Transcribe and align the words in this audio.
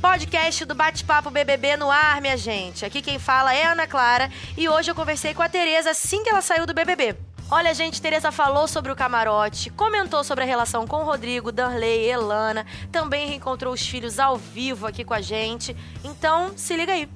Podcast 0.00 0.64
do 0.64 0.74
Bate-Papo 0.74 1.30
BBB 1.30 1.76
no 1.76 1.90
ar, 1.90 2.22
minha 2.22 2.36
gente. 2.36 2.86
Aqui 2.86 3.02
quem 3.02 3.18
fala 3.18 3.54
é 3.54 3.66
Ana 3.66 3.86
Clara 3.86 4.30
e 4.56 4.66
hoje 4.66 4.90
eu 4.90 4.94
conversei 4.94 5.34
com 5.34 5.42
a 5.42 5.48
Tereza 5.48 5.90
assim 5.90 6.22
que 6.24 6.30
ela 6.30 6.40
saiu 6.40 6.64
do 6.64 6.72
BBB. 6.72 7.14
Olha, 7.50 7.74
gente, 7.74 8.00
Tereza 8.00 8.32
falou 8.32 8.66
sobre 8.66 8.90
o 8.90 8.96
camarote, 8.96 9.68
comentou 9.68 10.24
sobre 10.24 10.44
a 10.44 10.46
relação 10.46 10.86
com 10.86 11.04
Rodrigo, 11.04 11.52
Danley, 11.52 12.08
Elana, 12.08 12.64
também 12.90 13.28
reencontrou 13.28 13.74
os 13.74 13.86
filhos 13.86 14.18
ao 14.18 14.38
vivo 14.38 14.86
aqui 14.86 15.04
com 15.04 15.12
a 15.12 15.20
gente. 15.20 15.76
Então, 16.02 16.52
se 16.56 16.74
liga 16.76 16.94
aí. 16.94 17.06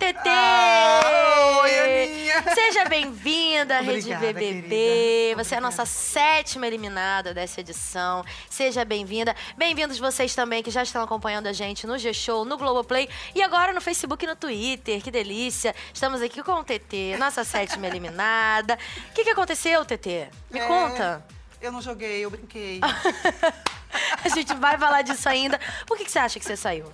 TT! 0.00 0.28
Ah, 0.30 1.60
oi, 1.60 1.78
Aninha! 1.78 2.42
Seja 2.54 2.86
bem-vinda 2.86 3.76
à 3.76 3.80
Rede 3.82 4.14
BBB. 4.16 4.62
querida. 4.68 5.44
Você 5.44 5.54
é 5.54 5.58
a 5.58 5.60
nossa 5.60 5.84
sétima 5.84 6.66
eliminada 6.66 7.34
dessa 7.34 7.60
edição. 7.60 8.24
Seja 8.48 8.82
bem-vinda. 8.82 9.36
Bem-vindos 9.58 9.98
vocês 9.98 10.34
também 10.34 10.62
que 10.62 10.70
já 10.70 10.82
estão 10.82 11.02
acompanhando 11.02 11.48
a 11.48 11.52
gente 11.52 11.86
no 11.86 11.98
G-Show, 11.98 12.46
no 12.46 12.56
Globoplay 12.56 13.10
e 13.34 13.42
agora 13.42 13.74
no 13.74 13.80
Facebook 13.82 14.24
e 14.24 14.28
no 14.28 14.34
Twitter. 14.34 15.02
Que 15.02 15.10
delícia! 15.10 15.74
Estamos 15.92 16.22
aqui 16.22 16.42
com 16.42 16.52
o 16.52 16.64
TT, 16.64 17.18
nossa 17.18 17.44
sétima 17.44 17.86
eliminada. 17.86 18.78
O 19.10 19.12
que, 19.12 19.22
que 19.22 19.30
aconteceu, 19.30 19.84
TT? 19.84 20.28
Me 20.50 20.60
É, 20.60 20.66
conta. 20.66 21.26
Eu 21.60 21.70
não 21.70 21.82
joguei, 21.82 22.24
eu 22.24 22.30
brinquei. 22.30 22.80
A 24.24 24.28
gente 24.30 24.54
vai 24.54 24.78
falar 24.78 25.02
disso 25.02 25.28
ainda. 25.28 25.60
Por 25.86 25.98
que, 25.98 26.06
que 26.06 26.10
você 26.10 26.18
acha 26.20 26.38
que 26.40 26.46
você 26.46 26.56
saiu? 26.56 26.90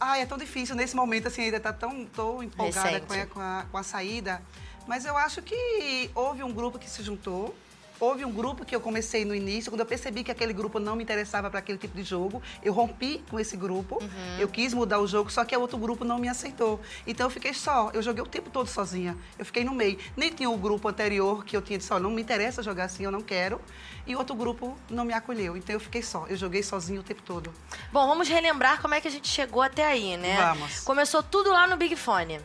Ai, 0.00 0.22
é 0.22 0.26
tão 0.26 0.36
difícil 0.36 0.74
nesse 0.74 0.96
momento, 0.96 1.28
assim, 1.28 1.42
ainda 1.42 1.60
tá 1.60 1.72
tão 1.72 2.04
tô 2.06 2.42
empolgada 2.42 3.00
com 3.00 3.12
a, 3.12 3.26
com, 3.26 3.40
a, 3.40 3.66
com 3.70 3.78
a 3.78 3.82
saída. 3.82 4.42
Mas 4.86 5.04
eu 5.04 5.16
acho 5.16 5.40
que 5.40 6.10
houve 6.14 6.42
um 6.42 6.52
grupo 6.52 6.78
que 6.78 6.90
se 6.90 7.02
juntou. 7.02 7.54
Houve 8.00 8.24
um 8.24 8.32
grupo 8.32 8.64
que 8.64 8.74
eu 8.74 8.80
comecei 8.80 9.24
no 9.24 9.34
início, 9.34 9.70
quando 9.70 9.80
eu 9.80 9.86
percebi 9.86 10.24
que 10.24 10.30
aquele 10.30 10.52
grupo 10.52 10.78
não 10.80 10.96
me 10.96 11.02
interessava 11.04 11.48
para 11.48 11.60
aquele 11.60 11.78
tipo 11.78 11.96
de 11.96 12.02
jogo, 12.02 12.42
eu 12.62 12.72
rompi 12.72 13.22
com 13.30 13.38
esse 13.38 13.56
grupo, 13.56 14.02
Uhum. 14.02 14.36
eu 14.38 14.48
quis 14.48 14.74
mudar 14.74 14.98
o 14.98 15.06
jogo, 15.06 15.30
só 15.30 15.44
que 15.44 15.56
o 15.56 15.60
outro 15.60 15.78
grupo 15.78 16.04
não 16.04 16.18
me 16.18 16.28
aceitou. 16.28 16.80
Então 17.06 17.26
eu 17.26 17.30
fiquei 17.30 17.54
só, 17.54 17.90
eu 17.94 18.02
joguei 18.02 18.22
o 18.22 18.26
tempo 18.26 18.50
todo 18.50 18.66
sozinha, 18.68 19.16
eu 19.38 19.44
fiquei 19.44 19.64
no 19.64 19.72
meio. 19.72 19.96
Nem 20.16 20.30
tinha 20.30 20.50
o 20.50 20.56
grupo 20.56 20.88
anterior 20.88 21.44
que 21.44 21.56
eu 21.56 21.62
tinha 21.62 21.78
dito, 21.78 21.94
ó, 21.94 22.00
não 22.00 22.10
me 22.10 22.20
interessa 22.20 22.62
jogar 22.62 22.84
assim, 22.84 23.04
eu 23.04 23.10
não 23.12 23.20
quero. 23.22 23.60
E 24.06 24.14
outro 24.16 24.34
grupo 24.34 24.76
não 24.90 25.04
me 25.04 25.14
acolheu, 25.14 25.56
então 25.56 25.72
eu 25.72 25.80
fiquei 25.80 26.02
só, 26.02 26.26
eu 26.28 26.36
joguei 26.36 26.62
sozinho 26.62 27.00
o 27.00 27.04
tempo 27.04 27.22
todo. 27.22 27.50
Bom, 27.92 28.06
vamos 28.06 28.28
relembrar 28.28 28.82
como 28.82 28.92
é 28.94 29.00
que 29.00 29.08
a 29.08 29.10
gente 29.10 29.28
chegou 29.28 29.62
até 29.62 29.86
aí, 29.86 30.16
né? 30.16 30.36
Vamos. 30.36 30.80
Começou 30.80 31.22
tudo 31.22 31.50
lá 31.50 31.66
no 31.66 31.76
Big 31.76 31.94
Fone. 31.96 32.40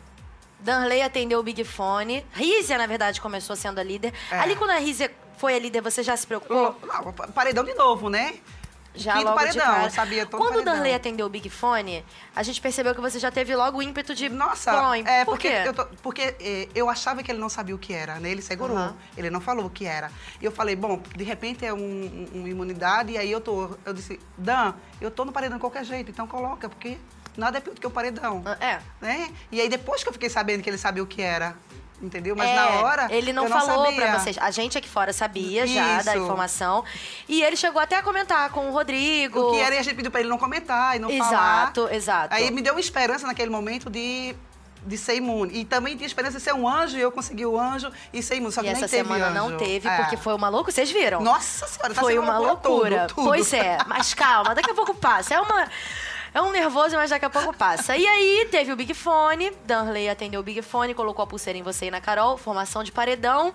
Danley 0.62 1.02
atendeu 1.02 1.40
o 1.40 1.44
Big 1.44 1.64
Fone. 1.64 2.26
Rízia, 2.34 2.78
na 2.78 2.86
verdade, 2.86 3.20
começou 3.22 3.56
sendo 3.56 3.80
a 3.80 3.84
líder. 3.84 4.14
É. 4.30 4.40
Ali, 4.40 4.56
quando 4.56 4.72
a 4.72 4.78
Rízia 4.78 5.10
foi 5.40 5.56
a 5.56 5.60
líder, 5.60 5.82
você 5.82 6.04
já 6.04 6.16
se 6.18 6.28
preocupou? 6.28 6.78
Não, 6.84 7.14
paredão 7.34 7.64
de 7.64 7.74
novo, 7.74 8.10
né? 8.10 8.36
Já 8.96 9.14
Quinto 9.14 9.26
logo 9.30 9.40
de 9.40 9.46
paredão, 9.60 9.84
eu 9.84 9.90
sabia 9.92 10.26
todo 10.26 10.42
Quando 10.42 10.60
o. 10.62 10.66
Danley 10.66 10.94
atendeu 10.96 11.28
o 11.28 11.30
Big 11.30 11.48
Fone, 11.50 12.04
a 12.36 12.42
gente 12.44 12.60
percebeu 12.60 12.94
que 12.94 13.00
você 13.00 13.20
já 13.20 13.30
teve 13.32 13.56
logo 13.56 13.78
o 13.78 13.82
ímpeto 13.84 14.16
de... 14.16 14.28
Nossa, 14.28 14.72
Bom, 14.74 14.94
é 14.96 15.24
por 15.24 15.34
porque, 15.34 15.48
quê? 15.50 15.62
eu, 15.68 15.74
tô- 15.74 15.86
porque 16.02 16.22
é, 16.40 16.68
eu 16.74 16.90
achava 16.90 17.22
que 17.22 17.32
ele 17.32 17.40
não 17.40 17.50
sabia 17.50 17.74
o 17.76 17.78
que 17.78 17.94
era, 17.94 18.16
né? 18.20 18.30
Ele 18.32 18.42
segurou, 18.42 18.76
Aham. 18.76 18.96
ele 19.16 19.30
não 19.30 19.40
falou 19.40 19.68
o 19.68 19.70
que 19.70 19.86
era. 19.86 20.12
E 20.42 20.46
eu 20.46 20.52
falei, 20.52 20.76
bom, 20.76 21.02
de 21.16 21.24
repente 21.24 21.64
é 21.66 21.72
um, 21.74 21.78
um- 21.78 22.30
uma 22.40 22.50
imunidade, 22.50 23.14
e 23.14 23.18
aí 23.18 23.32
eu 23.32 23.40
tô, 23.40 23.70
eu 23.86 23.94
disse, 23.94 24.20
Dan, 24.36 24.74
eu 25.00 25.12
tô 25.12 25.24
no 25.24 25.32
paredão 25.32 25.58
de 25.58 25.62
qualquer 25.62 25.86
jeito, 25.86 26.10
então 26.10 26.26
coloca, 26.28 26.68
porque 26.68 26.98
nada 27.38 27.60
é 27.60 27.62
pior 27.62 27.76
do 27.76 27.80
que 27.80 27.88
o 27.88 27.92
paredão, 27.92 28.44
É. 28.60 28.80
né? 29.00 29.32
E 29.52 29.62
aí 29.62 29.70
depois 29.70 30.02
que 30.04 30.10
eu 30.10 30.14
fiquei 30.14 30.30
sabendo 30.32 30.64
que 30.64 30.70
ele 30.70 30.80
sabia 30.80 31.04
o 31.04 31.08
que 31.08 31.22
era, 31.22 31.56
entendeu? 32.02 32.36
Mas 32.36 32.50
É, 32.50 32.56
na 32.56 32.70
hora 32.82 33.08
Ele 33.10 33.34
não 33.34 33.44
eu 33.46 33.50
falou 33.50 33.94
pra 33.94 34.18
vocês. 34.20 34.38
A 34.38 34.52
gente 34.52 34.78
aqui 34.78 34.88
fora 34.90 35.12
sabia 35.14 35.66
já 35.68 36.02
da 36.02 36.14
Isso. 36.16 36.24
informação. 36.24 36.84
E 37.28 37.42
ele 37.44 37.56
chegou 37.56 37.82
até 37.82 37.98
a 37.98 38.04
comentar 38.04 38.50
com 38.52 38.68
o 38.70 38.72
Rodrigo. 38.72 39.40
O 39.40 39.52
que 39.52 39.60
era 39.60 39.76
e 39.76 39.78
a 39.78 39.82
gente 39.84 39.96
pediu 39.96 40.12
pra 40.12 40.20
ele 40.22 40.30
não 40.30 40.38
comentar 40.38 40.96
e 40.96 41.00
não 41.00 41.10
falar. 41.10 41.28
Exato, 41.64 41.90
exato. 41.92 42.34
Aí 42.36 42.50
me 42.52 42.62
deu 42.62 42.74
uma 42.74 42.80
esperança 42.80 43.28
naquele 43.28 43.50
momento 43.50 43.90
de, 43.90 44.36
de 44.86 44.98
ser 44.98 45.16
imune. 45.16 45.60
E 45.60 45.66
também 45.66 45.96
tinha 45.98 46.08
esperança 46.08 46.38
de 46.38 46.44
ser 46.44 46.54
um 46.54 46.68
anjo, 46.68 46.98
e 46.98 47.02
eu 47.02 47.12
consegui 47.12 47.46
o 47.46 47.60
anjo 47.60 47.92
e 48.14 48.22
ser 48.24 48.36
imune. 48.36 48.52
Só 48.54 48.62
e 48.62 48.64
que 48.66 48.70
nem 48.74 48.78
essa 48.84 48.88
semana 48.88 49.30
não 49.32 49.48
anjo. 49.48 49.58
teve, 49.58 49.88
É. 49.88 49.98
porque 49.98 50.16
foi 50.18 50.34
uma 50.34 50.50
loucura. 50.50 50.72
Vocês 50.74 50.90
viram? 50.92 51.22
Nossa 51.22 51.68
senhora, 51.68 51.94
tá 51.94 52.02
Foi 52.02 52.18
uma 52.18 52.38
loucura. 52.38 53.02
tudo, 53.08 53.16
tudo. 53.16 53.26
Pois 53.28 53.52
é, 53.54 53.78
mas 53.88 54.14
calma, 54.14 54.56
daqui 54.56 54.72
a 54.72 54.74
pouco 54.74 54.94
passa. 54.94 55.34
É 55.34 55.40
uma. 55.40 55.68
É 56.34 56.42
um 56.42 56.52
nervoso, 56.52 56.96
mas 56.96 57.10
daqui 57.10 57.26
a 57.26 57.30
pouco 57.30 57.56
passa. 57.56 57.98
E 57.98 58.06
aí, 58.06 58.48
teve 58.52 58.72
o 58.72 58.76
Big 58.76 58.94
Fone. 58.94 59.52
Danley 59.66 60.10
atendeu 60.10 60.42
o 60.42 60.44
Big 60.44 60.62
Fone, 60.62 60.94
colocou 60.94 61.24
a 61.24 61.28
pulseira 61.28 61.58
em 61.58 61.64
você 61.64 61.88
e 61.88 61.92
na 61.92 62.00
Carol. 62.00 62.38
Formação 62.38 62.84
de 62.84 62.92
paredão. 62.92 63.54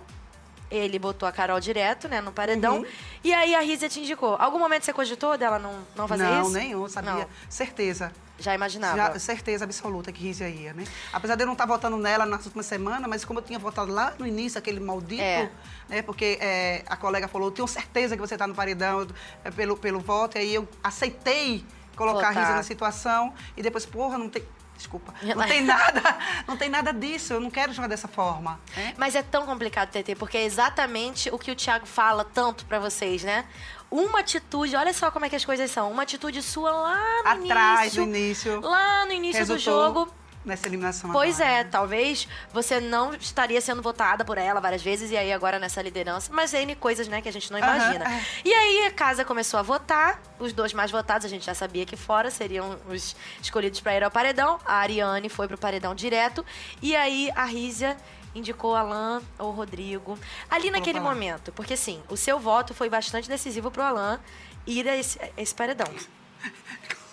Ele 0.70 0.98
botou 0.98 1.28
a 1.28 1.30
Carol 1.32 1.60
direto, 1.60 2.08
né, 2.08 2.20
no 2.20 2.32
paredão. 2.32 2.78
Uhum. 2.78 2.86
E 3.22 3.32
aí, 3.32 3.54
a 3.54 3.60
Rízia 3.60 3.88
te 3.88 4.00
indicou. 4.00 4.34
Algum 4.40 4.58
momento 4.58 4.84
você 4.84 4.92
cogitou 4.92 5.38
dela 5.38 5.58
não, 5.58 5.72
não 5.94 6.08
fazer 6.08 6.24
não, 6.24 6.42
isso? 6.42 6.50
nenhum, 6.52 6.88
sabia. 6.88 7.12
Não. 7.12 7.26
Certeza. 7.48 8.10
Já 8.40 8.52
imaginava. 8.52 8.96
Já- 8.96 9.18
certeza 9.20 9.64
absoluta 9.64 10.10
que 10.10 10.20
Rízia 10.20 10.48
ia, 10.48 10.72
né? 10.72 10.84
Apesar 11.12 11.36
de 11.36 11.42
eu 11.44 11.46
não 11.46 11.52
estar 11.52 11.66
votando 11.66 11.96
nela 11.96 12.26
nas 12.26 12.44
últimas 12.44 12.66
semanas, 12.66 13.08
mas 13.08 13.24
como 13.24 13.38
eu 13.38 13.44
tinha 13.44 13.58
votado 13.60 13.92
lá 13.92 14.14
no 14.18 14.26
início, 14.26 14.58
aquele 14.58 14.80
maldito, 14.80 15.22
É. 15.22 15.48
né? 15.88 16.02
Porque 16.02 16.38
é, 16.40 16.82
a 16.88 16.96
colega 16.96 17.28
falou, 17.28 17.52
tenho 17.52 17.68
certeza 17.68 18.16
que 18.16 18.20
você 18.20 18.34
está 18.34 18.48
no 18.48 18.54
paredão 18.54 19.06
é, 19.44 19.52
pelo, 19.52 19.76
pelo 19.76 20.00
voto, 20.00 20.36
e 20.36 20.40
aí 20.40 20.54
eu 20.56 20.68
aceitei 20.82 21.64
colocar 21.94 22.28
Rízia 22.30 22.54
na 22.54 22.62
situação, 22.62 23.32
e 23.56 23.62
depois, 23.62 23.84
porra, 23.86 24.18
não 24.18 24.28
tem... 24.28 24.44
Desculpa. 24.76 25.14
Não 25.22 25.46
tem 25.46 25.62
nada, 25.62 26.02
não 26.48 26.56
tem 26.56 26.68
nada 26.68 26.92
disso, 26.92 27.32
eu 27.34 27.40
não 27.40 27.48
quero 27.48 27.72
jogar 27.72 27.86
dessa 27.86 28.08
forma. 28.08 28.58
né? 28.76 28.92
Mas 28.96 29.14
é 29.14 29.22
tão 29.22 29.46
complicado, 29.46 29.90
TT, 29.90 30.16
porque 30.16 30.36
é 30.36 30.44
exatamente 30.44 31.30
o 31.30 31.38
que 31.38 31.50
o 31.52 31.54
Thiago 31.54 31.86
fala 31.86 32.24
tanto 32.24 32.66
pra 32.66 32.80
vocês, 32.80 33.22
né? 33.22 33.44
Uma 33.88 34.18
atitude, 34.20 34.74
olha 34.74 34.92
só 34.92 35.12
como 35.12 35.24
é 35.24 35.28
que 35.28 35.36
as 35.36 35.44
coisas 35.44 35.70
são. 35.70 35.92
Uma 35.92 36.02
atitude 36.02 36.42
sua 36.42 36.72
lá 36.72 37.36
no 37.36 37.44
Atrás, 37.44 37.94
início. 37.94 38.02
no 38.06 38.16
início, 38.16 38.60
Lá 38.60 39.06
no 39.06 39.12
início 39.12 39.46
do 39.46 39.52
resultou 39.54 39.84
jogo. 39.94 40.14
Nessa 40.44 40.66
eliminação 40.66 41.10
Pois 41.10 41.40
agora. 41.40 41.56
é, 41.56 41.64
talvez 41.64 42.28
você 42.52 42.80
não 42.80 43.14
estaria 43.14 43.60
sendo 43.60 43.80
votada 43.80 44.24
por 44.24 44.36
ela 44.38 44.60
várias 44.60 44.82
vezes 44.82 45.10
e 45.10 45.16
aí 45.16 45.32
agora 45.32 45.58
nessa 45.58 45.80
liderança, 45.80 46.30
mas 46.32 46.52
N 46.52 46.74
coisas, 46.76 47.08
né, 47.08 47.20
que 47.22 47.28
a 47.28 47.32
gente 47.32 47.50
não 47.50 47.58
imagina. 47.58 48.04
é. 48.04 48.24
E 48.44 48.52
aí 48.52 48.86
a 48.86 48.90
casa 48.90 49.24
começou 49.24 49.58
a 49.58 49.62
votar, 49.62 50.20
os 50.38 50.52
dois 50.52 50.72
mais 50.72 50.90
votados 50.90 51.24
a 51.24 51.28
gente 51.28 51.44
já 51.46 51.54
sabia 51.54 51.86
que 51.86 51.96
fora 51.96 52.30
seriam 52.30 52.78
os 52.88 53.16
escolhidos 53.42 53.80
para 53.80 53.94
ir 53.94 54.04
ao 54.04 54.10
paredão. 54.10 54.58
A 54.64 54.74
Ariane 54.74 55.28
foi 55.28 55.48
pro 55.48 55.56
paredão 55.58 55.94
direto 55.94 56.44
e 56.82 56.94
aí 56.94 57.30
a 57.34 57.44
Rízia 57.44 57.96
indicou 58.34 58.74
Alan 58.74 59.22
ou 59.38 59.52
Rodrigo. 59.52 60.18
Ali 60.50 60.70
naquele 60.70 60.98
falar. 60.98 61.14
momento, 61.14 61.52
porque 61.52 61.74
assim, 61.74 62.02
o 62.08 62.16
seu 62.16 62.38
voto 62.38 62.74
foi 62.74 62.90
bastante 62.90 63.28
decisivo 63.28 63.70
pro 63.70 63.82
Alan 63.82 64.20
ir 64.66 64.88
a 64.88 64.96
esse, 64.96 65.18
a 65.22 65.30
esse 65.40 65.54
paredão. 65.54 65.86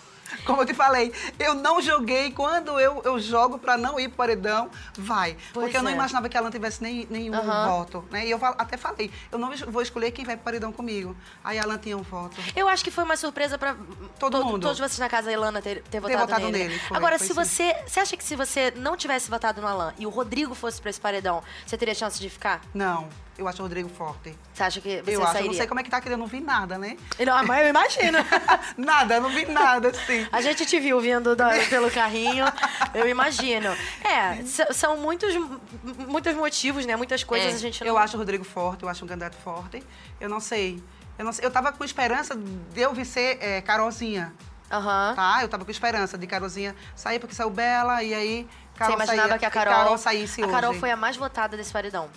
Como 0.46 0.62
eu 0.62 0.66
te 0.66 0.74
falei, 0.74 1.12
eu 1.38 1.54
não 1.54 1.80
joguei. 1.80 2.30
Quando 2.32 2.78
eu, 2.80 3.00
eu 3.04 3.18
jogo 3.20 3.58
pra 3.58 3.76
não 3.76 3.98
ir 3.98 4.08
pro 4.08 4.16
paredão, 4.18 4.70
vai. 4.96 5.36
Pois 5.52 5.64
Porque 5.66 5.76
eu 5.76 5.82
não 5.82 5.90
é. 5.90 5.94
imaginava 5.94 6.28
que 6.28 6.36
ela 6.36 6.44
não 6.44 6.50
tivesse 6.52 6.82
nem, 6.82 7.06
nenhum 7.10 7.34
Aham. 7.34 7.68
voto. 7.68 8.04
Né? 8.10 8.26
E 8.26 8.30
eu 8.30 8.40
até 8.58 8.76
falei, 8.76 9.10
eu 9.30 9.38
não 9.38 9.50
vou 9.68 9.82
escolher 9.82 10.10
quem 10.10 10.24
vai 10.24 10.36
pro 10.36 10.44
paredão 10.44 10.72
comigo. 10.72 11.16
Aí 11.44 11.58
a 11.58 11.62
Alan 11.62 11.78
tinha 11.78 11.96
um 11.96 12.02
voto. 12.02 12.36
Eu 12.56 12.68
acho 12.68 12.82
que 12.84 12.90
foi 12.90 13.04
uma 13.04 13.16
surpresa 13.16 13.56
pra 13.58 13.76
Todo 14.18 14.38
to- 14.40 14.44
mundo. 14.44 14.62
Todos 14.62 14.78
vocês 14.78 14.98
na 14.98 15.08
casa, 15.08 15.30
a 15.30 15.32
Ilana, 15.32 15.60
ter, 15.62 15.82
ter 15.82 16.00
votado, 16.00 16.20
votado 16.20 16.44
nele. 16.50 16.68
nele, 16.68 16.78
foi, 16.80 16.96
Agora, 16.96 17.18
foi 17.18 17.26
se 17.26 17.32
sim. 17.34 17.38
você. 17.40 17.76
Você 17.86 18.00
acha 18.00 18.16
que 18.16 18.24
se 18.24 18.36
você 18.36 18.72
não 18.76 18.96
tivesse 18.96 19.30
votado 19.30 19.60
no 19.60 19.66
Alan 19.68 19.92
e 19.98 20.06
o 20.06 20.10
Rodrigo 20.10 20.54
fosse 20.54 20.80
pra 20.80 20.90
esse 20.90 21.00
paredão, 21.00 21.42
você 21.66 21.76
teria 21.76 21.94
chance 21.94 22.18
de 22.20 22.28
ficar? 22.28 22.60
Não, 22.74 23.08
eu 23.38 23.48
acho 23.48 23.60
o 23.60 23.62
Rodrigo 23.62 23.88
forte. 23.88 24.36
Você 24.52 24.62
acha 24.62 24.80
que 24.80 25.02
você 25.02 25.16
eu 25.16 25.22
acho, 25.22 25.32
sairia? 25.32 25.46
eu 25.46 25.50
não 25.52 25.56
sei 25.58 25.66
como 25.66 25.80
é 25.80 25.82
que 25.82 25.90
tá, 25.90 26.00
que 26.00 26.08
eu 26.08 26.16
não 26.18 26.26
vi 26.26 26.40
nada, 26.40 26.76
né? 26.78 26.96
Não, 27.24 27.44
mas 27.44 27.62
eu 27.62 27.68
imagino. 27.68 28.18
nada, 28.76 29.14
eu 29.14 29.20
não 29.22 29.30
vi 29.30 29.46
nada, 29.46 29.88
assim. 29.88 30.26
A 30.30 30.40
gente 30.40 30.64
te 30.66 30.78
viu 30.78 31.00
vindo 31.00 31.34
da- 31.34 31.50
pelo 31.70 31.90
carrinho, 31.90 32.44
eu 32.94 33.08
imagino. 33.08 33.68
É, 34.04 34.42
são 34.72 34.96
muitos, 34.96 35.34
muitos 36.08 36.34
motivos, 36.34 36.84
né? 36.86 36.94
Muitas 36.96 37.24
coisas 37.24 37.52
É, 37.52 37.54
a 37.54 37.58
gente 37.58 37.80
não... 37.80 37.88
Eu 37.88 37.98
acho 37.98 38.16
o 38.16 38.18
Rodrigo 38.18 38.44
forte, 38.44 38.82
eu 38.82 38.88
acho 38.88 39.04
um 39.04 39.08
candidato 39.08 39.36
forte. 39.36 39.82
Eu 40.20 40.28
não 40.28 40.40
sei. 40.40 40.82
Eu, 41.18 41.24
não 41.24 41.32
sei. 41.32 41.44
eu 41.44 41.50
tava 41.50 41.72
com 41.72 41.84
esperança 41.84 42.34
de 42.36 42.80
eu 42.80 42.92
vencer 42.92 43.38
é, 43.40 43.60
Carolzinha. 43.60 44.32
Aham. 44.70 45.12
Tá? 45.14 45.38
Eu 45.42 45.48
tava 45.48 45.64
com 45.64 45.70
esperança 45.70 46.16
de 46.16 46.26
Carolzinha 46.26 46.74
sair, 46.96 47.18
porque 47.18 47.34
saiu 47.34 47.50
Bela, 47.50 48.02
e 48.02 48.14
aí 48.14 48.48
Você 48.72 48.78
Carol 48.78 48.94
imaginava 48.96 49.28
saía- 49.28 49.38
que 49.38 49.44
a 49.44 49.48
e 49.48 49.50
Carol, 49.50 49.98
saísse 49.98 50.42
a 50.42 50.48
Carol 50.48 50.70
hoje. 50.70 50.80
foi 50.80 50.90
a 50.90 50.96
mais 50.96 51.14
votada 51.16 51.56
desse 51.58 51.70
paredão. 51.72 52.08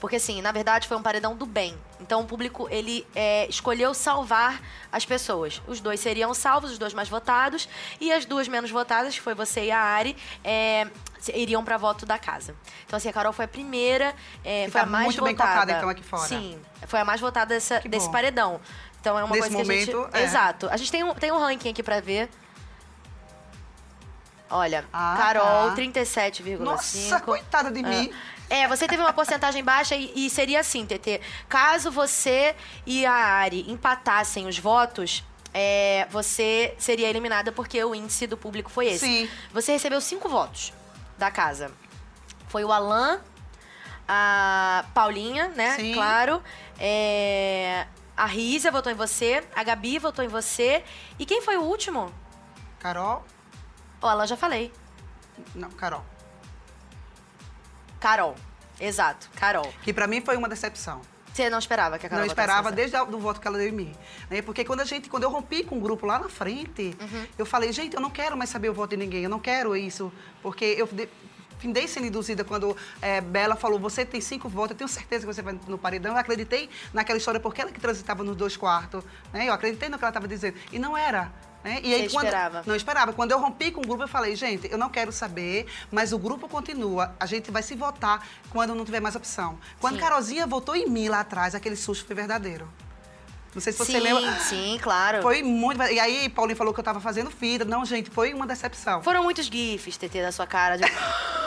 Porque, 0.00 0.16
assim, 0.16 0.42
na 0.42 0.52
verdade, 0.52 0.86
foi 0.88 0.96
um 0.96 1.02
paredão 1.02 1.34
do 1.36 1.46
bem. 1.46 1.78
Então, 2.00 2.20
o 2.20 2.24
público, 2.26 2.68
ele 2.70 3.06
é, 3.14 3.46
escolheu 3.48 3.94
salvar 3.94 4.60
as 4.92 5.04
pessoas. 5.06 5.62
Os 5.66 5.80
dois 5.80 6.00
seriam 6.00 6.34
salvos, 6.34 6.72
os 6.72 6.78
dois 6.78 6.92
mais 6.92 7.08
votados. 7.08 7.68
E 8.00 8.12
as 8.12 8.24
duas 8.24 8.46
menos 8.48 8.70
votadas, 8.70 9.14
que 9.14 9.20
foi 9.20 9.34
você 9.34 9.64
e 9.66 9.70
a 9.70 9.78
Ari, 9.80 10.16
é, 10.42 10.86
iriam 11.34 11.64
pra 11.64 11.76
voto 11.76 12.04
da 12.04 12.18
casa. 12.18 12.54
Então, 12.86 12.96
assim, 12.96 13.08
a 13.08 13.12
Carol 13.12 13.32
foi 13.32 13.46
a 13.46 13.48
primeira, 13.48 14.14
é, 14.44 14.64
foi 14.70 14.80
tá 14.80 14.86
a 14.86 14.90
mais 14.90 15.04
muito 15.06 15.24
bem 15.24 15.34
votada. 15.34 15.52
cotada, 15.54 15.72
então, 15.78 15.88
aqui 15.88 16.02
fora. 16.02 16.28
Sim, 16.28 16.58
foi 16.86 17.00
a 17.00 17.04
mais 17.04 17.20
votada 17.20 17.54
dessa- 17.54 17.80
desse 17.80 18.10
paredão. 18.10 18.60
Então, 19.00 19.18
é 19.18 19.24
uma 19.24 19.34
Nesse 19.36 19.50
coisa 19.50 19.64
que 19.64 19.70
a 19.72 19.76
gente... 19.76 19.94
momento, 19.94 20.16
é. 20.16 20.22
Exato. 20.22 20.68
A 20.70 20.76
gente 20.76 20.90
tem 20.90 21.04
um, 21.04 21.14
tem 21.14 21.30
um 21.32 21.38
ranking 21.38 21.70
aqui 21.70 21.82
pra 21.82 22.00
ver. 22.00 22.28
Olha, 24.50 24.84
Ah, 24.92 25.14
Carol, 25.16 25.70
tá. 25.70 25.74
37,5. 25.74 26.58
Nossa, 26.60 27.18
coitada 27.20 27.70
de 27.70 27.82
mim. 27.82 28.12
É, 28.48 28.68
você 28.68 28.86
teve 28.86 29.02
uma 29.02 29.12
porcentagem 29.12 29.64
baixa 29.64 29.96
e, 29.96 30.26
e 30.26 30.30
seria 30.30 30.60
assim, 30.60 30.86
TT. 30.86 31.20
Caso 31.48 31.90
você 31.90 32.54
e 32.86 33.06
a 33.06 33.12
Ari 33.12 33.70
empatassem 33.70 34.46
os 34.46 34.58
votos, 34.58 35.24
é, 35.52 36.06
você 36.10 36.74
seria 36.78 37.08
eliminada 37.08 37.52
porque 37.52 37.82
o 37.82 37.94
índice 37.94 38.26
do 38.26 38.36
público 38.36 38.70
foi 38.70 38.86
esse. 38.86 39.06
Sim. 39.06 39.30
Você 39.52 39.72
recebeu 39.72 40.00
cinco 40.00 40.28
votos 40.28 40.72
da 41.16 41.30
casa. 41.30 41.70
Foi 42.48 42.64
o 42.64 42.72
Alan, 42.72 43.20
a 44.06 44.84
Paulinha, 44.92 45.48
né? 45.48 45.76
Sim. 45.76 45.94
Claro. 45.94 46.42
É, 46.78 47.86
a 48.16 48.26
Rízia 48.26 48.70
votou 48.70 48.92
em 48.92 48.96
você, 48.96 49.42
a 49.54 49.62
Gabi 49.62 49.98
votou 49.98 50.24
em 50.24 50.28
você. 50.28 50.84
E 51.18 51.24
quem 51.24 51.40
foi 51.40 51.56
o 51.56 51.62
último? 51.62 52.12
Carol? 52.78 53.24
O 54.02 54.06
Alan 54.06 54.26
já 54.26 54.36
falei. 54.36 54.72
Não, 55.54 55.70
Carol. 55.70 56.04
Carol. 58.04 58.34
Exato, 58.78 59.30
Carol. 59.36 59.72
Que 59.82 59.90
pra 59.90 60.06
mim 60.06 60.20
foi 60.20 60.36
uma 60.36 60.46
decepção. 60.46 61.00
Você 61.32 61.48
não 61.48 61.58
esperava 61.58 61.98
que 61.98 62.04
a 62.04 62.08
Carol 62.10 62.20
não 62.26 62.26
esperava 62.30 62.70
desde 62.70 62.94
o 62.98 63.18
voto 63.18 63.40
que 63.40 63.48
ela 63.48 63.56
deu 63.56 63.66
em 63.68 63.72
mim. 63.72 63.96
né? 64.28 64.42
Porque 64.42 64.62
quando 64.62 64.80
a 64.82 64.84
gente, 64.84 65.08
quando 65.08 65.22
eu 65.22 65.30
rompi 65.30 65.64
com 65.64 65.78
o 65.78 65.80
grupo 65.80 66.04
lá 66.04 66.18
na 66.18 66.28
frente, 66.28 66.94
Uhum. 67.00 67.26
eu 67.38 67.46
falei, 67.46 67.72
gente, 67.72 67.94
eu 67.94 68.00
não 68.02 68.10
quero 68.10 68.36
mais 68.36 68.50
saber 68.50 68.68
o 68.68 68.74
voto 68.74 68.90
de 68.90 68.98
ninguém, 68.98 69.24
eu 69.24 69.30
não 69.30 69.38
quero 69.40 69.74
isso. 69.74 70.12
Porque 70.42 70.66
eu 70.66 70.86
de- 70.86 71.08
findei 71.58 71.88
sendo 71.88 72.06
induzida 72.06 72.44
quando 72.44 72.76
é, 73.00 73.22
Bela 73.22 73.56
falou, 73.56 73.78
você 73.78 74.04
tem 74.04 74.20
cinco 74.20 74.50
votos, 74.50 74.72
eu 74.72 74.76
tenho 74.76 74.88
certeza 74.88 75.26
que 75.26 75.32
você 75.34 75.40
vai 75.40 75.58
no 75.66 75.78
paredão. 75.78 76.12
Eu 76.12 76.18
acreditei 76.18 76.68
naquela 76.92 77.16
história 77.16 77.40
porque 77.40 77.62
ela 77.62 77.72
que 77.72 77.80
transitava 77.80 78.22
nos 78.22 78.36
dois 78.36 78.54
quartos. 78.54 79.02
Né? 79.32 79.48
Eu 79.48 79.54
acreditei 79.54 79.88
no 79.88 79.96
que 79.96 80.04
ela 80.04 80.10
estava 80.10 80.28
dizendo. 80.28 80.58
E 80.70 80.78
não 80.78 80.94
era. 80.94 81.32
Né? 81.64 81.80
E 81.82 81.90
Você 81.90 82.10
quando, 82.10 82.26
esperava? 82.26 82.62
Não 82.66 82.76
esperava. 82.76 83.12
Quando 83.14 83.32
eu 83.32 83.40
rompi 83.40 83.72
com 83.72 83.80
o 83.80 83.86
grupo, 83.86 84.02
eu 84.02 84.08
falei, 84.08 84.36
gente, 84.36 84.70
eu 84.70 84.76
não 84.76 84.90
quero 84.90 85.10
saber, 85.10 85.66
mas 85.90 86.12
o 86.12 86.18
grupo 86.18 86.46
continua. 86.46 87.14
A 87.18 87.24
gente 87.24 87.50
vai 87.50 87.62
se 87.62 87.74
votar 87.74 88.24
quando 88.50 88.74
não 88.74 88.84
tiver 88.84 89.00
mais 89.00 89.16
opção. 89.16 89.58
Quando 89.80 89.94
Sim. 89.94 90.00
Carolzinha 90.00 90.46
votou 90.46 90.76
em 90.76 90.86
mim 90.86 91.08
lá 91.08 91.20
atrás, 91.20 91.54
aquele 91.54 91.74
susto 91.74 92.06
foi 92.06 92.14
verdadeiro. 92.14 92.70
Não 93.54 93.62
sei 93.62 93.72
se 93.72 93.78
você 93.78 93.92
sim, 93.92 94.00
lembra. 94.00 94.32
sim, 94.40 94.78
claro. 94.82 95.22
Foi 95.22 95.40
muito. 95.42 95.80
E 95.84 96.00
aí, 96.00 96.28
Paulinho 96.28 96.56
falou 96.56 96.74
que 96.74 96.80
eu 96.80 96.82
estava 96.82 97.00
fazendo 97.00 97.30
fita. 97.30 97.64
Não, 97.64 97.84
gente, 97.84 98.10
foi 98.10 98.34
uma 98.34 98.48
decepção. 98.48 99.00
Foram 99.00 99.22
muitos 99.22 99.46
gifs, 99.46 99.96
TT, 99.96 100.22
da 100.22 100.32
sua 100.32 100.46
cara. 100.46 100.76
De... 100.76 100.82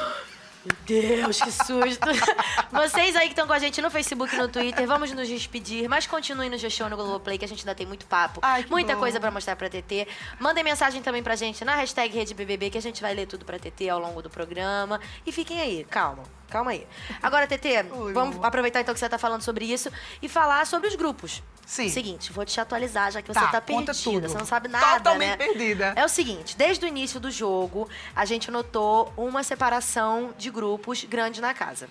Meu 0.68 0.76
Deus, 0.86 1.40
que 1.40 1.52
susto. 1.52 2.08
Vocês 2.72 3.16
aí 3.16 3.28
que 3.28 3.34
estão 3.34 3.48
com 3.48 3.54
a 3.54 3.60
gente 3.60 3.82
no 3.82 3.90
Facebook 3.90 4.36
e 4.36 4.38
no 4.38 4.50
Twitter, 4.50 4.86
vamos 4.86 5.12
nos 5.14 5.28
despedir. 5.28 5.88
Mas 5.88 6.06
continuem 6.06 6.50
no 6.50 6.58
Gestão 6.58 6.90
no 6.90 6.98
Globoplay, 6.98 7.38
que 7.38 7.46
a 7.46 7.48
gente 7.48 7.62
ainda 7.62 7.74
tem 7.74 7.88
muito 7.88 8.06
papo. 8.06 8.42
Ai, 8.44 8.66
muita 8.70 8.94
bom. 8.94 9.00
coisa 9.00 9.18
pra 9.18 9.32
mostrar 9.32 9.56
pra 9.56 9.70
TT. 9.70 10.08
Mandem 10.40 10.66
mensagem 10.66 11.02
também 11.02 11.24
pra 11.24 11.38
gente 11.38 11.64
na 11.64 11.76
hashtag 11.76 12.14
RedeBBB, 12.14 12.70
que 12.70 12.78
a 12.78 12.82
gente 12.82 13.02
vai 13.02 13.14
ler 13.14 13.28
tudo 13.28 13.46
pra 13.46 13.58
TT 13.58 13.88
ao 13.88 14.00
longo 14.00 14.22
do 14.22 14.30
programa. 14.30 15.00
E 15.26 15.32
fiquem 15.32 15.62
aí, 15.62 15.86
calma. 15.86 16.24
Calma 16.50 16.72
aí. 16.72 16.86
Agora, 17.22 17.48
TT, 17.48 17.84
vamos 18.14 18.44
aproveitar 18.44 18.82
então 18.82 18.94
que 18.94 19.00
você 19.00 19.08
tá 19.08 19.18
falando 19.18 19.44
sobre 19.44 19.66
isso 19.66 19.90
e 20.22 20.28
falar 20.28 20.66
sobre 20.68 20.90
os 20.90 20.96
grupos. 20.96 21.42
Sim. 21.68 21.90
Seguinte, 21.90 22.32
vou 22.32 22.46
te 22.46 22.62
atualizar, 22.62 23.12
já 23.12 23.22
que 23.22 23.28
você 23.28 23.38
Tá, 23.42 23.48
tá 23.48 23.60
conta 23.60 23.92
perdida. 23.94 24.04
tudo. 24.12 24.30
Você 24.30 24.38
não 24.38 24.46
sabe 24.46 24.70
nada, 24.70 25.00
Totalmente 25.00 25.32
né? 25.32 25.36
perdida. 25.38 25.94
É 25.98 26.06
o 26.06 26.08
seguinte, 26.08 26.56
desde 26.56 26.86
o 26.86 26.88
início 26.88 27.20
do 27.20 27.30
jogo, 27.30 27.90
a 28.16 28.24
gente 28.24 28.50
notou 28.50 29.12
uma 29.18 29.44
separação 29.44 30.34
de 30.38 30.50
grupos 30.50 31.04
grande 31.04 31.42
na 31.42 31.54
casa. 31.54 31.90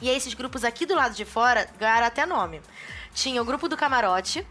E 0.00 0.08
esses 0.08 0.32
grupos 0.32 0.64
aqui 0.64 0.86
do 0.86 0.94
lado 0.94 1.14
de 1.14 1.26
fora 1.26 1.68
ganharam 1.78 2.06
até 2.06 2.24
nome. 2.24 2.62
Tinha 3.12 3.42
o 3.42 3.44
grupo 3.44 3.68
do 3.68 3.76
camarote, 3.76 4.46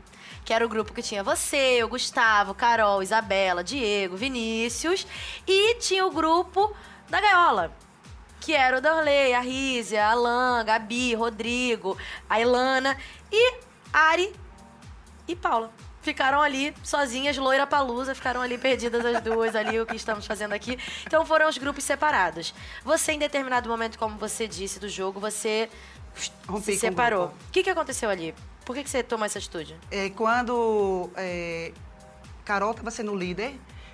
que 0.45 0.53
era 0.53 0.63
o 0.63 0.69
grupo 0.69 0.93
que 0.93 1.01
tinha 1.01 1.23
você, 1.23 1.83
o 1.83 1.87
Gustavo, 1.87 2.53
Carol, 2.53 3.01
Isabela, 3.01 3.63
Diego, 3.63 4.15
Vinícius. 4.15 5.07
E 5.47 5.73
tinha 5.79 6.05
o 6.05 6.11
grupo 6.11 6.71
da 7.09 7.19
gaiola, 7.19 7.75
que 8.39 8.53
era 8.53 8.77
o 8.77 8.81
Darley, 8.81 9.33
a 9.33 9.39
Rízia, 9.39 10.05
a 10.05 10.11
Alan, 10.11 10.63
Gabi, 10.63 11.15
Rodrigo, 11.15 11.97
a 12.29 12.39
Ilana 12.39 12.95
e 13.31 13.55
Ari 13.91 14.31
e 15.27 15.35
Paula. 15.35 15.71
Ficaram 16.01 16.41
ali 16.41 16.73
sozinhas, 16.83 17.37
loira 17.37 17.67
palusa, 17.67 18.15
ficaram 18.15 18.41
ali 18.41 18.57
perdidas 18.57 19.05
as 19.05 19.21
duas 19.21 19.55
ali, 19.55 19.79
o 19.79 19.85
que 19.85 19.95
estamos 19.95 20.25
fazendo 20.25 20.53
aqui. 20.53 20.77
Então 21.05 21.23
foram 21.25 21.47
os 21.47 21.59
grupos 21.59 21.83
separados. 21.83 22.55
Você, 22.83 23.11
em 23.11 23.19
determinado 23.19 23.69
momento, 23.69 23.99
como 23.99 24.17
você 24.17 24.47
disse 24.47 24.79
do 24.79 24.89
jogo, 24.89 25.19
você 25.19 25.69
Rompi 26.47 26.71
se 26.71 26.77
o 26.77 26.79
separou. 26.79 27.27
grupo. 27.27 27.43
O 27.49 27.51
que, 27.51 27.61
que 27.61 27.69
aconteceu 27.69 28.09
ali? 28.09 28.33
Por 28.65 28.75
que, 28.75 28.83
que 28.83 28.89
você 28.89 29.03
tomou 29.03 29.25
essa 29.25 29.37
atitude? 29.37 29.75
É, 29.91 30.09
quando 30.09 31.09
é, 31.15 31.71
Carol 32.43 32.71
estava 32.71 32.89
sendo 32.89 33.15
líder, 33.15 33.53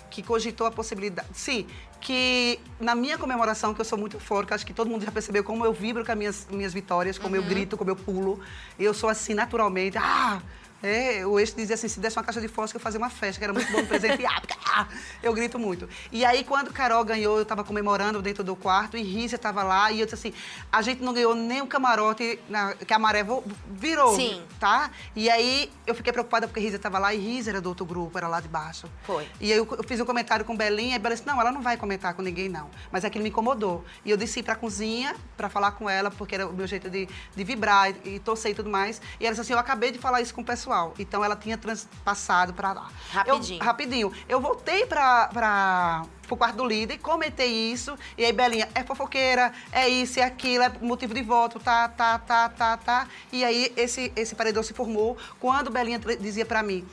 que 0.10 0.24
cogitou 0.24 0.66
a 0.66 0.72
possibilidade. 0.72 1.28
Sim, 1.34 1.68
que 2.00 2.60
na 2.80 2.96
minha 2.96 3.18
comemoração, 3.18 3.74
que 3.74 3.82
eu 3.82 3.86
sou 3.86 3.98
muito 3.98 4.16
eufórica, 4.16 4.56
acho 4.56 4.66
que 4.66 4.74
todo 4.74 4.90
mundo 4.90 5.04
já 5.04 5.12
percebeu 5.12 5.44
como 5.44 5.66
eu 5.66 5.74
vibro 5.74 6.06
com 6.06 6.12
as 6.12 6.18
minhas, 6.18 6.48
minhas 6.50 6.74
vitórias, 6.74 7.18
como 7.18 7.36
eu 7.36 7.44
grito, 7.44 7.76
como 7.78 7.90
eu 7.90 7.96
pulo. 7.96 8.40
Eu 8.80 8.94
sou 8.94 9.10
assim 9.10 9.34
naturalmente. 9.34 9.98
Ah! 9.98 10.42
É, 10.82 11.26
o 11.26 11.40
eixo 11.40 11.56
dizia 11.56 11.74
assim, 11.76 11.88
se 11.88 12.00
desse 12.00 12.18
uma 12.18 12.24
caixa 12.24 12.40
de 12.40 12.48
fósforo, 12.48 12.78
eu 12.78 12.84
fazia 12.84 13.00
uma 13.00 13.10
festa, 13.10 13.40
que 13.40 13.44
era 13.44 13.54
muito 13.54 13.72
bom 13.72 13.82
de 13.82 13.88
presentear. 13.88 14.40
porque, 14.42 14.56
ah, 14.68 14.88
eu 15.24 15.34
grito 15.34 15.58
muito. 15.58 15.90
E 16.12 16.24
aí, 16.24 16.44
quando 16.44 16.72
Carol 16.72 17.04
ganhou, 17.04 17.38
eu 17.38 17.44
estava 17.44 17.64
comemorando 17.64 18.22
dentro 18.22 18.44
do 18.44 18.56
quarto, 18.56 18.96
e 18.96 19.02
Rízia 19.02 19.36
estava 19.38 19.64
lá, 19.64 19.92
e 19.92 20.00
eu 20.00 20.06
disse 20.06 20.16
assim, 20.16 20.34
a 20.72 20.82
gente 20.82 21.02
não 21.02 21.14
ganhou 21.14 21.34
nem 21.34 21.62
o 21.62 21.68
camarote 21.68 22.40
na- 22.48 22.74
que 22.76 22.94
a 22.94 23.00
maré 23.00 23.26
virou 23.72 24.16
Sim. 24.16 24.44
tá? 24.60 24.92
E 25.16 25.30
aí 25.30 25.72
eu 25.86 25.96
fiquei 25.96 26.14
preocupada 26.14 26.48
porque 26.48 26.60
Risa 26.60 26.76
estava 26.76 27.00
lá 27.00 27.14
e 27.14 27.18
Risa 27.18 27.50
era 27.50 27.62
do 27.62 27.70
outro 27.70 27.86
grupo, 27.86 28.16
era 28.18 28.28
lá 28.28 28.40
de 28.40 28.48
baixo. 28.48 28.88
Foi. 29.04 29.28
E 29.40 29.52
aí 29.52 29.58
eu, 29.58 29.68
eu 29.78 29.84
fiz 29.84 30.00
um 30.00 30.06
comentário 30.06 30.46
com 30.46 30.56
Belinha 30.56 30.96
e 30.96 31.00
Bela 31.00 31.16
disse: 31.16 31.26
Não, 31.28 31.40
ela 31.42 31.52
não 31.52 31.62
vai 31.62 31.76
comentar 31.78 32.14
com 32.14 32.22
ninguém, 32.22 32.50
não. 32.50 32.70
Mas 32.92 33.04
aquilo 33.04 33.24
me 33.24 33.30
incomodou. 33.30 33.84
E 34.06 34.12
eu 34.12 34.18
desci 34.18 34.44
pra 34.44 34.56
cozinha 34.56 35.16
pra 35.36 35.50
falar 35.50 35.72
com 35.72 35.90
ela, 35.90 36.12
porque 36.12 36.36
era 36.36 36.48
o 36.48 36.54
meu 36.54 36.68
jeito 36.68 36.90
de, 36.90 37.08
de 37.36 37.44
vibrar 37.44 37.90
e, 38.06 38.16
e 38.16 38.20
torcer 38.20 38.52
e 38.52 38.56
tudo 38.56 38.70
mais. 38.70 39.02
E 39.20 39.26
ela 39.26 39.32
disse 39.34 39.42
assim: 39.42 39.54
Eu 39.54 39.60
acabei 39.60 39.92
de 39.92 39.98
falar 40.00 40.22
isso 40.22 40.34
com 40.34 40.42
o 40.42 40.46
pessoal. 40.46 40.67
Então 41.00 41.24
ela 41.24 41.36
tinha 41.36 41.58
transpassado 41.58 42.54
pra 42.54 42.74
lá. 42.74 42.90
Rapidinho. 43.12 43.60
Eu, 43.60 43.66
rapidinho. 43.66 44.14
Eu 44.28 44.42
voltei 44.42 44.86
pra 44.86 46.06
pro 46.28 46.36
quarto 46.36 46.58
do 46.58 46.66
líder, 46.66 46.98
comentei 46.98 47.72
isso, 47.72 47.98
e 48.18 48.26
aí 48.26 48.34
Belinha, 48.34 48.68
é 48.76 48.84
fofoqueira, 48.84 49.54
é 49.72 49.88
isso, 49.88 50.20
é 50.20 50.24
aquilo, 50.24 50.62
é 50.62 50.70
motivo 50.82 51.14
de 51.14 51.22
voto, 51.22 51.58
tá, 51.58 51.88
tá, 51.88 52.20
tá, 52.20 52.50
tá, 52.50 52.76
tá. 52.76 53.08
E 53.32 53.46
aí 53.46 53.72
esse, 53.78 54.12
esse 54.14 54.36
paredão 54.36 54.62
se 54.62 54.74
formou 54.74 55.18
quando 55.40 55.72
Belinha 55.72 55.98
dizia 56.20 56.46
pra 56.46 56.62
mim, 56.62 56.86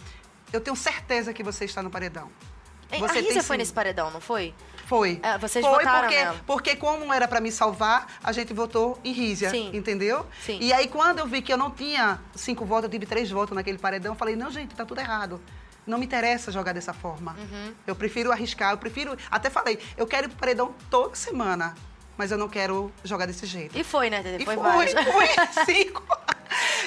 eu 0.53 0.61
tenho 0.61 0.77
certeza 0.77 1.35
que 1.35 1.43
você 1.43 1.65
está 1.65 1.83
no 1.83 1.91
paredão. 1.91 2.31
Você 2.91 3.05
a 3.05 3.09
tem 3.09 3.23
Rízia 3.23 3.43
foi 3.43 3.57
sim." 3.57 3.59
nesse 3.59 3.73
paredão, 3.73 4.11
não 4.13 4.21
foi? 4.21 4.55
Foi. 4.87 5.21
É, 5.23 5.39
vocês 5.39 5.65
Foi 5.65 5.75
votaram 5.79 6.01
porque, 6.09 6.17
nela. 6.25 6.37
porque 6.47 6.77
como 6.77 7.13
era 7.13 7.27
pra 7.27 7.41
me 7.41 7.51
salvar, 7.51 8.07
a 8.23 8.33
gente 8.33 8.53
votou 8.53 8.99
em 9.05 9.13
Rízia, 9.13 9.51
Sim. 9.51 9.71
entendeu? 9.73 10.27
Sim. 10.45 10.59
E 10.61 10.73
aí 10.73 10.89
quando 10.89 11.19
eu 11.21 11.27
vi 11.27 11.41
que 11.43 11.53
eu 11.53 11.57
não 11.57 11.71
tinha 11.71 12.21
cinco 12.35 12.65
votos, 12.65 12.85
eu 12.85 12.91
tive 12.91 13.07
três 13.07 13.31
votos 13.31 13.55
naquele 13.55 13.79
paredão, 13.79 14.13
eu 14.13 14.17
falei, 14.19 14.37
não, 14.37 14.51
gente, 14.51 14.75
tá 14.75 14.85
tudo 14.85 15.01
errado. 15.01 15.41
Não 15.87 15.99
me 15.99 16.07
interessa 16.07 16.51
jogar 16.51 16.73
dessa 16.73 16.93
forma. 16.95 17.37
Uhum. 17.39 17.75
Eu 17.87 17.95
prefiro 17.95 18.33
arriscar, 18.33 18.73
eu 18.73 18.79
prefiro... 18.79 19.17
Até 19.31 19.51
falei, 19.51 19.79
eu 19.97 20.07
quero 20.07 20.27
ir 20.27 20.29
pro 20.31 20.39
paredão 20.39 20.75
toda 20.89 21.15
semana, 21.15 21.75
mas 22.17 22.31
eu 22.31 22.39
não 22.39 22.49
quero 22.49 22.91
jogar 23.03 23.27
desse 23.27 23.45
jeito. 23.45 23.77
E 23.79 23.85
foi, 23.85 24.09
né, 24.09 24.23
Tete? 24.23 24.43
E 24.43 24.47
Foi, 24.47 24.57
vários. 24.57 24.95
foi, 24.95 25.29
cinco. 25.67 26.03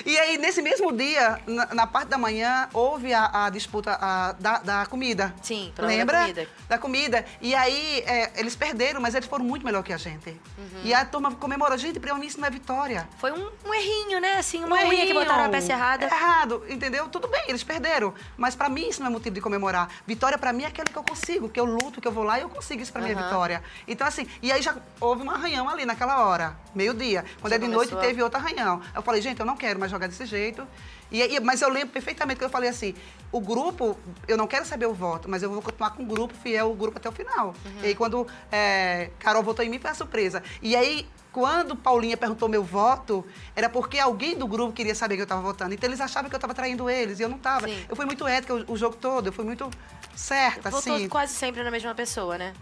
E 0.06 0.18
aí, 0.18 0.38
nesse 0.38 0.62
mesmo 0.62 0.92
dia, 0.92 1.40
na, 1.46 1.66
na 1.74 1.88
parte 1.88 2.10
da 2.10 2.18
manhã, 2.18 2.70
houve 2.74 3.14
a, 3.14 3.46
a 3.46 3.50
disputa 3.50 3.98
a, 4.00 4.32
da, 4.34 4.60
da 4.60 4.86
comida. 4.86 5.34
Sim, 5.42 5.72
prova 5.76 5.92
da 5.92 5.98
Lembra? 5.98 6.20
comida. 6.22 6.48
Da 6.70 6.78
comida. 6.78 7.26
E 7.42 7.54
aí, 7.56 8.04
é, 8.06 8.32
eles 8.36 8.56
perderam, 8.56 9.02
mas 9.02 9.16
eles 9.16 9.28
foram 9.28 9.44
muito 9.46 9.66
melhor 9.66 9.84
que 9.84 9.92
a 9.94 9.98
gente. 9.98 10.30
Uhum. 10.58 10.82
E 10.84 10.94
a 10.94 11.06
turma 11.06 11.34
comemorou. 11.36 11.78
Gente, 11.78 12.00
pra 12.00 12.14
mim 12.16 12.26
isso 12.28 12.40
não 12.40 12.48
é 12.48 12.52
vitória. 12.52 13.08
Foi 13.18 13.32
um, 13.32 13.50
um 13.66 13.74
errinho, 13.74 14.20
né? 14.22 14.38
Assim, 14.38 14.64
uma 14.64 14.76
Um 14.78 14.90
que 14.90 15.14
botaram 15.14 15.46
a 15.46 15.50
peça 15.50 15.72
errada. 15.74 16.06
Errado, 16.06 16.64
entendeu? 16.70 17.08
Tudo 17.10 17.28
bem, 17.28 17.44
eles 17.48 17.64
perderam. 17.64 18.14
Mas 18.38 18.56
pra 18.56 18.70
mim 18.70 18.88
isso 18.88 19.00
não 19.02 19.08
é 19.08 19.10
motivo 19.10 19.36
de 19.36 19.42
comemorar. 19.42 19.90
Vitória 20.06 20.38
pra 20.38 20.54
mim 20.54 20.64
é 20.64 20.68
aquele 20.68 20.90
que 20.90 20.98
eu 20.98 21.04
consigo, 21.04 21.50
que 21.50 21.60
eu 21.60 21.66
luto, 21.66 22.00
que 22.00 22.08
eu 22.08 22.12
vou 22.12 22.24
lá 22.24 22.40
e 22.40 22.42
eu 22.44 22.50
consigo 22.50 22.82
isso 22.82 22.92
pra 22.94 23.02
mim 23.02 23.10
é 23.10 23.14
Aham. 23.14 23.24
vitória. 23.24 23.64
Então 23.88 24.08
assim, 24.08 24.28
e 24.42 24.52
aí 24.52 24.62
já 24.62 24.76
houve 25.00 25.24
um 25.24 25.30
arranhão 25.32 25.68
ali 25.70 25.86
naquela 25.86 26.26
hora, 26.26 26.56
meio-dia. 26.74 27.26
Quando 27.42 27.52
Já 27.52 27.56
é 27.56 27.60
de 27.60 27.68
noite 27.68 27.94
a- 27.94 27.98
teve 27.98 28.22
outro 28.24 28.40
arranhão. 28.40 28.82
Eu 28.96 29.02
falei, 29.02 29.22
gente, 29.22 29.40
eu 29.40 29.46
não 29.46 29.57
quero 29.58 29.80
mais 29.80 29.92
jogar 29.92 30.08
desse 30.08 30.26
jeito. 30.26 30.66
E, 31.12 31.22
aí- 31.22 31.40
mas 31.40 31.62
eu 31.62 31.70
lembro 31.70 31.90
perfeitamente 31.90 32.38
que 32.40 32.46
eu 32.46 32.50
falei 32.50 32.70
assim, 32.70 32.94
o 33.32 33.40
grupo, 33.42 33.98
eu 34.28 34.38
não 34.38 34.48
quero 34.48 34.66
saber 34.66 34.86
o 34.86 34.94
voto, 34.94 35.30
mas 35.30 35.44
eu 35.44 35.50
vou 35.50 35.62
continuar 35.62 35.92
com 35.92 36.04
o 36.04 36.06
grupo, 36.06 36.34
fiel 36.34 36.72
o 36.72 36.76
grupo 36.76 36.98
até 36.98 37.10
o 37.10 37.12
final. 37.12 37.48
Uhum. 37.66 37.82
E 37.84 37.88
aí 37.88 37.96
quando 37.96 38.26
é, 38.52 39.10
Carol 39.20 39.44
votou 39.44 39.64
em 39.66 39.70
mim, 39.70 39.80
foi 39.80 39.90
a 39.92 39.94
surpresa. 39.94 40.42
E 40.62 40.76
aí 40.76 41.08
quando 41.32 41.76
Paulinha 41.76 42.18
perguntou 42.18 42.50
meu 42.50 42.64
voto, 42.64 43.24
era 43.56 43.70
porque 43.70 44.00
alguém 44.00 44.36
do 44.36 44.48
grupo 44.48 44.74
queria 44.74 44.96
saber 44.96 45.16
que 45.16 45.22
eu 45.22 45.26
estava 45.26 45.42
votando. 45.42 45.74
Então 45.74 45.88
eles 45.88 46.02
achavam 46.02 46.30
que 46.30 46.36
eu 46.36 46.38
estava 46.38 46.54
traindo 46.54 46.90
eles 46.90 47.20
e 47.20 47.24
eu 47.24 47.30
não 47.30 47.38
estava. 47.38 47.70
Eu 47.70 47.96
fui 47.96 48.06
muito 48.06 48.28
ética 48.28 48.56
o, 48.56 48.74
o 48.74 48.78
jogo 48.78 48.96
todo, 48.96 49.28
eu 49.28 49.34
fui 49.34 49.46
muito 49.46 49.70
certa, 50.16 50.70
Votou 50.70 50.96
assim. 50.96 51.08
quase 51.08 51.34
sempre 51.34 51.64
na 51.64 51.70
mesma 51.70 51.94
pessoa, 51.94 52.38
né? 52.38 52.54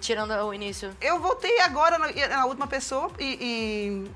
Tirando 0.00 0.32
o 0.32 0.52
início. 0.52 0.94
Eu 1.00 1.18
votei 1.18 1.60
agora 1.60 1.96
na, 1.98 2.12
na 2.28 2.44
última 2.44 2.66
pessoa 2.66 3.10
e. 3.18 3.38
e 3.40 4.10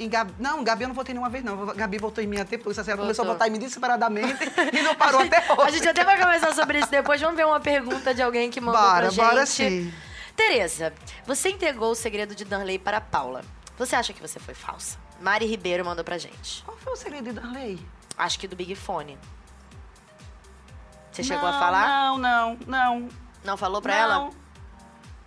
em 0.00 0.08
Gabi, 0.08 0.34
não, 0.38 0.64
Gabi 0.64 0.84
eu 0.84 0.88
não 0.88 0.94
votei 0.94 1.12
nenhuma 1.14 1.28
vez, 1.28 1.44
não. 1.44 1.66
Gabi 1.66 1.98
votou 1.98 2.24
em 2.24 2.26
mim 2.26 2.40
até 2.40 2.56
porque 2.56 2.80
ela 2.80 2.96
começou 2.96 3.24
a 3.24 3.28
votar 3.28 3.46
em 3.46 3.50
mim 3.50 3.58
desesperadamente 3.58 4.38
e 4.72 4.82
não 4.82 4.94
parou 4.94 5.20
até 5.20 5.40
hoje. 5.52 5.62
A 5.62 5.70
gente 5.70 5.88
até 5.88 6.04
vai 6.04 6.18
conversar 6.18 6.54
sobre 6.54 6.78
isso 6.78 6.90
depois. 6.90 7.20
Vamos 7.20 7.36
ver 7.36 7.46
uma 7.46 7.60
pergunta 7.60 8.14
de 8.14 8.22
alguém 8.22 8.50
que 8.50 8.60
mandou 8.60 8.80
Bora, 8.80 9.00
pra 9.00 9.10
gente. 9.10 9.24
bora 9.24 9.46
sim. 9.46 9.92
Tereza, 10.34 10.94
você 11.26 11.50
entregou 11.50 11.90
o 11.90 11.94
segredo 11.94 12.34
de 12.34 12.46
Danley 12.46 12.78
para 12.78 13.00
Paula. 13.00 13.42
Você 13.76 13.94
acha 13.94 14.12
que 14.12 14.22
você 14.22 14.38
foi 14.38 14.54
falsa? 14.54 14.98
Mari 15.20 15.44
Ribeiro 15.44 15.84
mandou 15.84 16.02
pra 16.02 16.16
gente. 16.16 16.62
Qual 16.64 16.76
foi 16.78 16.94
o 16.94 16.96
segredo 16.96 17.24
de 17.24 17.32
Darley? 17.32 17.78
Acho 18.16 18.38
que 18.38 18.48
do 18.48 18.56
Big 18.56 18.74
Fone. 18.74 19.18
Você 21.12 21.22
não, 21.22 21.28
chegou 21.28 21.48
a 21.48 21.52
falar? 21.52 21.86
Não, 21.88 22.18
não, 22.18 22.58
não. 22.66 23.08
Não 23.44 23.56
falou 23.56 23.82
pra 23.82 23.94
não, 23.94 24.00
ela? 24.02 24.30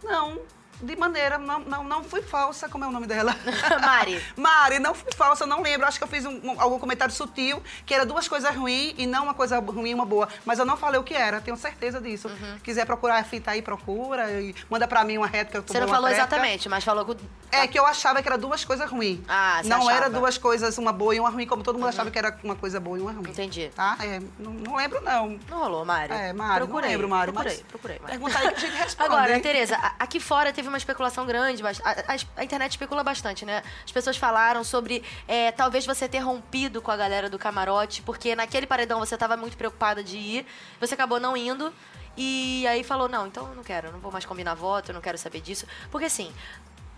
Não, 0.03 0.41
de 0.83 0.95
maneira, 0.95 1.37
não, 1.37 1.59
não, 1.59 1.83
não 1.83 2.03
fui 2.03 2.21
falsa, 2.21 2.67
como 2.69 2.83
é 2.83 2.87
o 2.87 2.91
nome 2.91 3.07
dela? 3.07 3.35
Mari. 3.81 4.21
Mari, 4.35 4.79
não 4.79 4.93
fui 4.93 5.11
falsa, 5.13 5.45
não 5.45 5.61
lembro. 5.61 5.87
Acho 5.87 5.97
que 5.97 6.03
eu 6.03 6.07
fiz 6.07 6.25
um- 6.25 6.39
um- 6.43 6.61
algum 6.61 6.77
comentário 6.79 7.13
sutil, 7.13 7.61
que 7.85 7.93
era 7.93 8.05
duas 8.05 8.27
coisas 8.27 8.53
ruins 8.55 8.93
e 8.97 9.05
não 9.07 9.23
uma 9.23 9.33
coisa 9.33 9.59
ruim 9.59 9.91
e 9.91 9.93
uma 9.93 10.05
boa. 10.05 10.27
Mas 10.45 10.59
eu 10.59 10.65
não 10.65 10.77
falei 10.77 10.99
o 10.99 11.03
que 11.03 11.13
era, 11.13 11.41
tenho 11.41 11.57
certeza 11.57 11.99
disso. 12.01 12.27
Uhum. 12.27 12.55
Se 12.55 12.61
quiser 12.61 12.85
procurar 12.85 13.17
a 13.19 13.23
fita 13.23 13.51
aí, 13.51 13.61
procura. 13.61 14.29
E 14.41 14.53
manda 14.69 14.87
pra 14.87 15.03
mim 15.03 15.17
uma 15.17 15.27
réplica. 15.27 15.57
eu 15.59 15.63
Você 15.65 15.79
não 15.79 15.87
falou 15.87 16.09
réplica. 16.09 16.27
exatamente, 16.27 16.69
mas 16.69 16.83
falou 16.83 17.05
que. 17.05 17.17
É 17.51 17.67
que 17.67 17.77
eu 17.77 17.85
achava 17.85 18.21
que 18.21 18.27
era 18.27 18.37
duas 18.37 18.65
coisas 18.65 18.89
ruins. 18.89 19.19
Ah, 19.27 19.59
você 19.61 19.69
Não 19.69 19.77
achava. 19.77 19.91
Uhum. 19.91 19.97
era 19.97 20.09
duas 20.09 20.37
coisas, 20.37 20.77
uma 20.77 20.91
boa 20.91 21.15
e 21.15 21.19
uma 21.19 21.29
ruim, 21.29 21.45
como 21.45 21.63
todo 21.63 21.75
mundo 21.77 21.87
achava 21.87 22.09
que 22.11 22.17
era 22.17 22.35
uma 22.43 22.55
coisa 22.55 22.79
boa 22.79 22.97
e 22.97 23.01
uma 23.01 23.11
ruim. 23.11 23.29
Entendi. 23.29 23.71
Tá? 23.75 23.95
É, 24.01 24.19
não, 24.39 24.51
não 24.51 24.75
lembro, 24.75 25.01
não. 25.01 25.39
Não 25.49 25.59
rolou, 25.59 25.85
Mário. 25.85 26.13
É, 26.15 26.33
Mário, 26.33 26.65
procurei, 26.65 26.89
não 26.89 26.93
lembro, 26.93 27.09
Mário. 27.09 27.33
Procurei, 27.33 27.57
mas 27.57 27.67
procurei. 27.67 27.99
Pergunta 27.99 28.39
aí 28.39 28.49
que 28.49 28.55
a 28.55 28.59
gente 28.59 28.77
responde. 28.81 29.09
Agora? 29.13 29.39
Tereza, 29.39 29.75
aqui 29.99 30.19
fora 30.19 30.51
teve 30.51 30.67
uma 30.67 30.72
especulação 30.77 31.25
grande, 31.25 31.61
mas 31.63 31.81
a, 31.83 32.13
a- 32.37 32.43
internet 32.43 32.71
especula 32.71 33.03
bastante, 33.03 33.45
né? 33.45 33.61
As 33.85 33.91
pessoas 33.91 34.17
falaram 34.17 34.63
sobre 34.63 35.03
é, 35.27 35.51
talvez 35.51 35.85
você 35.85 36.07
ter 36.07 36.19
rompido 36.19 36.81
com 36.81 36.91
a 36.91 36.97
galera 36.97 37.29
do 37.29 37.37
camarote, 37.39 38.01
porque 38.01 38.35
naquele 38.35 38.65
paredão 38.67 38.99
você 38.99 39.15
estava 39.15 39.35
muito 39.37 39.57
preocupada 39.57 40.03
de 40.03 40.17
ir, 40.17 40.45
você 40.79 40.93
acabou 40.93 41.19
não 41.19 41.35
indo. 41.37 41.73
E 42.15 42.65
aí 42.67 42.83
falou, 42.83 43.09
não, 43.09 43.25
então 43.25 43.55
não 43.55 43.63
quero, 43.63 43.91
não 43.91 43.99
vou 43.99 44.11
mais 44.11 44.23
combinar 44.25 44.53
voto, 44.53 44.93
não 44.93 45.01
quero 45.01 45.17
saber 45.17 45.41
disso. 45.41 45.65
Porque 45.89 46.05
assim, 46.05 46.31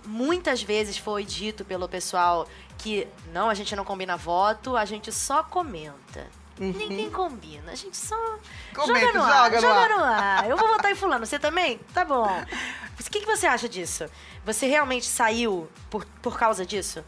muitas 0.06 0.62
vezes 0.62 0.98
foi 0.98 1.24
dito 1.24 1.64
pelo 1.64 1.88
pessoal 1.88 2.48
que 2.78 3.08
não, 3.32 3.50
a 3.50 3.54
gente 3.54 3.76
não 3.76 3.86
combina 3.86 4.18
voto, 4.18 4.76
a 4.76 4.84
gente 4.86 5.12
só 5.12 5.42
comenta. 5.44 6.28
Ninguém 6.58 7.10
combina, 7.12 7.72
a 7.72 7.76
gente 7.76 7.98
só 7.98 8.16
Uhum. 8.16 8.40
Comenta, 8.74 9.08
joga 9.08 9.14
no 9.20 9.24
ar, 9.24 9.44
joga 9.52 9.56
no 9.56 9.62
joga 9.62 9.80
ar. 9.80 9.90
no 9.90 10.04
ar. 10.04 10.50
Eu 10.50 10.58
vou 10.58 10.68
votar 10.68 10.92
em 10.92 10.96
fulano, 10.96 11.26
você 11.26 11.38
também? 11.40 11.80
Tá 11.94 12.04
bom. 12.06 12.28
O 12.98 13.10
que, 13.16 13.20
que 13.20 13.26
você 13.26 13.46
acha 13.46 13.68
disso? 13.70 14.06
Você 14.46 14.66
realmente 14.68 15.06
saiu 15.06 15.70
por, 15.90 16.06
por 16.22 16.38
causa 16.40 16.66
disso? 16.66 17.04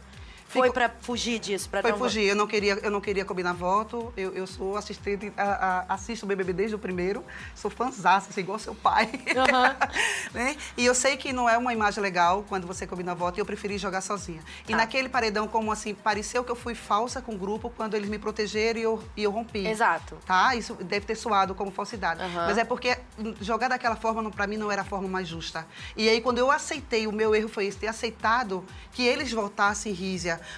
Foi 0.49 0.71
pra 0.71 0.89
fugir 1.01 1.39
disso? 1.39 1.69
Pra 1.69 1.81
Foi 1.81 1.91
não... 1.91 1.97
fugir, 1.97 2.23
eu 2.23 2.35
não 2.35 2.47
queria, 2.47 2.73
eu 2.81 2.89
não 2.89 3.01
queria 3.01 3.25
combinar 3.25 3.53
voto. 3.53 4.13
Eu, 4.15 4.33
eu 4.33 4.47
sou 4.47 4.77
assistente, 4.77 5.31
a- 5.37 5.85
a- 5.89 5.93
assisto 5.93 6.25
o 6.25 6.29
BBB 6.29 6.53
desde 6.53 6.75
o 6.75 6.79
primeiro. 6.79 7.23
Sou 7.53 7.69
fãzaça, 7.69 8.29
assim, 8.29 8.41
igual 8.41 8.57
seu 8.57 8.73
pai. 8.75 9.09
Aham. 9.35 9.75
Né? 10.33 10.55
E 10.75 10.85
eu 10.85 10.93
sei 10.93 11.15
que 11.17 11.31
não 11.33 11.49
é 11.49 11.57
uma 11.57 11.71
imagem 11.73 12.01
legal 12.03 12.43
quando 12.47 12.67
você 12.67 12.85
combina 12.85 13.15
voto 13.15 13.37
e 13.37 13.41
eu 13.41 13.45
preferi 13.45 13.77
jogar 13.77 14.01
sozinha. 14.01 14.41
E 14.67 14.71
Tá. 14.71 14.77
naquele 14.77 15.07
paredão, 15.09 15.47
como 15.47 15.71
assim, 15.71 15.93
pareceu 15.95 16.43
que 16.43 16.51
eu 16.51 16.55
fui 16.55 16.75
falsa 16.75 17.21
com 17.21 17.33
o 17.33 17.37
grupo 17.37 17.69
quando 17.75 17.95
eles 17.95 18.09
me 18.09 18.19
protegeram 18.19 18.79
e 18.79 18.83
eu, 18.83 19.03
e 19.15 19.23
eu 19.23 19.31
rompi. 19.31 19.65
Exato. 19.65 20.17
Tá? 20.25 20.53
Isso 20.55 20.73
deve 20.75 21.05
ter 21.05 21.15
soado 21.15 21.55
como 21.55 21.71
falsidade. 21.71 22.21
Aham. 22.21 22.45
Mas 22.47 22.57
é 22.57 22.63
porque 22.65 22.97
jogar 23.41 23.67
daquela 23.69 23.95
forma, 23.95 24.29
pra 24.29 24.45
mim, 24.47 24.57
não 24.57 24.71
era 24.71 24.81
a 24.81 24.85
forma 24.85 25.07
mais 25.07 25.27
justa. 25.27 25.65
E 25.95 26.07
aí, 26.09 26.21
quando 26.21 26.37
eu 26.39 26.51
aceitei, 26.51 27.07
o 27.07 27.11
meu 27.11 27.33
erro 27.33 27.47
foi 27.49 27.65
esse, 27.67 27.77
ter 27.77 27.87
aceitado 27.87 28.63
que 28.91 29.03
eles 29.05 29.31
votassem 29.31 29.91
em 29.91 29.95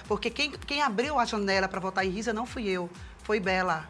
Porque 0.06 0.30
quem, 0.30 0.50
quem 0.52 0.82
abriu 0.82 1.18
a 1.18 1.24
janela 1.24 1.68
pra 1.68 1.80
votar 1.80 2.04
em 2.04 2.10
Rízia 2.10 2.32
não 2.32 2.46
fui 2.46 2.68
eu, 2.68 2.90
foi 3.22 3.40
Bela. 3.40 3.88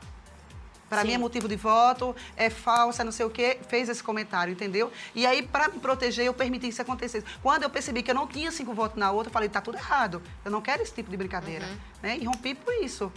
Pra 0.88 1.02
Sim. 1.02 1.06
mim 1.06 1.14
é 1.14 1.18
motivo 1.18 1.46
de 1.46 1.54
voto, 1.54 2.16
é 2.36 2.50
falsa, 2.50 3.04
não 3.04 3.12
sei 3.12 3.24
o 3.24 3.30
quê, 3.30 3.60
fez 3.68 3.88
esse 3.88 4.02
comentário, 4.02 4.52
entendeu? 4.52 4.90
E 5.14 5.24
aí, 5.24 5.40
pra 5.40 5.68
me 5.68 5.78
proteger, 5.78 6.26
eu 6.26 6.34
permiti 6.34 6.66
que 6.66 6.72
isso 6.72 6.82
acontecesse. 6.82 7.24
Quando 7.40 7.62
eu 7.62 7.70
percebi 7.70 8.02
que 8.02 8.10
eu 8.10 8.14
não 8.14 8.26
tinha 8.26 8.50
cinco 8.50 8.74
votos 8.74 8.98
na 8.98 9.12
outra, 9.12 9.28
eu 9.28 9.32
falei, 9.32 9.48
tá 9.48 9.60
tudo 9.60 9.78
errado. 9.78 10.20
Eu 10.44 10.50
não 10.50 10.60
quero 10.60 10.82
esse 10.82 10.92
tipo 10.92 11.08
de 11.08 11.16
brincadeira. 11.16 11.64
Uhum. 11.64 11.76
Né? 12.02 12.18
E 12.18 12.24
rompi 12.24 12.56
por 12.56 12.74
isso. 12.74 13.12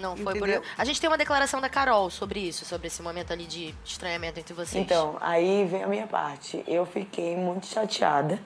Não 0.00 0.16
foi 0.16 0.36
Entendeu? 0.36 0.60
por. 0.60 0.70
A 0.76 0.84
gente 0.84 1.00
tem 1.00 1.08
uma 1.08 1.16
declaração 1.16 1.60
da 1.60 1.68
Carol 1.68 2.10
sobre 2.10 2.40
isso, 2.40 2.64
sobre 2.64 2.88
esse 2.88 3.00
momento 3.00 3.32
ali 3.32 3.46
de 3.46 3.72
estranhamento 3.84 4.40
entre 4.40 4.52
vocês. 4.52 4.84
Então, 4.84 5.16
aí 5.20 5.64
vem 5.64 5.84
a 5.84 5.86
minha 5.86 6.08
parte. 6.08 6.64
Eu 6.66 6.84
fiquei 6.84 7.36
muito 7.36 7.66
chateada, 7.66 8.40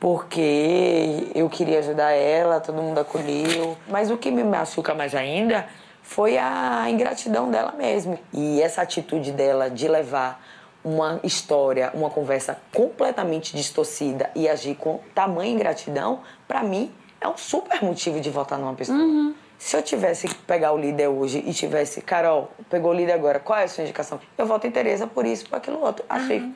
porque 0.00 1.28
eu 1.34 1.48
queria 1.48 1.80
ajudar 1.80 2.12
ela, 2.12 2.60
todo 2.60 2.80
mundo 2.80 2.98
acolheu. 2.98 3.76
Mas 3.88 4.10
o 4.10 4.16
que 4.16 4.30
me 4.30 4.44
machuca 4.44 4.94
mais 4.94 5.14
ainda 5.14 5.66
foi 6.02 6.38
a 6.38 6.88
ingratidão 6.88 7.50
dela 7.50 7.72
mesmo. 7.76 8.18
E 8.32 8.62
essa 8.62 8.82
atitude 8.82 9.32
dela 9.32 9.68
de 9.68 9.88
levar 9.88 10.42
uma 10.84 11.20
história, 11.22 11.90
uma 11.92 12.08
conversa 12.08 12.56
completamente 12.74 13.54
distorcida 13.54 14.30
e 14.34 14.48
agir 14.48 14.76
com 14.76 15.00
tamanha 15.14 15.52
ingratidão, 15.52 16.20
pra 16.46 16.62
mim, 16.62 16.92
é 17.20 17.28
um 17.28 17.36
super 17.36 17.82
motivo 17.82 18.20
de 18.20 18.30
votar 18.30 18.58
numa 18.58 18.74
pessoa. 18.74 19.34
Se 19.58 19.76
eu 19.76 19.82
tivesse 19.82 20.28
que 20.28 20.34
pegar 20.36 20.72
o 20.72 20.78
líder 20.78 21.08
hoje 21.08 21.42
e 21.44 21.52
tivesse, 21.52 22.00
Carol, 22.00 22.48
pegou 22.70 22.92
o 22.92 22.94
líder 22.94 23.12
agora, 23.12 23.40
qual 23.40 23.58
é 23.58 23.64
a 23.64 23.68
sua 23.68 23.82
indicação? 23.82 24.20
Eu 24.38 24.46
voto 24.46 24.68
em 24.68 24.70
Tereza 24.70 25.04
por 25.04 25.26
isso, 25.26 25.48
por 25.48 25.56
aquilo 25.56 25.80
outro. 25.80 26.04
Achei, 26.08 26.52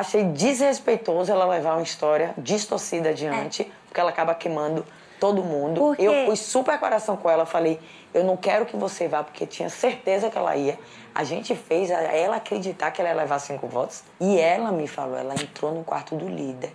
achei 0.00 0.24
desrespeitoso 0.24 1.30
ela 1.30 1.44
levar 1.46 1.74
uma 1.74 1.82
história 1.82 2.34
distorcida 2.38 3.10
adiante, 3.10 3.70
porque 3.86 4.00
ela 4.00 4.10
acaba 4.10 4.34
queimando 4.34 4.84
todo 5.20 5.42
mundo. 5.42 5.78
Porque- 5.80 6.02
Eu 6.02 6.26
fui 6.26 6.36
super 6.36 6.78
coração 6.78 7.16
com 7.16 7.28
ela, 7.30 7.44
falei, 7.46 7.78
eu 8.12 8.24
não 8.24 8.36
quero 8.36 8.66
que 8.66 8.76
você 8.76 9.06
vá, 9.06 9.22
porque 9.22 9.46
tinha 9.46 9.68
certeza 9.68 10.30
que 10.30 10.36
ela 10.38 10.56
ia. 10.56 10.78
A 11.14 11.24
gente 11.24 11.54
fez 11.54 11.90
ela 11.90 12.36
acreditar 12.36 12.90
que 12.90 13.00
ela 13.00 13.10
ia 13.10 13.16
levar 13.16 13.38
cinco 13.38 13.66
votos. 13.68 14.02
E 14.18 14.38
ela 14.40 14.72
me 14.72 14.88
falou, 14.88 15.16
ela 15.16 15.34
entrou 15.34 15.72
no 15.72 15.84
quarto 15.84 16.16
do 16.16 16.26
líder. 16.28 16.72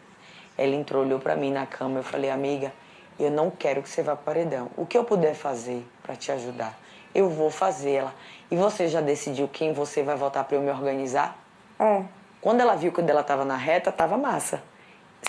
Ela 0.57 0.75
entrou, 0.75 1.03
olhou 1.03 1.19
pra 1.19 1.35
mim 1.35 1.51
na 1.51 1.65
cama, 1.65 1.99
eu 1.99 2.03
falei, 2.03 2.29
amiga, 2.29 2.71
eu 3.19 3.29
não 3.31 3.49
quero 3.49 3.81
que 3.81 3.89
você 3.89 4.01
vá 4.03 4.15
para 4.15 4.33
paredão. 4.33 4.69
O 4.77 4.85
que 4.85 4.97
eu 4.97 5.03
puder 5.03 5.33
fazer 5.33 5.85
pra 6.03 6.15
te 6.15 6.31
ajudar, 6.31 6.77
eu 7.13 7.29
vou 7.29 7.49
fazer 7.49 7.93
ela. 7.93 8.13
E 8.49 8.55
você 8.55 8.87
já 8.87 9.01
decidiu 9.01 9.47
quem 9.47 9.73
você 9.73 10.03
vai 10.03 10.15
votar 10.15 10.43
pra 10.45 10.55
eu 10.55 10.61
me 10.61 10.69
organizar? 10.69 11.37
É. 11.79 12.03
Quando 12.47 12.61
ela 12.61 12.77
viu 12.77 12.93
que 12.93 13.01
ela 13.01 13.23
tava 13.23 13.43
na 13.43 13.57
reta, 13.57 13.91
tava 13.91 14.17
massa. 14.17 14.63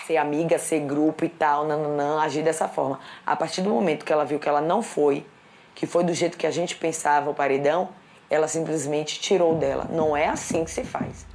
Ser 0.07 0.15
amiga, 0.15 0.57
ser 0.57 0.79
grupo 0.79 1.25
e 1.25 1.27
tal, 1.27 1.67
nananã, 1.67 2.21
agir 2.21 2.41
dessa 2.41 2.65
forma. 2.65 2.97
A 3.25 3.35
partir 3.35 3.61
do 3.61 3.69
momento 3.69 4.05
que 4.05 4.13
ela 4.13 4.23
viu 4.23 4.39
que 4.39 4.47
ela 4.47 4.61
não 4.61 4.81
foi, 4.81 5.27
que 5.75 5.85
foi 5.85 6.01
do 6.05 6.13
jeito 6.13 6.37
que 6.37 6.47
a 6.47 6.51
gente 6.51 6.77
pensava 6.77 7.29
o 7.29 7.33
paredão, 7.33 7.89
ela 8.29 8.47
simplesmente 8.47 9.19
tirou 9.19 9.53
dela. 9.53 9.85
Não 9.89 10.15
é 10.15 10.29
assim 10.29 10.63
que 10.63 10.71
se 10.71 10.85
faz. 10.85 11.25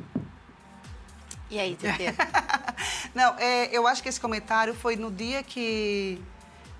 E 1.50 1.60
aí, 1.60 1.76
TT? 1.76 2.14
Não, 3.14 3.38
é, 3.38 3.68
eu 3.70 3.86
acho 3.86 4.02
que 4.02 4.08
esse 4.08 4.18
comentário 4.18 4.74
foi 4.74 4.96
no 4.96 5.10
dia 5.10 5.42
que, 5.42 6.18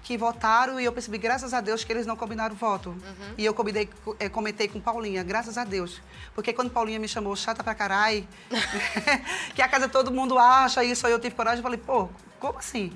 que 0.05 0.17
votaram 0.19 0.79
e 0.79 0.85
eu 0.85 0.93
percebi, 0.93 1.17
graças 1.19 1.53
a 1.55 1.61
Deus, 1.63 1.83
que 1.83 1.91
eles 1.91 2.05
não 2.07 2.15
combinaram 2.15 2.55
o 2.55 2.59
voto. 2.59 2.91
Uhum. 2.91 3.35
E 3.39 3.45
eu 3.45 3.55
combinei, 3.55 3.89
é, 4.21 4.29
comentei 4.29 4.69
com 4.69 4.79
Paulinha, 4.79 5.23
graças 5.25 5.57
a 5.59 5.65
Deus. 5.65 6.01
Porque 6.35 6.53
quando 6.53 6.71
Paulinha 6.71 6.99
me 6.99 7.09
chamou 7.09 7.35
chata 7.35 7.65
pra 7.65 7.75
caralho, 7.75 8.29
que 9.55 9.63
a 9.63 9.67
casa 9.69 9.89
todo 9.89 10.13
mundo 10.13 10.39
acha 10.39 10.85
isso, 10.85 11.07
aí 11.07 11.13
eu 11.13 11.19
tive 11.19 11.35
coragem 11.35 11.61
e 11.61 11.63
falei, 11.63 11.79
pô, 11.79 12.09
como 12.39 12.59
assim? 12.59 12.93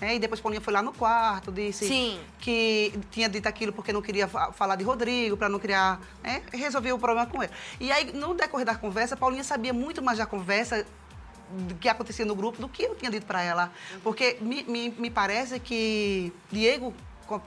É, 0.00 0.14
e 0.14 0.18
depois 0.20 0.40
Paulinha 0.40 0.60
foi 0.60 0.72
lá 0.72 0.80
no 0.80 0.92
quarto, 0.92 1.50
disse 1.50 1.84
Uhum. 1.84 1.90
Sim. 1.90 2.20
que 2.38 2.92
tinha 3.10 3.28
dito 3.28 3.48
aquilo 3.48 3.72
porque 3.72 3.92
não 3.92 4.00
queria 4.00 4.28
fa- 4.28 4.52
falar 4.52 4.76
de 4.76 4.84
Rodrigo, 4.84 5.36
para 5.36 5.48
não 5.48 5.58
criar. 5.58 6.00
Né? 6.22 6.42
Resolveu 6.52 6.94
o 6.94 6.98
problema 7.00 7.26
com 7.26 7.42
ele. 7.42 7.52
E 7.80 7.90
aí, 7.90 8.12
no 8.12 8.34
decorrer 8.34 8.64
da 8.64 8.76
conversa, 8.76 9.16
Paulinha 9.16 9.42
sabia 9.42 9.72
muito 9.72 10.00
mais 10.00 10.18
da 10.18 10.26
conversa 10.26 10.86
do 11.50 11.74
que 11.74 11.88
acontecia 11.88 12.24
no 12.24 12.34
grupo 12.34 12.60
do 12.60 12.68
que 12.68 12.82
eu 12.84 12.94
tinha 12.94 13.10
dito 13.10 13.26
para 13.26 13.42
ela. 13.42 13.72
Porque 14.02 14.38
me, 14.40 14.62
me, 14.64 14.90
me 14.90 15.10
parece 15.10 15.58
que 15.60 16.32
Diego 16.50 16.94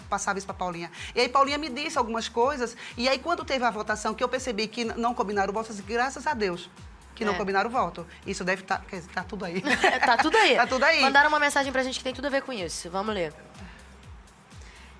passava 0.10 0.38
isso 0.38 0.48
para 0.48 0.56
Paulinha. 0.56 0.92
E 1.14 1.20
aí 1.22 1.30
Paulinha 1.30 1.58
me 1.58 1.70
disse 1.70 1.98
algumas 1.98 2.28
coisas. 2.28 2.76
E 2.98 3.08
aí, 3.08 3.20
quando 3.20 3.44
teve 3.46 3.64
a 3.66 3.70
votação, 3.72 4.14
que 4.14 4.24
eu 4.24 4.30
percebi 4.30 4.68
que 4.68 4.84
não 4.86 5.14
combinaram 5.14 5.52
o 5.52 5.54
voto, 5.54 5.70
eu 5.70 5.76
disse, 5.76 5.88
graças 5.88 6.26
a 6.26 6.34
Deus. 6.34 6.70
Que 7.14 7.24
não 7.24 7.34
É. 7.34 7.38
combinaram 7.38 7.70
o 7.70 7.72
voto. 7.72 8.06
Isso 8.26 8.44
deve 8.44 8.64
estar. 8.64 8.84
tá 9.14 9.24
tudo 9.24 9.46
aí. 9.46 9.62
tá 10.06 10.18
tudo 10.18 10.36
aí. 10.38 10.56
Tá 10.58 10.68
tudo 10.68 10.84
aí. 10.84 11.02
Mandaram 11.02 11.30
uma 11.30 11.40
mensagem 11.40 11.72
pra 11.72 11.82
gente 11.84 11.98
que 12.00 12.04
tem 12.04 12.14
tudo 12.14 12.26
a 12.26 12.30
ver 12.30 12.42
com 12.42 12.52
isso. 12.52 12.90
Vamos 12.90 13.14
ler. 13.14 13.34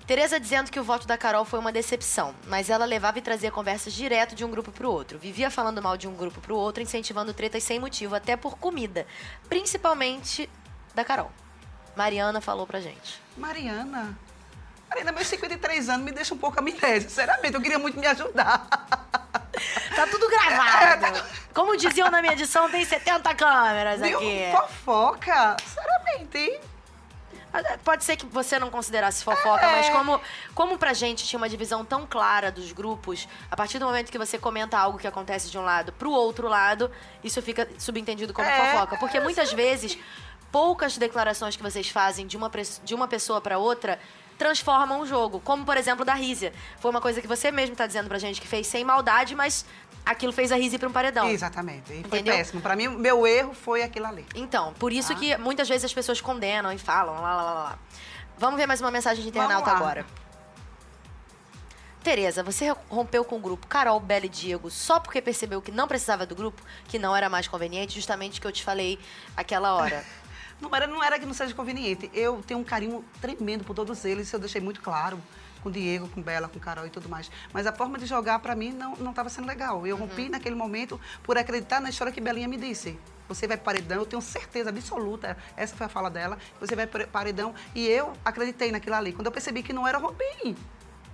Tereza 0.06 0.38
dizendo 0.38 0.70
que 0.70 0.78
o 0.78 0.84
voto 0.84 1.04
da 1.04 1.18
Carol 1.18 1.44
foi 1.44 1.58
uma 1.58 1.72
decepção, 1.72 2.32
mas 2.46 2.70
ela 2.70 2.84
levava 2.84 3.18
e 3.18 3.22
trazia 3.22 3.50
conversas 3.50 3.92
direto 3.92 4.36
de 4.36 4.44
um 4.44 4.50
grupo 4.50 4.70
pro 4.70 4.88
outro. 4.88 5.18
Vivia 5.18 5.50
falando 5.50 5.82
mal 5.82 5.96
de 5.96 6.06
um 6.06 6.14
grupo 6.14 6.40
pro 6.40 6.54
outro, 6.56 6.80
incentivando 6.80 7.34
tretas 7.34 7.64
sem 7.64 7.80
motivo, 7.80 8.14
até 8.14 8.36
por 8.36 8.56
comida. 8.56 9.04
Principalmente 9.48 10.48
da 10.94 11.04
Carol. 11.04 11.32
Mariana 11.96 12.40
falou 12.40 12.68
pra 12.68 12.80
gente. 12.80 13.20
Mariana. 13.36 14.16
Mariana, 14.88 15.10
meus 15.10 15.26
53 15.26 15.88
anos 15.88 16.04
me 16.04 16.12
deixa 16.12 16.34
um 16.34 16.38
pouco 16.38 16.60
amnésia. 16.60 17.08
Sinceramente, 17.08 17.54
eu 17.54 17.60
queria 17.60 17.78
muito 17.78 17.98
me 17.98 18.06
ajudar. 18.06 18.68
Tá 19.96 20.06
tudo 20.06 20.28
gravado. 20.28 21.24
Como 21.52 21.76
diziam 21.76 22.10
na 22.10 22.20
minha 22.20 22.34
edição, 22.34 22.70
tem 22.70 22.84
70 22.84 23.34
câmeras 23.34 24.00
Viu? 24.00 24.18
aqui. 24.18 24.50
Fofoca. 24.52 25.56
Sinceramente, 25.64 26.38
hein? 26.38 26.60
Pode 27.84 28.04
ser 28.04 28.16
que 28.16 28.26
você 28.26 28.58
não 28.58 28.70
considerasse 28.70 29.22
fofoca, 29.24 29.64
É. 29.64 29.72
mas 29.72 29.88
como, 29.90 30.20
como 30.54 30.78
pra 30.78 30.92
gente 30.92 31.24
tinha 31.26 31.38
uma 31.38 31.48
divisão 31.48 31.84
tão 31.84 32.06
clara 32.06 32.50
dos 32.50 32.72
grupos, 32.72 33.28
a 33.50 33.56
partir 33.56 33.78
do 33.78 33.86
momento 33.86 34.10
que 34.10 34.18
você 34.18 34.38
comenta 34.38 34.78
algo 34.78 34.98
que 34.98 35.06
acontece 35.06 35.50
de 35.50 35.58
um 35.58 35.62
lado 35.64 35.92
pro 35.92 36.10
outro 36.10 36.48
lado, 36.48 36.90
isso 37.24 37.40
fica 37.42 37.68
subentendido 37.78 38.32
como 38.32 38.48
É. 38.48 38.70
fofoca. 38.72 38.96
Porque 38.98 39.20
muitas 39.20 39.52
vezes, 39.52 39.98
poucas 40.52 40.96
declarações 40.96 41.56
que 41.56 41.62
vocês 41.62 41.88
fazem 41.88 42.26
de 42.26 42.36
uma, 42.36 42.50
de 42.84 42.94
uma 42.94 43.08
pessoa 43.08 43.40
pra 43.40 43.58
outra 43.58 43.98
transformam 44.38 45.00
o 45.00 45.06
jogo. 45.06 45.40
Como, 45.40 45.64
por 45.64 45.78
exemplo, 45.78 46.04
da 46.04 46.12
Rízia. 46.12 46.52
Foi 46.78 46.90
uma 46.90 47.00
coisa 47.00 47.22
que 47.22 47.26
você 47.26 47.50
mesmo 47.50 47.74
tá 47.74 47.86
dizendo 47.86 48.06
pra 48.06 48.18
gente 48.18 48.38
que 48.38 48.46
fez 48.46 48.66
sem 48.66 48.84
maldade, 48.84 49.34
mas 49.34 49.64
aquilo 50.06 50.32
fez 50.32 50.52
a 50.52 50.56
Rízia 50.56 50.78
pra 50.78 50.88
um 50.88 50.92
paredão. 50.92 51.28
Exatamente. 51.28 51.92
E 51.92 51.96
foi 52.04 52.20
Entendeu? 52.20 52.34
péssimo. 52.36 52.62
Pra 52.62 52.74
mim, 52.76 52.86
meu 52.88 53.26
erro 53.26 53.52
foi 53.52 53.82
aquilo 53.82 54.06
ali. 54.06 54.24
Então, 54.34 54.72
por 54.74 54.92
isso 54.92 55.12
Tá. 55.12 55.18
que 55.18 55.36
muitas 55.36 55.68
vezes 55.68 55.84
as 55.84 55.92
pessoas 55.92 56.20
condenam 56.20 56.72
e 56.72 56.78
falam 56.78 57.20
lá, 57.20 57.34
lá, 57.34 57.42
lá, 57.42 57.52
lá. 57.54 57.78
Vamos 58.38 58.56
ver 58.58 58.66
mais 58.66 58.80
uma 58.80 58.90
mensagem 58.90 59.22
de 59.22 59.28
internauta 59.28 59.70
agora. 59.70 60.06
Tereza, 62.02 62.42
você 62.44 62.72
rompeu 62.88 63.24
com 63.24 63.36
o 63.36 63.40
grupo 63.40 63.66
Carol, 63.66 63.98
Bela 63.98 64.26
e 64.26 64.28
Diego 64.28 64.70
só 64.70 65.00
porque 65.00 65.20
percebeu 65.20 65.60
que 65.60 65.72
não 65.72 65.88
precisava 65.88 66.24
do 66.24 66.36
grupo, 66.36 66.62
que 66.86 67.00
não 67.00 67.16
era 67.16 67.28
mais 67.28 67.48
conveniente, 67.48 67.96
justamente 67.96 68.40
que 68.40 68.46
eu 68.46 68.52
te 68.52 68.62
falei 68.62 68.98
aquela 69.36 69.74
hora. 69.74 70.04
Não 70.58 70.74
era, 70.74 70.86
não 70.86 71.04
era 71.04 71.18
que 71.18 71.26
não 71.26 71.34
seja 71.34 71.52
conveniente. 71.54 72.10
Eu 72.14 72.42
tenho 72.46 72.58
um 72.58 72.64
carinho 72.64 73.04
tremendo 73.20 73.62
por 73.62 73.74
todos 73.76 74.02
eles, 74.06 74.26
isso 74.26 74.36
eu 74.36 74.40
deixei 74.40 74.58
muito 74.58 74.80
claro. 74.80 75.20
Com 75.66 75.70
o 75.70 75.72
Diego, 75.72 76.08
com 76.08 76.22
Bela, 76.22 76.48
com 76.48 76.60
Carol 76.60 76.86
e 76.86 76.90
tudo 76.90 77.08
mais. 77.08 77.28
Mas 77.52 77.66
a 77.66 77.72
forma 77.72 77.98
de 77.98 78.06
jogar, 78.06 78.38
pra 78.38 78.54
mim, 78.54 78.70
não 78.70 79.10
estava 79.10 79.28
sendo 79.28 79.48
legal. 79.48 79.84
Eu 79.84 79.96
rompi 79.96 80.28
naquele 80.28 80.54
momento 80.54 81.00
por 81.24 81.36
acreditar 81.36 81.80
na 81.80 81.90
história 81.90 82.12
que 82.12 82.20
Belinha 82.20 82.46
me 82.46 82.56
disse. 82.56 82.96
Você 83.26 83.48
vai 83.48 83.56
paredão, 83.56 83.98
eu 83.98 84.06
tenho 84.06 84.22
certeza 84.22 84.70
absoluta, 84.70 85.36
essa 85.56 85.74
foi 85.74 85.86
a 85.86 85.88
fala 85.88 86.08
dela, 86.08 86.38
você 86.60 86.76
vai 86.76 86.86
paredão. 86.86 87.52
E 87.74 87.84
eu 87.84 88.12
acreditei 88.24 88.70
naquilo 88.70 88.94
ali. 88.94 89.12
Quando 89.12 89.26
eu 89.26 89.32
percebi 89.32 89.60
que 89.60 89.72
não 89.72 89.88
era, 89.88 89.98
eu 89.98 90.02
rompi. 90.02 90.56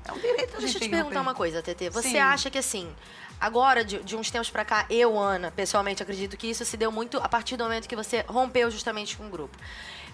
É 0.04 0.12
um 0.12 0.18
direito 0.18 0.54
a 0.54 0.60
Deixa 0.60 0.76
eu 0.76 0.82
te 0.82 0.88
perguntar 0.90 1.22
uma 1.22 1.34
coisa, 1.34 1.62
TT. 1.62 1.88
Você 1.88 2.10
Sim. 2.10 2.18
acha 2.18 2.50
que 2.50 2.58
assim, 2.58 2.94
agora, 3.40 3.82
de, 3.82 4.00
de 4.00 4.14
uns 4.14 4.30
tempos 4.30 4.50
pra 4.50 4.66
cá, 4.66 4.84
eu, 4.90 5.18
Ana, 5.18 5.50
pessoalmente 5.50 6.02
acredito 6.02 6.36
que 6.36 6.48
isso 6.48 6.62
se 6.66 6.76
deu 6.76 6.92
muito 6.92 7.16
a 7.16 7.28
partir 7.28 7.56
do 7.56 7.64
momento 7.64 7.88
que 7.88 7.96
você 7.96 8.22
rompeu 8.28 8.70
justamente 8.70 9.16
com 9.16 9.26
o 9.26 9.30
grupo. 9.30 9.56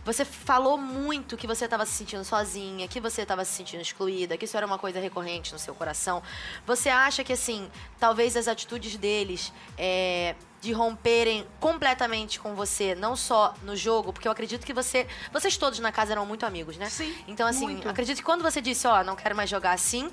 Você 0.09 0.25
falou 0.25 0.79
muito 0.79 1.37
que 1.37 1.47
você 1.47 1.67
estava 1.67 1.85
se 1.85 1.93
sentindo 1.93 2.25
sozinha, 2.25 2.89
que 2.89 2.99
você 2.99 3.21
estava 3.21 3.45
se 3.45 3.53
sentindo 3.53 3.83
excluída, 3.83 4.39
que 4.39 4.47
isso 4.47 4.57
era 4.57 4.65
uma 4.65 4.79
coisa 4.79 4.99
recorrente 4.99 5.53
no 5.53 5.59
seu 5.59 5.75
coração. 5.75 6.23
Você 6.67 6.89
acha 6.89 7.23
que, 7.23 7.35
assim, 7.35 7.71
talvez 8.01 8.35
as 8.35 8.49
atitudes 8.49 8.97
deles 8.97 9.53
é, 9.77 10.35
de 10.63 10.73
romperem 10.73 11.47
completamente 11.61 12.41
com 12.41 12.55
você, 12.55 12.95
não 12.95 13.15
só 13.15 13.53
no 13.63 13.77
jogo, 13.77 14.11
porque 14.11 14.27
eu 14.27 14.33
acredito 14.33 14.65
que 14.65 14.73
você. 14.73 15.07
Vocês 15.31 15.59
todos 15.59 15.79
na 15.79 15.93
casa 15.93 16.13
eram 16.13 16.25
muito 16.25 16.47
amigos, 16.47 16.79
né? 16.79 16.89
Sim, 16.89 17.15
Então, 17.29 17.47
assim, 17.47 17.67
muito. 17.67 17.87
acredito 17.87 18.17
que 18.17 18.25
quando 18.25 18.41
você 18.41 18.63
disse, 18.63 18.87
ó, 18.87 19.05
não 19.05 19.15
quero 19.15 19.37
mais 19.37 19.51
jogar 19.51 19.73
assim, 19.73 20.11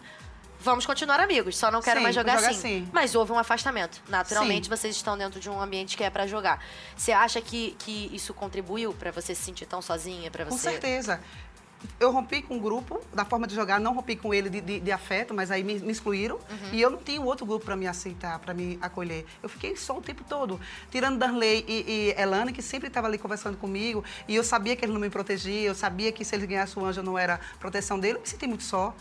vamos 0.66 0.86
continuar 0.86 1.20
amigos, 1.20 1.56
só 1.58 1.72
não 1.72 1.82
quero 1.82 2.00
Sim, 2.00 2.04
mais 2.04 2.16
jogar, 2.16 2.34
vou 2.34 2.42
jogar 2.42 2.52
assim. 2.58 2.78
assim. 2.80 2.90
Mas 2.92 3.16
houve 3.16 3.32
um 3.32 3.40
afastamento. 3.40 4.02
Naturalmente, 4.10 4.66
Sim. 4.66 4.70
vocês 4.76 4.96
estão 4.96 5.18
dentro 5.18 5.40
de 5.40 5.50
um 5.50 5.62
ambiente 5.62 5.96
que 5.96 6.04
é 6.04 6.10
pra 6.10 6.28
jogar. 6.28 6.62
Você 6.98 7.12
acha 7.14 7.40
que, 7.40 7.76
que 7.80 8.10
isso 8.14 8.34
contribuiu 8.34 8.94
pra 8.94 9.12
você 9.12 9.34
se 9.34 9.44
sentir 9.44 9.66
tão 9.68 9.82
sozinha, 9.82 10.30
Com 10.30 10.46
você? 10.46 10.72
certeza. 10.72 11.22
Eu 12.00 12.10
rompi 12.12 12.42
com 12.42 12.58
o 12.58 12.60
grupo, 12.60 13.00
da 13.14 13.24
forma 13.24 13.46
de 13.46 13.54
jogar, 13.54 13.80
não 13.80 13.94
rompi 13.94 14.16
com 14.16 14.34
ele 14.34 14.50
de, 14.50 14.60
de- 14.60 14.80
de 14.80 14.92
afeto, 14.92 15.36
mas 15.36 15.52
aí 15.52 15.64
me, 15.64 15.76
me 15.80 15.92
excluíram. 15.92 16.38
Uhum. 16.38 16.70
E 16.74 16.82
eu 16.82 16.90
não 16.90 16.98
tinha 16.98 17.22
outro 17.22 17.46
grupo 17.46 17.64
para 17.64 17.76
me 17.76 17.86
aceitar, 17.86 18.40
para 18.40 18.56
me 18.56 18.80
acolher. 18.82 19.24
Eu 19.44 19.48
fiquei 19.50 19.76
só 19.76 19.96
o 19.96 20.02
tempo 20.02 20.24
todo. 20.28 20.60
Tirando 20.90 21.20
Darley 21.20 21.64
e, 21.68 22.14
e 22.18 22.20
Elane, 22.20 22.52
que 22.52 22.62
sempre 22.64 22.88
estava 22.88 23.06
ali 23.06 23.20
conversando 23.20 23.56
comigo, 23.58 24.04
e 24.28 24.36
eu 24.36 24.44
sabia 24.44 24.76
que 24.76 24.84
eles 24.84 24.94
não 24.96 25.00
me 25.02 25.12
protegiam, 25.12 25.66
eu 25.66 25.76
sabia 25.76 26.12
que 26.12 26.26
se 26.26 26.34
eles 26.34 26.48
ganhassem 26.48 26.82
o 26.82 26.86
anjo 26.88 27.04
não 27.04 27.20
era 27.20 27.40
proteção 27.60 28.00
dele, 28.00 28.18
eu 28.18 28.22
me 28.22 28.28
senti 28.28 28.48
muito 28.48 28.64
só. 28.64 28.92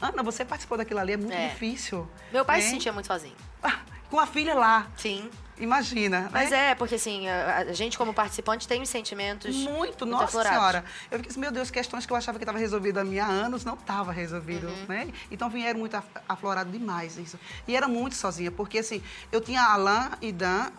Ana, 0.00 0.22
você 0.22 0.44
participou 0.44 0.78
daquilo 0.78 1.00
ali, 1.00 1.12
é 1.12 1.16
muito 1.16 1.32
É. 1.34 1.48
difícil. 1.48 2.08
Meu 2.32 2.44
pai 2.44 2.58
né? 2.58 2.62
se 2.64 2.70
sentia 2.70 2.92
muito 2.92 3.06
sozinho. 3.06 3.34
Ah, 3.62 3.78
Com 4.10 4.20
a 4.20 4.26
filha 4.26 4.54
lá, 4.54 4.86
Sim. 4.96 5.28
imagina. 5.58 6.28
Mas 6.32 6.50
né? 6.50 6.70
é, 6.70 6.74
porque 6.74 6.94
assim, 6.94 7.28
a, 7.28 7.72
gente 7.72 7.98
como 7.98 8.14
participante 8.14 8.68
tem 8.68 8.80
os 8.80 8.88
sentimentos 8.88 9.56
Muito, 9.56 9.74
muito 9.74 10.06
nossa 10.06 10.24
aflorados. 10.26 10.56
senhora. 10.58 10.84
Eu 11.10 11.18
fiquei 11.18 11.30
assim, 11.32 11.40
meu 11.40 11.50
Deus, 11.50 11.70
questões 11.70 12.06
que 12.06 12.12
eu 12.12 12.16
achava 12.16 12.38
que 12.38 12.44
estava 12.44 12.58
resolvido 12.58 12.98
há 12.98 13.04
minha 13.04 13.24
anos, 13.26 13.64
não 13.64 13.74
estava 13.74 14.12
resolvido, 14.12 14.68
Uhum. 14.68 14.84
né? 14.88 15.08
Então 15.32 15.50
vieram 15.50 15.80
muito 15.80 15.96
af- 15.96 16.04
aflorado 16.28 16.70
demais 16.70 17.18
isso. 17.18 17.38
E 17.66 17.74
era 17.74 17.88
muito 17.88 18.14
sozinha, 18.14 18.52
porque 18.52 18.78
assim, 18.78 19.02
eu 19.32 19.40
tinha 19.40 19.62
Alan 19.62 20.10
e 20.22 20.30
Dan, 20.30 20.70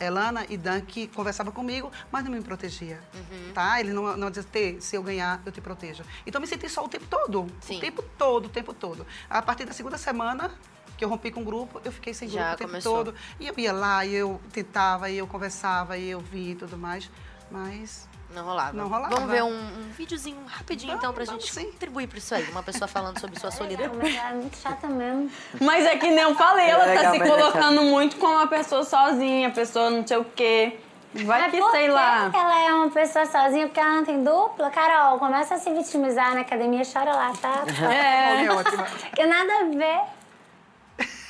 Elana 0.00 0.46
e 0.48 0.56
Dan 0.56 0.80
que 0.82 1.06
conversavam 1.08 1.52
comigo, 1.52 1.90
mas 2.10 2.24
não 2.24 2.30
me 2.32 2.40
protegia, 2.42 3.00
Uhum. 3.14 3.52
tá? 3.52 3.80
Eles 3.80 3.94
não, 3.94 4.16
não 4.16 4.30
diziam, 4.30 4.44
"Tê, 4.50 4.76
se 4.80 4.96
eu 4.96 5.02
ganhar, 5.02 5.40
eu 5.46 5.52
te 5.52 5.60
protejo. 5.60 6.02
Então 6.26 6.38
eu 6.38 6.42
me 6.42 6.46
senti 6.46 6.68
só 6.68 6.84
o 6.84 6.88
tempo 6.88 7.06
todo, 7.08 7.46
Sim. 7.60 7.78
o 7.78 7.80
tempo 7.80 8.02
todo, 8.18 8.46
o 8.46 8.48
tempo 8.48 8.72
todo. 8.74 9.06
A 9.30 9.40
partir 9.42 9.64
da 9.64 9.72
segunda 9.72 9.96
semana 9.98 10.50
que 10.96 11.04
eu 11.04 11.08
rompi 11.08 11.30
com 11.30 11.40
o 11.42 11.44
grupo, 11.44 11.80
eu 11.84 11.90
fiquei 11.90 12.12
sem 12.14 12.28
Já 12.28 12.40
grupo 12.40 12.54
o 12.54 12.56
tempo 12.58 12.70
começou. 12.70 13.04
todo. 13.04 13.14
E 13.40 13.46
eu 13.48 13.54
ia 13.56 13.72
lá, 13.72 14.04
e 14.04 14.14
eu 14.14 14.40
tentava, 14.52 15.08
e 15.10 15.18
eu 15.18 15.26
conversava, 15.26 15.96
e 15.96 16.10
eu 16.10 16.20
via 16.20 16.52
e 16.52 16.54
tudo 16.54 16.76
mais, 16.76 17.10
mas 17.50 18.08
Não 18.34 18.44
rolava. 18.44 18.72
Não 18.72 18.88
rolava. 18.88 19.14
Vamos 19.14 19.30
ver 19.30 19.42
um, 19.42 19.48
um 19.50 19.90
videozinho 19.96 20.38
rapidinho, 20.46 20.88
Vamos, 20.92 21.02
então, 21.04 21.14
pra 21.14 21.24
vamos 21.24 21.42
gente 21.44 21.54
sim. 21.54 21.70
contribuir 21.70 22.06
pra 22.06 22.18
isso 22.18 22.34
aí. 22.34 22.44
Uma 22.50 22.62
pessoa 22.62 22.88
falando 22.88 23.18
sobre 23.20 23.38
sua 23.38 23.50
solidão. 23.50 23.90
Mas 24.00 24.14
ela 24.14 24.30
é 24.30 24.34
muito 24.34 24.56
chata 24.56 24.86
mesmo. 24.88 25.30
Mas 25.60 25.84
é 25.84 25.96
que 25.96 26.06
nem 26.08 26.20
eu 26.24 26.34
falei, 26.34 26.68
ela 26.68 26.84
tá 26.84 26.90
Legal, 26.92 27.12
se 27.12 27.18
mas 27.18 27.28
colocando 27.30 27.82
muito 27.82 28.16
como 28.16 28.32
uma 28.34 28.46
pessoa 28.46 28.84
sozinha, 28.84 29.50
pessoa 29.50 29.90
não 29.90 30.06
sei 30.06 30.16
o 30.16 30.24
quê. 30.24 30.78
Vai 31.14 31.42
Mas 31.42 31.50
que 31.50 31.58
por 31.58 31.70
sei 31.72 31.82
que 31.84 31.88
lá. 31.90 32.30
que 32.30 32.36
ela 32.36 32.60
é 32.64 32.72
uma 32.72 32.88
pessoa 32.90 33.26
sozinha 33.26 33.66
porque 33.66 33.78
ela 33.80 33.96
não 33.96 34.04
tem 34.04 34.24
dupla? 34.24 34.70
Carol, 34.70 35.18
começa 35.18 35.56
a 35.56 35.58
se 35.58 35.70
vitimizar 35.70 36.34
na 36.34 36.40
academia, 36.40 36.82
chora 36.90 37.12
lá, 37.14 37.32
tá? 37.40 37.64
É. 37.92 38.44
É. 38.44 38.48
Porque 39.10 39.26
nada 39.26 39.52
a 39.60 39.64
ver. 39.64 40.00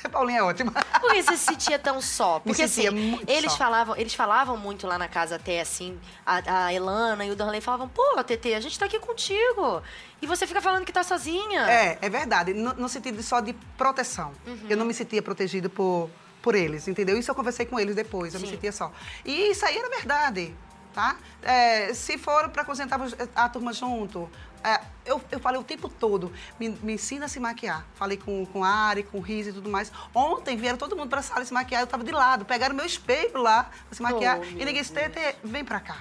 Paulinha 0.11 0.39
é 0.39 0.43
ótima. 0.43 0.71
Por 0.71 1.13
que 1.13 1.23
você 1.23 1.37
se 1.37 1.45
sentia 1.45 1.79
tão 1.79 2.01
só? 2.01 2.35
Me 2.35 2.41
Porque 2.45 2.67
sentia 2.67 2.89
assim, 2.89 3.19
eles 3.27 3.51
só. 3.51 3.57
falavam, 3.57 3.95
eles 3.95 4.13
falavam 4.13 4.57
muito 4.57 4.87
lá 4.87 4.97
na 4.97 5.07
casa 5.07 5.35
até 5.35 5.61
assim, 5.61 5.99
a, 6.25 6.65
a 6.65 6.73
Elana 6.73 7.25
e 7.25 7.31
o 7.31 7.35
Darley 7.35 7.61
falavam, 7.61 7.87
pô, 7.89 8.23
TT, 8.23 8.53
a 8.53 8.59
gente 8.59 8.77
tá 8.77 8.85
aqui 8.85 8.99
contigo. 8.99 9.81
E 10.21 10.27
você 10.27 10.47
fica 10.47 10.61
falando 10.61 10.85
que 10.85 10.93
tá 10.93 11.03
sozinha. 11.03 11.69
É, 11.69 11.97
é 12.01 12.09
verdade. 12.09 12.53
No, 12.53 12.73
no 12.73 12.89
sentido 12.89 13.21
só 13.21 13.39
de 13.39 13.53
proteção. 13.77 14.31
Uhum. 14.47 14.67
Eu 14.69 14.77
não 14.77 14.85
me 14.85 14.93
sentia 14.93 15.21
protegida 15.21 15.67
por, 15.69 16.09
por 16.41 16.55
eles, 16.55 16.87
entendeu? 16.87 17.17
Isso 17.17 17.29
eu 17.29 17.35
conversei 17.35 17.65
com 17.65 17.79
eles 17.79 17.95
depois, 17.95 18.33
eu 18.33 18.39
me 18.39 18.47
Sim. 18.47 18.53
sentia 18.53 18.71
só. 18.71 18.91
E 19.25 19.51
isso 19.51 19.65
aí 19.65 19.77
era 19.77 19.89
verdade, 19.89 20.55
tá? 20.93 21.17
É, 21.41 21.93
se 21.93 22.17
for 22.17 22.49
para 22.49 22.61
apresentar 22.61 22.99
a 23.35 23.49
turma 23.49 23.73
junto, 23.73 24.29
é, 24.63 24.79
eu, 25.05 25.21
eu 25.31 25.39
falei 25.39 25.59
o 25.59 25.63
tempo 25.63 25.89
todo, 25.89 26.31
me, 26.59 26.69
me 26.69 26.93
ensina 26.93 27.25
a 27.25 27.27
se 27.27 27.39
maquiar. 27.39 27.85
Falei 27.95 28.17
com, 28.17 28.45
com 28.45 28.63
a 28.63 28.69
Ari, 28.69 29.03
com 29.03 29.17
o 29.17 29.21
Riz 29.21 29.47
e 29.47 29.53
tudo 29.53 29.69
mais. 29.69 29.91
Ontem 30.13 30.55
vieram 30.55 30.77
todo 30.77 30.95
mundo 30.95 31.09
para 31.09 31.19
a 31.19 31.23
sala 31.23 31.43
se 31.43 31.53
maquiar, 31.53 31.81
eu 31.81 31.87
tava 31.87 32.03
de 32.03 32.11
lado, 32.11 32.45
pegaram 32.45 32.73
meu 32.75 32.85
espelho 32.85 33.37
lá 33.41 33.63
pra 33.63 33.95
se 33.95 34.01
maquiar. 34.01 34.39
Oh, 34.39 34.43
e 34.43 34.65
ninguém 34.65 34.81
disse, 34.81 34.93
Tete, 34.93 35.37
vem 35.43 35.65
pra 35.65 35.79
cá. 35.79 35.97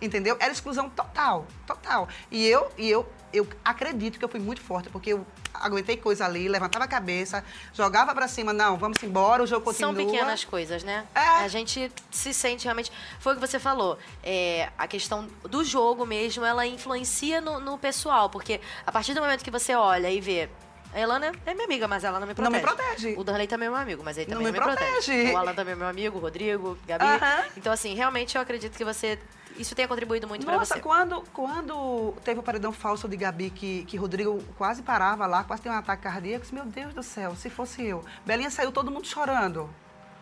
Entendeu? 0.00 0.36
Era 0.38 0.52
exclusão 0.52 0.90
total, 0.90 1.46
total. 1.66 2.08
E 2.30 2.46
eu, 2.46 2.70
e 2.76 2.88
eu, 2.88 3.10
eu 3.32 3.46
acredito 3.64 4.18
que 4.18 4.24
eu 4.24 4.28
fui 4.28 4.40
muito 4.40 4.60
forte, 4.60 4.88
porque 4.90 5.12
eu 5.12 5.26
aguentei 5.60 5.96
coisa 5.96 6.24
ali, 6.24 6.48
levantava 6.48 6.84
a 6.84 6.88
cabeça, 6.88 7.44
jogava 7.72 8.14
pra 8.14 8.28
cima, 8.28 8.52
não, 8.52 8.76
vamos 8.76 9.02
embora, 9.02 9.42
o 9.42 9.46
jogo 9.46 9.64
continua. 9.64 9.94
São 9.94 10.06
pequenas 10.06 10.44
coisas, 10.44 10.82
né? 10.82 11.06
É. 11.14 11.20
A 11.20 11.48
gente 11.48 11.90
se 12.10 12.32
sente 12.34 12.64
realmente. 12.64 12.90
Foi 13.20 13.32
o 13.32 13.36
que 13.40 13.46
você 13.46 13.58
falou. 13.58 13.98
É, 14.22 14.70
a 14.76 14.86
questão 14.86 15.28
do 15.44 15.62
jogo 15.64 16.04
mesmo, 16.06 16.44
ela 16.44 16.66
influencia 16.66 17.40
no, 17.40 17.60
no 17.60 17.78
pessoal. 17.78 18.28
Porque 18.30 18.60
a 18.86 18.92
partir 18.92 19.14
do 19.14 19.20
momento 19.20 19.42
que 19.44 19.50
você 19.50 19.74
olha 19.74 20.10
e 20.10 20.20
vê. 20.20 20.48
A 20.94 21.00
Elana 21.00 21.30
é 21.44 21.52
minha 21.52 21.66
amiga, 21.66 21.86
mas 21.86 22.04
ela 22.04 22.18
não 22.18 22.26
me 22.26 22.32
Não 22.32 22.50
protege. 22.50 22.56
me 22.56 22.62
protege. 22.74 23.14
O 23.18 23.24
Darley 23.24 23.46
também 23.46 23.66
é 23.66 23.70
meu 23.70 23.78
amigo, 23.78 24.02
mas 24.02 24.16
ele 24.16 24.30
Não 24.30 24.38
também 24.38 24.52
me 24.52 24.58
não 24.58 24.66
me 24.66 24.72
protege. 24.76 24.94
protege. 25.12 25.32
O 25.32 25.36
Alan 25.36 25.54
também 25.54 25.72
é 25.72 25.76
meu 25.76 25.86
amigo, 25.88 26.16
o 26.16 26.20
Rodrigo, 26.20 26.78
Gabi. 26.86 27.04
Aham. 27.04 27.44
Então, 27.56 27.70
assim, 27.72 27.94
realmente 27.94 28.34
eu 28.36 28.40
acredito 28.40 28.74
que 28.78 28.84
você. 28.84 29.18
Isso 29.58 29.74
tenha 29.74 29.88
contribuído 29.88 30.26
muito 30.28 30.44
pra 30.44 30.56
Nossa, 30.56 30.74
você. 30.74 30.80
quando, 30.80 31.22
quando 31.32 32.12
teve 32.24 32.40
o 32.40 32.42
paredão 32.42 32.72
falso 32.72 33.08
de 33.08 33.16
Gabi, 33.16 33.50
que, 33.50 33.84
que 33.84 33.96
Rodrigo 33.96 34.42
quase 34.56 34.82
parava 34.82 35.26
lá, 35.26 35.44
quase 35.44 35.62
teve 35.62 35.74
um 35.74 35.78
ataque 35.78 36.02
cardíaco, 36.02 36.36
eu 36.36 36.40
disse, 36.40 36.54
meu 36.54 36.64
Deus 36.64 36.94
do 36.94 37.02
céu, 37.02 37.34
se 37.36 37.48
fosse 37.50 37.84
eu. 37.84 38.04
Belinha 38.24 38.50
saiu 38.50 38.70
todo 38.72 38.90
mundo 38.90 39.06
chorando. 39.06 39.68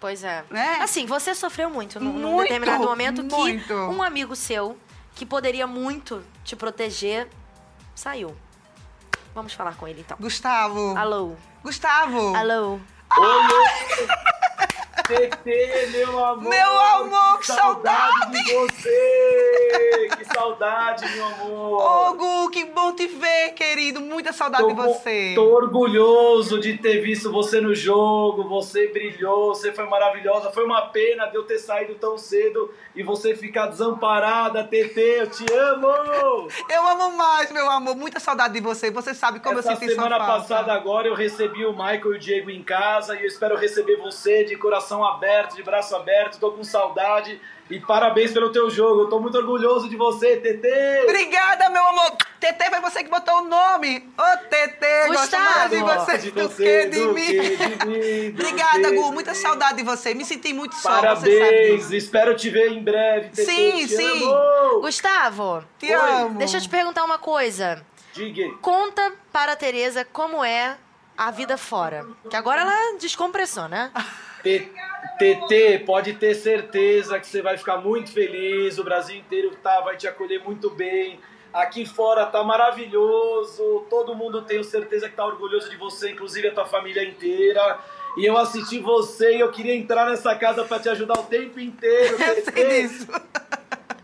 Pois 0.01 0.23
é. 0.23 0.45
Né? 0.51 0.79
Assim, 0.81 1.07
você 1.07 1.35
sofreu 1.35 1.71
muito 1.71 1.99
num, 1.99 2.13
num 2.13 2.33
Muito, 2.33 2.43
determinado 2.43 2.85
momento 2.85 3.25
muito. 3.25 3.67
que 3.67 3.73
um 3.75 4.03
amigo 4.03 4.37
seu, 4.37 4.79
que 5.15 5.25
poderia 5.25 5.67
muito 5.67 6.23
te 6.45 6.55
proteger, 6.55 7.29
saiu. 7.95 8.37
Vamos 9.35 9.55
falar 9.55 9.75
com 9.77 9.89
ele 9.89 10.01
então. 10.01 10.17
Gustavo. 10.21 10.97
Alô? 10.97 11.35
Gustavo. 11.63 12.37
Alô? 12.37 12.79
TT, 15.07 15.89
meu 15.93 16.25
amor! 16.25 16.49
Meu 16.49 16.81
amor, 16.81 17.39
que 17.41 17.53
de 18.33 18.55
você! 18.55 20.09
Que 20.17 20.25
saudade, 20.25 21.07
meu 21.15 21.27
amor. 21.27 21.83
Ô, 21.83 22.15
Gu, 22.15 22.51
que 22.51 22.65
bom 22.65 22.93
te 22.95 23.07
ver, 23.07 23.53
querido. 23.53 24.01
Muita 24.01 24.33
saudade 24.33 24.67
de 24.67 24.73
você. 24.73 25.33
Tô 25.35 25.45
orgulhoso 25.45 26.59
de 26.59 26.79
ter 26.79 27.03
visto 27.03 27.31
você 27.31 27.61
no 27.61 27.75
jogo. 27.75 28.49
Você 28.49 28.89
brilhou, 28.89 29.55
você 29.55 29.73
foi 29.73 29.87
maravilhosa. 29.87 30.51
Foi 30.53 30.65
uma 30.65 30.87
pena 30.87 31.27
de 31.27 31.37
eu 31.37 31.43
ter 31.45 31.59
saído 31.59 31.97
tão 31.97 32.17
cedo 32.17 32.73
e 32.97 33.03
você 33.03 33.35
ficar 33.37 33.67
desamparada, 33.67 34.65
TT. 34.65 35.01
Eu 35.21 35.31
te 35.31 35.45
amo! 35.53 36.49
Eu 36.71 36.89
amo 36.89 37.17
mais, 37.17 37.53
meu 37.53 37.71
amor. 37.71 37.95
Muita 37.95 38.19
saudade 38.19 38.55
de 38.55 38.61
você. 38.61 38.91
Você 38.91 39.13
sabe 39.13 39.41
como 39.41 39.59
Essa 39.59 39.73
eu 39.73 39.77
senti 39.77 39.93
sua 39.93 40.03
semana 40.05 40.19
falta. 40.19 40.41
passada 40.41 40.73
agora 40.73 41.09
eu 41.09 41.15
recebi 41.15 41.67
o 41.67 41.73
Michael 41.73 42.15
e 42.15 42.17
o 42.17 42.19
Diego 42.19 42.51
em 42.51 42.63
casa 42.63 43.17
e 43.17 43.21
eu 43.21 43.27
espero 43.27 43.57
receber 43.57 43.97
você 43.97 44.45
de 44.45 44.57
coração 44.57 45.04
aberto, 45.07 45.57
de 45.57 45.63
braço 45.63 45.95
aberto. 45.97 46.39
Tô 46.39 46.53
com 46.53 46.63
saudade 46.65 47.41
e 47.71 47.81
parabéns 47.81 48.33
pelo 48.33 48.51
teu 48.53 48.69
jogo. 48.71 49.03
Eu 49.03 49.09
tô 49.09 49.19
muito 49.21 49.37
orgulhoso 49.39 49.89
de 49.89 49.97
você, 49.97 50.37
TT. 50.37 51.03
Obrigada, 51.05 51.69
meu 51.71 51.85
amor. 51.87 52.13
TT 52.41 52.65
foi 52.71 52.81
você 52.81 53.03
que 53.05 53.09
botou 53.11 53.37
o 53.39 53.45
nome. 53.45 54.07
Ô, 54.19 54.37
TT, 54.49 55.09
gosto 55.09 55.21
Gustavo. 55.23 55.45
mais 55.45 55.71
de 55.71 55.79
você 55.81 56.19
de 56.19 56.31
do 56.31 56.43
você, 56.49 56.65
que 56.65 56.87
de 56.91 57.01
do 57.01 57.13
mim. 57.15 57.25
que 57.27 57.57
de 57.57 57.87
mim, 57.87 58.29
Obrigada, 58.39 58.91
Gu. 58.95 59.13
Muita 59.13 59.35
saudade 59.35 59.79
de 59.79 59.83
você. 59.83 60.13
Me 60.15 60.25
senti 60.25 60.53
muito 60.53 60.75
só, 60.75 60.91
você 60.91 61.01
sabe 61.01 61.39
Parabéns, 61.39 61.91
espero 61.91 62.37
te 62.37 62.51
ver 62.51 62.71
em 62.73 62.83
breve, 62.83 63.31
TT. 63.31 63.45
Sim, 63.45 63.87
te 63.87 63.97
sim. 63.97 64.25
amo. 64.31 64.81
Gustavo, 64.83 65.65
Te 65.79 65.87
Oi. 65.87 65.95
amo. 65.95 66.39
deixa 66.39 66.59
eu 66.59 66.61
te 66.61 66.69
perguntar 66.69 67.03
uma 67.05 67.19
coisa. 67.19 67.85
Diga. 68.13 68.55
Conta 68.61 69.13
para 69.33 69.53
a 69.53 69.57
Tereza 69.57 70.05
como 70.05 70.45
é 70.45 70.77
a 71.17 71.31
vida 71.31 71.57
fora. 71.57 72.07
Que 72.29 72.37
agora 72.37 72.61
ela 72.61 72.99
descompressou, 72.99 73.69
né? 73.69 73.91
T- 74.43 74.71
TT, 75.19 75.85
pode 75.87 76.15
ter 76.15 76.35
certeza 76.35 77.19
que 77.21 77.27
você 77.27 77.41
vai 77.43 77.57
ficar 77.57 77.77
muito 77.79 78.11
feliz. 78.13 78.79
O 78.79 78.85
Brasil 78.85 79.17
inteiro 79.17 79.51
tá, 79.63 79.81
vai 79.81 79.97
te 79.97 80.07
acolher 80.09 80.43
muito 80.43 80.71
bem. 80.71 81.19
Aqui 81.53 81.87
fora 81.87 82.27
tá 82.27 82.43
maravilhoso. 82.43 83.87
Todo 83.89 84.15
mundo 84.15 84.43
tenho 84.43 84.65
certeza 84.65 85.09
que 85.09 85.15
tá 85.17 85.25
orgulhoso 85.25 85.71
de 85.71 85.77
você, 85.77 86.11
inclusive 86.11 86.49
a 86.49 86.53
tua 86.53 86.67
família 86.67 87.05
inteira. 87.05 87.79
E 88.17 88.25
eu 88.25 88.37
assisti 88.37 88.79
você 88.79 89.37
e 89.37 89.41
eu 89.41 89.51
queria 89.51 89.75
entrar 89.75 90.09
nessa 90.09 90.35
casa 90.37 90.65
pra 90.65 90.79
te 90.79 90.89
ajudar 90.89 91.19
o 91.19 91.25
tempo 91.25 91.59
inteiro. 91.61 92.17
Eu 92.23 92.45
sei 92.45 92.83
disso. 92.89 93.09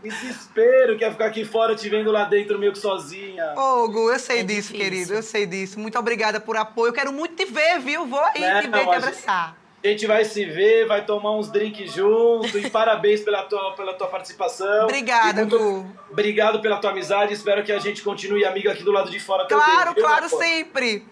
Desespero 0.03 0.97
que 0.97 1.05
é 1.05 1.11
ficar 1.11 1.27
aqui 1.27 1.45
fora 1.45 1.75
te 1.75 1.87
vendo 1.87 2.11
lá 2.11 2.23
dentro 2.25 2.57
meio 2.57 2.71
que 2.73 2.79
sozinha. 2.79 3.53
Ô, 3.55 3.87
Gu, 3.87 4.11
eu 4.11 4.17
sei 4.19 4.39
É 4.39 4.43
disso, 4.43 4.73
difícil. 4.73 4.77
querido. 4.77 5.13
Eu 5.13 5.21
sei 5.23 5.45
disso. 5.45 5.79
Muito 5.79 5.97
obrigada 5.99 6.39
por 6.39 6.57
apoio. 6.57 6.89
Eu 6.89 6.93
quero 6.93 7.13
muito 7.13 7.35
te 7.35 7.45
ver, 7.45 7.79
viu? 7.79 8.05
Vou 8.07 8.19
aí 8.19 8.41
Né, 8.41 8.61
te 8.63 8.67
ver, 8.67 8.79
te 8.79 8.85
mas- 8.87 9.03
abraçar. 9.03 9.55
A 9.83 9.87
gente 9.87 10.05
vai 10.05 10.23
se 10.23 10.45
ver, 10.45 10.85
vai 10.85 11.03
tomar 11.03 11.35
uns 11.35 11.49
drinks 11.49 11.93
junto 11.93 12.57
e 12.57 12.69
parabéns 12.69 13.21
pela 13.21 13.43
tua, 13.43 13.73
pela 13.73 13.93
tua 13.93 14.07
participação. 14.07 14.83
Obrigada, 14.83 15.41
muito 15.41 15.57
Gu. 15.57 15.85
Obrigado 16.11 16.61
pela 16.61 16.77
tua 16.77 16.91
amizade. 16.91 17.33
Espero 17.33 17.63
que 17.63 17.71
a 17.71 17.79
gente 17.79 18.03
continue 18.03 18.45
amiga 18.45 18.71
aqui 18.71 18.83
do 18.83 18.91
lado 18.91 19.09
de 19.09 19.19
fora 19.19 19.45
também. 19.47 19.65
Claro, 19.65 19.93
viu, 19.95 20.03
claro, 20.03 20.29
sempre. 20.29 21.03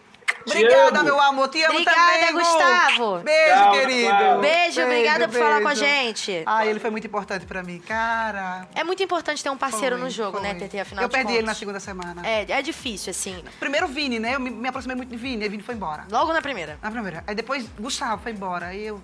Obrigada, 0.45 1.03
meu 1.03 1.19
amor. 1.19 1.47
Te 1.49 1.61
amo 1.63 1.73
Obrigada, 1.73 1.97
também, 1.97 2.31
Gu. 2.33 2.39
Gustavo. 2.39 3.19
Beijo, 3.19 3.53
Tchau, 3.53 3.71
querido. 3.73 4.07
Clara. 4.09 4.37
Beijo, 4.37 4.81
obrigada 4.83 5.27
por 5.27 5.37
falar 5.37 5.61
com 5.61 5.67
a 5.67 5.73
beijo. 5.75 5.85
gente. 5.85 6.43
Ah, 6.45 6.65
ele 6.65 6.79
foi 6.79 6.89
muito 6.89 7.05
importante 7.07 7.45
pra 7.45 7.61
mim. 7.63 7.79
Cara. 7.79 8.67
É 8.73 8.83
muito 8.83 9.01
importante 9.03 9.43
ter 9.43 9.49
um 9.49 9.57
parceiro 9.57 9.95
foi, 9.97 10.05
no 10.05 10.09
jogo, 10.09 10.39
né, 10.39 10.55
foi. 10.57 10.67
TT? 10.67 10.79
Afinal 10.79 11.03
Eu 11.03 11.09
de 11.09 11.15
perdi 11.15 11.33
ele 11.33 11.41
na 11.41 11.47
contas. 11.47 11.57
segunda 11.57 11.79
semana. 11.79 12.27
É, 12.27 12.45
é 12.51 12.61
difícil, 12.61 13.11
assim. 13.11 13.43
Primeiro 13.59 13.85
o 13.85 13.89
Vini, 13.89 14.19
né? 14.19 14.35
Eu 14.35 14.39
me, 14.39 14.49
me 14.49 14.67
aproximei 14.67 14.95
muito 14.95 15.09
de 15.09 15.17
Vini, 15.17 15.43
aí 15.43 15.49
Vini 15.49 15.63
foi 15.63 15.75
embora. 15.75 16.05
Logo 16.09 16.31
na 16.33 16.41
primeira. 16.41 16.77
Na 16.81 16.89
primeira. 16.91 17.23
Aí 17.27 17.35
depois 17.35 17.65
Gustavo 17.79 18.21
foi 18.21 18.31
embora. 18.31 18.67
Aí 18.67 18.85
eu. 18.87 19.01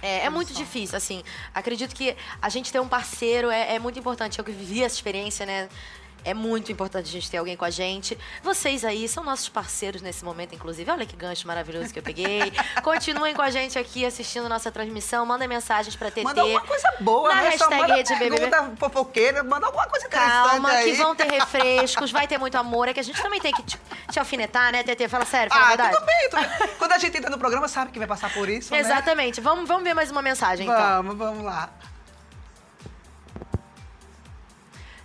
É, 0.00 0.26
é 0.26 0.30
muito 0.30 0.52
difícil, 0.52 0.96
assim. 0.96 1.22
Acredito 1.54 1.94
que 1.94 2.16
a 2.40 2.48
gente 2.48 2.72
ter 2.72 2.80
um 2.80 2.88
parceiro 2.88 3.50
é, 3.50 3.76
é 3.76 3.78
muito 3.78 3.98
importante. 3.98 4.38
Eu 4.38 4.44
que 4.44 4.50
vivi 4.50 4.82
essa 4.82 4.96
experiência, 4.96 5.46
né? 5.46 5.68
É 6.24 6.32
muito 6.34 6.70
importante 6.70 7.08
a 7.08 7.10
gente 7.12 7.30
ter 7.30 7.38
alguém 7.38 7.56
com 7.56 7.64
a 7.64 7.70
gente. 7.70 8.16
Vocês 8.42 8.84
aí 8.84 9.08
são 9.08 9.24
nossos 9.24 9.48
parceiros 9.48 10.00
nesse 10.02 10.24
momento, 10.24 10.54
inclusive. 10.54 10.88
Olha 10.90 11.04
que 11.04 11.16
gancho 11.16 11.46
maravilhoso 11.48 11.92
que 11.92 11.98
eu 11.98 12.02
peguei. 12.02 12.52
Continuem 12.82 13.34
com 13.34 13.42
a 13.42 13.50
gente 13.50 13.78
aqui 13.78 14.06
assistindo 14.06 14.48
nossa 14.48 14.70
transmissão. 14.70 15.26
Mandem 15.26 15.48
mensagens 15.48 15.96
pra 15.96 16.10
TT. 16.10 16.22
Manda 16.22 16.42
alguma 16.42 16.60
coisa 16.60 16.92
boa, 17.00 17.28
Na 17.28 17.42
né? 17.42 17.48
Hashtag 17.50 17.80
manda 17.80 17.94
Rede 17.94 18.14
BBB. 18.14 18.36
pergunta 18.48 18.72
fofoqueira, 18.78 19.42
manda 19.42 19.66
alguma 19.66 19.86
coisa 19.88 20.06
interessante 20.06 20.48
Calma, 20.48 20.70
aí. 20.70 20.90
que 20.90 20.96
vão 20.96 21.14
ter 21.16 21.26
refrescos, 21.32 22.12
vai 22.12 22.26
ter 22.28 22.38
muito 22.38 22.56
amor. 22.56 22.88
É 22.88 22.94
que 22.94 23.00
a 23.00 23.04
gente 23.04 23.20
também 23.20 23.40
tem 23.40 23.52
que 23.52 23.62
te, 23.62 23.78
te 24.10 24.18
alfinetar, 24.18 24.70
né, 24.72 24.82
TT? 24.82 25.08
Fala 25.08 25.24
sério, 25.24 25.52
fala 25.52 25.62
a 25.62 25.66
Ah, 25.66 25.68
verdade. 25.70 25.96
tudo 25.96 26.06
bem, 26.06 26.28
tudo 26.30 26.58
bem. 26.58 26.68
Quando 26.78 26.92
a 26.92 26.98
gente 26.98 27.16
entra 27.16 27.30
no 27.30 27.38
programa, 27.38 27.66
sabe 27.68 27.90
que 27.90 27.98
vai 27.98 28.08
passar 28.08 28.32
por 28.32 28.48
isso, 28.48 28.72
né? 28.72 28.78
Exatamente. 28.80 29.40
Vamos, 29.40 29.66
vamos 29.66 29.82
ver 29.82 29.94
mais 29.94 30.10
uma 30.10 30.22
mensagem, 30.22 30.66
então. 30.66 31.02
Vamos, 31.02 31.16
vamos 31.16 31.44
lá. 31.44 31.68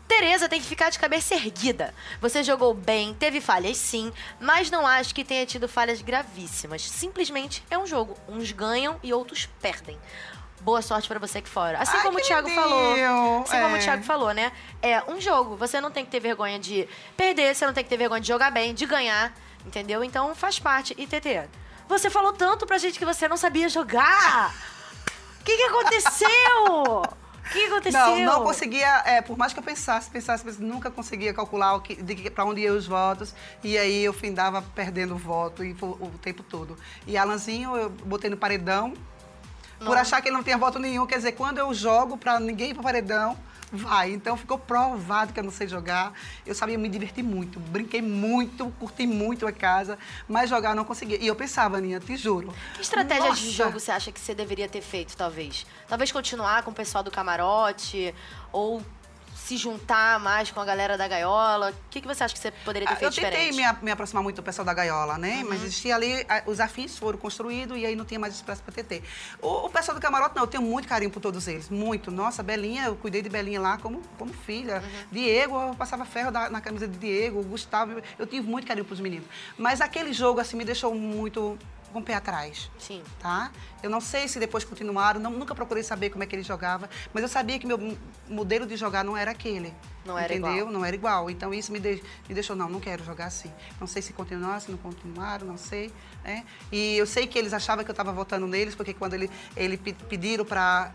Tereza 0.08 0.48
tem 0.48 0.62
que 0.62 0.68
ficar 0.68 0.90
de 0.90 0.98
cabeça 0.98 1.36
erguida. 1.36 1.94
Você 2.22 2.42
jogou 2.42 2.74
bem, 2.74 3.14
teve 3.14 3.42
falhas 3.42 3.78
sim, 3.78 4.12
mas 4.40 4.72
não 4.72 4.88
acho 4.88 5.14
que 5.14 5.24
tenha 5.24 5.46
tido 5.46 5.68
falhas 5.68 6.02
gravíssimas. 6.02 6.82
Simplesmente 6.82 7.64
é 7.70 7.78
um 7.78 7.86
jogo. 7.86 8.18
Uns 8.28 8.52
ganham 8.52 8.98
e 9.04 9.14
outros 9.14 9.48
perdem. 9.62 10.00
Boa 10.62 10.82
sorte 10.82 11.08
pra 11.08 11.20
você 11.20 11.38
aqui 11.40 11.50
fora. 11.50 11.78
Assim 11.78 11.98
Ai, 11.98 12.04
como 12.04 12.18
o 12.18 12.22
que 12.22 12.28
Thiago 12.28 12.48
lindinho. 12.48 12.64
falou. 12.64 13.42
Assim 13.44 13.62
como 13.62 13.74
o 13.76 13.78
É. 13.78 13.80
Thiago 13.80 14.04
falou, 14.04 14.34
né? 14.34 14.52
É 14.82 15.04
um 15.08 15.20
jogo. 15.22 15.56
Você 15.58 15.80
não 15.82 15.92
tem 15.92 16.04
que 16.06 16.10
ter 16.12 16.20
vergonha 16.20 16.58
de 16.58 16.88
perder, 17.16 17.54
você 17.54 17.66
não 17.66 17.74
tem 17.74 17.84
que 17.84 17.90
ter 17.90 17.98
vergonha 17.98 18.22
de 18.22 18.28
jogar 18.28 18.50
bem, 18.50 18.74
de 18.74 18.86
ganhar, 18.86 19.34
entendeu? 19.66 20.04
Então 20.04 20.34
faz 20.34 20.58
parte. 20.58 20.96
E 20.98 21.06
TT, 21.06 21.48
você 21.88 22.10
falou 22.10 22.34
tanto 22.34 22.66
pra 22.66 22.78
gente 22.78 22.98
que 22.98 23.06
você 23.06 23.28
não 23.28 23.38
sabia 23.38 23.70
jogar. 23.70 24.52
O 25.42 25.44
que, 25.44 25.56
que 25.56 25.64
aconteceu? 25.64 27.04
O 27.48 27.54
que 27.54 27.66
aconteceu? 27.66 28.00
Não, 28.00 28.20
não 28.20 28.44
conseguia, 28.44 29.02
é, 29.06 29.22
por 29.22 29.38
mais 29.38 29.54
que 29.54 29.60
eu 29.60 29.64
pensasse, 29.64 30.10
pensasse, 30.10 30.44
pensasse, 30.44 30.64
nunca 30.64 30.92
conseguia 30.92 31.34
calcular 31.34 31.76
o 31.76 31.82
pra 32.32 32.46
onde 32.46 32.62
iam 32.62 32.76
os 32.76 32.86
votos. 32.86 33.34
E 33.64 33.78
aí 33.78 34.04
eu 34.04 34.14
findava 34.14 34.62
perdendo 34.62 35.16
o 35.16 35.18
voto 35.18 35.64
e, 35.64 35.74
fo- 35.74 35.98
o 36.00 36.12
tempo 36.22 36.44
todo. 36.44 36.78
E 37.06 37.18
Alanzinho 37.18 37.76
eu 37.76 37.90
botei 37.90 38.30
no 38.30 38.38
paredão, 38.38 38.94
por 39.86 39.96
achar 39.98 40.22
que 40.22 40.28
ele 40.30 40.36
não 40.36 40.44
tinha 40.44 40.58
voto 40.58 40.80
nenhum. 40.80 41.06
Quer 41.06 41.18
dizer, 41.18 41.34
quando 41.34 41.58
eu 41.60 41.74
jogo 41.74 42.18
pra 42.18 42.40
ninguém 42.40 42.72
ir 42.72 42.74
pro 42.74 42.84
paredão, 42.84 43.38
vai. 43.72 44.12
Então 44.12 44.38
ficou 44.38 44.58
provado 44.58 45.34
que 45.34 45.40
eu 45.40 45.44
não 45.44 45.52
sei 45.52 45.68
jogar. 45.68 46.14
Eu 46.46 46.56
sabia 46.56 46.78
me 46.78 46.90
divertir 46.90 47.24
muito, 47.24 47.60
brinquei 47.60 48.02
muito, 48.02 48.72
curti 48.80 49.06
muito 49.06 49.46
a 49.48 49.52
casa, 49.52 49.98
mas 50.28 50.50
jogar 50.50 50.72
eu 50.72 50.76
não 50.76 50.86
conseguia. 50.86 51.18
E 51.22 51.28
eu 51.28 51.36
pensava, 51.36 51.78
Aninha, 51.78 52.00
te 52.00 52.16
juro. 52.16 52.54
Que 52.74 52.82
estratégia 52.82 53.34
de 53.34 53.46
Nossa! 53.46 53.52
jogo 53.52 53.80
você 53.80 53.92
acha 53.92 54.12
que 54.12 54.20
você 54.20 54.34
deveria 54.34 54.68
ter 54.68 54.82
feito, 54.82 55.16
talvez? 55.16 55.66
Talvez 55.88 56.12
continuar 56.12 56.64
com 56.64 56.72
o 56.72 56.74
pessoal 56.74 57.04
do 57.04 57.12
camarote 57.12 58.14
ou 58.52 58.82
se 59.48 59.56
juntar 59.56 60.20
mais 60.20 60.52
com 60.52 60.60
a 60.60 60.66
galera 60.66 60.98
da 60.98 61.08
gaiola? 61.08 61.72
O 61.72 61.76
que, 61.90 62.02
que 62.02 62.08
você 62.08 62.22
acha 62.24 62.34
que 62.34 62.40
você 62.40 62.52
poderia 62.52 62.86
ter 62.86 62.94
Ah, 62.94 62.98
feito 62.98 63.18
eu 63.18 63.24
tentei 63.24 63.50
diferente? 63.52 63.78
me, 63.80 63.86
me 63.86 63.92
aproximar 63.92 64.22
muito 64.22 64.36
do 64.36 64.44
pessoal 64.44 64.66
da 64.66 64.74
gaiola, 64.74 65.18
né? 65.18 65.38
Uhum. 65.44 65.50
Mas 65.50 65.62
existia 65.64 65.96
ali, 65.96 66.26
os 66.46 66.60
afins 66.60 66.98
foram 66.98 67.18
construídos 67.18 67.78
e 67.78 67.86
aí 67.86 67.96
não 67.96 68.04
tinha 68.04 68.20
mais 68.20 68.36
espaço 68.36 68.62
para 68.62 68.74
TT. 68.74 69.02
O, 69.42 69.68
o 69.68 69.70
pessoal 69.70 69.96
do 69.96 70.02
camarote, 70.02 70.36
não, 70.36 70.44
eu 70.44 70.48
tenho 70.48 70.62
muito 70.64 70.86
carinho 70.88 71.10
por 71.10 71.22
todos 71.22 71.48
eles, 71.48 71.70
muito. 71.70 72.12
Nossa, 72.12 72.44
Belinha, 72.44 72.86
eu 72.86 72.96
cuidei 72.98 73.22
de 73.22 73.30
Belinha 73.30 73.62
lá 73.62 73.78
como, 73.78 74.02
como 74.18 74.34
filha. 74.34 74.84
Uhum. 74.84 75.06
Diego, 75.14 75.62
eu 75.70 75.76
passava 75.76 76.04
ferro 76.04 76.30
da- 76.32 76.50
na 76.50 76.60
camisa 76.60 76.86
de 76.88 76.98
Diego, 76.98 77.42
Gustavo, 77.44 78.02
eu 78.20 78.28
tive 78.28 78.46
muito 78.50 78.68
carinho 78.68 78.86
pros 78.86 79.00
meninos. 79.00 79.28
Mas 79.58 79.80
aquele 79.80 80.12
jogo, 80.12 80.42
assim, 80.42 80.58
me 80.58 80.66
deixou 80.66 80.94
muito 80.94 81.58
com 81.98 82.02
o 82.02 82.04
pé 82.04 82.14
atrás 82.14 82.70
Sim. 82.78 83.02
tá? 83.20 83.52
Eu 83.82 83.90
não 83.90 84.00
sei 84.00 84.28
se 84.28 84.40
depois 84.40 84.64
continuaram, 84.64 85.20
não- 85.20 85.32
nunca 85.32 85.56
procurei 85.56 85.82
saber 85.82 86.12
como 86.12 86.24
é 86.24 86.28
que 86.28 86.36
ele 86.36 86.44
jogava, 86.44 86.88
mas 87.12 87.24
eu 87.24 87.30
sabia 87.30 87.58
que 87.58 87.66
meu 87.66 87.98
modelo 88.30 88.68
de 88.68 88.76
jogar 88.78 89.04
não 89.04 89.18
era 89.18 89.32
aquele. 89.32 89.74
Não 90.06 90.18
era 90.18 90.32
entendeu? 90.34 90.58
igual. 90.58 90.72
Não 90.72 90.86
era 90.86 90.96
igual. 90.96 91.30
Então 91.30 91.52
isso 91.54 91.72
me, 91.72 91.80
de- 91.80 92.02
me 92.30 92.36
deixou, 92.36 92.56
não, 92.56 92.70
não 92.70 92.80
quero 92.80 93.04
jogar 93.04 93.26
assim. 93.26 93.52
Não 93.80 93.88
sei 93.88 94.02
se 94.02 94.14
continuaram, 94.14 94.60
se 94.60 94.70
não 94.72 94.78
continuaram, 94.78 95.46
não 95.48 95.58
sei. 95.58 95.92
Né? 96.24 96.46
E 96.72 96.96
eu 96.98 97.06
sei 97.08 97.26
que 97.28 97.38
eles 97.38 97.52
achavam 97.54 97.84
que 97.84 97.90
eu 97.90 97.94
estava 97.94 98.12
votando 98.12 98.46
neles, 98.48 98.76
porque 98.76 98.94
quando 98.94 99.16
ele, 99.16 99.30
ele 99.56 99.76
pe- 99.78 99.94
pediram 99.94 100.46
para 100.46 100.92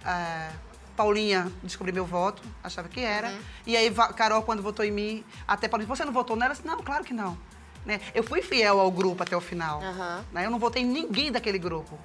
Paulinha 0.96 1.50
descobrir 1.64 1.92
meu 1.92 2.04
voto, 2.06 2.42
achava 2.62 2.88
que 2.88 3.00
era. 3.00 3.28
Uhum. 3.30 3.38
E 3.66 3.76
aí 3.76 3.90
Carol, 4.16 4.42
quando 4.42 4.62
votou 4.62 4.84
em 4.84 4.90
mim, 4.92 5.24
até 5.48 5.66
Paulinha, 5.68 5.88
você 5.88 6.04
não 6.04 6.12
votou 6.12 6.36
nela? 6.36 6.52
Eu 6.52 6.56
disse, 6.56 6.66
não, 6.66 6.78
claro 6.82 7.02
que 7.04 7.12
não. 7.14 7.36
Né? 7.84 8.00
Eu 8.14 8.22
fui 8.22 8.42
fiel 8.42 8.78
ao 8.78 8.90
grupo 8.90 9.22
até 9.22 9.36
o 9.36 9.40
final. 9.40 9.82
Aham. 9.82 10.24
Né? 10.32 10.46
Eu 10.46 10.50
não 10.50 10.58
votei 10.58 10.82
em 10.82 10.86
ninguém 10.86 11.32
daquele 11.32 11.58
grupo. 11.58 11.98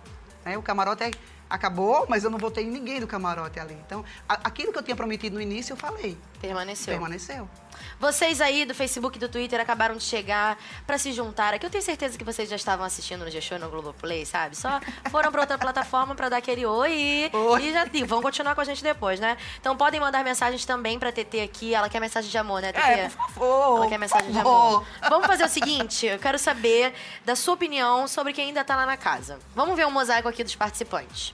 né? 0.45 0.57
O 0.57 0.61
camarote 0.61 1.03
é- 1.03 1.11
acabou, 1.49 2.05
mas 2.09 2.23
eu 2.23 2.29
não 2.29 2.37
votei 2.37 2.63
em 2.63 2.69
ninguém 2.71 2.99
do 2.99 3.07
camarote 3.07 3.59
ali. 3.59 3.77
Então, 3.85 4.03
aquilo 4.27 4.71
que 4.71 4.79
eu 4.79 4.83
tinha 4.83 4.95
prometido 4.95 5.35
no 5.35 5.41
início, 5.41 5.73
eu 5.73 5.77
falei. 5.77 6.17
Permaneceu. 6.41 6.93
Permaneceu. 6.93 7.49
Vocês 7.99 8.41
aí 8.41 8.65
do 8.65 8.75
Facebook 8.75 9.17
e 9.17 9.19
do 9.19 9.27
Twitter 9.27 9.59
acabaram 9.59 9.95
de 9.95 10.03
chegar 10.03 10.57
pra 10.85 10.97
se 10.97 11.11
juntar 11.11 11.53
aqui. 11.53 11.65
Eu 11.65 11.69
tenho 11.69 11.83
certeza 11.83 12.17
que 12.17 12.23
vocês 12.23 12.47
já 12.47 12.55
estavam 12.55 12.85
assistindo 12.85 13.25
no 13.25 13.31
G-Show 13.31 13.57
no 13.57 13.69
Globoplay, 13.69 14.25
sabe? 14.25 14.55
Só 14.55 14.79
foram 15.09 15.31
pra 15.31 15.41
outra 15.41 15.57
plataforma 15.59 16.13
pra 16.13 16.29
dar 16.29 16.37
aquele 16.37 16.65
oi 16.65 16.91
e, 16.91 17.29
Oi. 17.35 17.63
e 17.63 17.73
já 17.73 17.87
e 17.91 18.03
vão 18.03 18.21
continuar 18.21 18.53
com 18.53 18.61
a 18.61 18.63
gente 18.63 18.83
depois, 18.83 19.19
né? 19.19 19.35
Então 19.59 19.75
podem 19.75 19.99
mandar 19.99 20.23
mensagens 20.23 20.63
também 20.65 20.99
pra 20.99 21.11
TT 21.11 21.41
aqui. 21.41 21.73
Ela 21.73 21.89
quer 21.89 21.99
mensagem 21.99 22.29
de 22.29 22.37
amor, 22.37 22.61
né, 22.61 22.71
TT? 22.71 22.81
É, 22.81 23.09
por 23.09 23.29
favor. 23.31 23.77
Ela 23.77 23.87
quer 23.87 23.97
mensagem 23.97 24.31
de 24.31 24.39
amor. 24.39 24.85
Vamos 25.09 25.25
fazer 25.25 25.45
o 25.45 25.49
seguinte, 25.49 26.05
eu 26.05 26.19
quero 26.19 26.37
saber 26.37 26.93
da 27.25 27.35
sua 27.35 27.55
opinião 27.55 28.07
sobre 28.07 28.33
quem 28.33 28.47
ainda 28.47 28.63
tá 28.63 28.75
lá 28.75 28.85
na 28.85 28.97
casa. 28.97 29.39
Vamos 29.55 29.75
ver 29.75 29.87
o 29.87 29.91
mosaico 29.91 30.27
aqui 30.27 30.43
dos 30.43 30.55
participantes. 30.55 31.33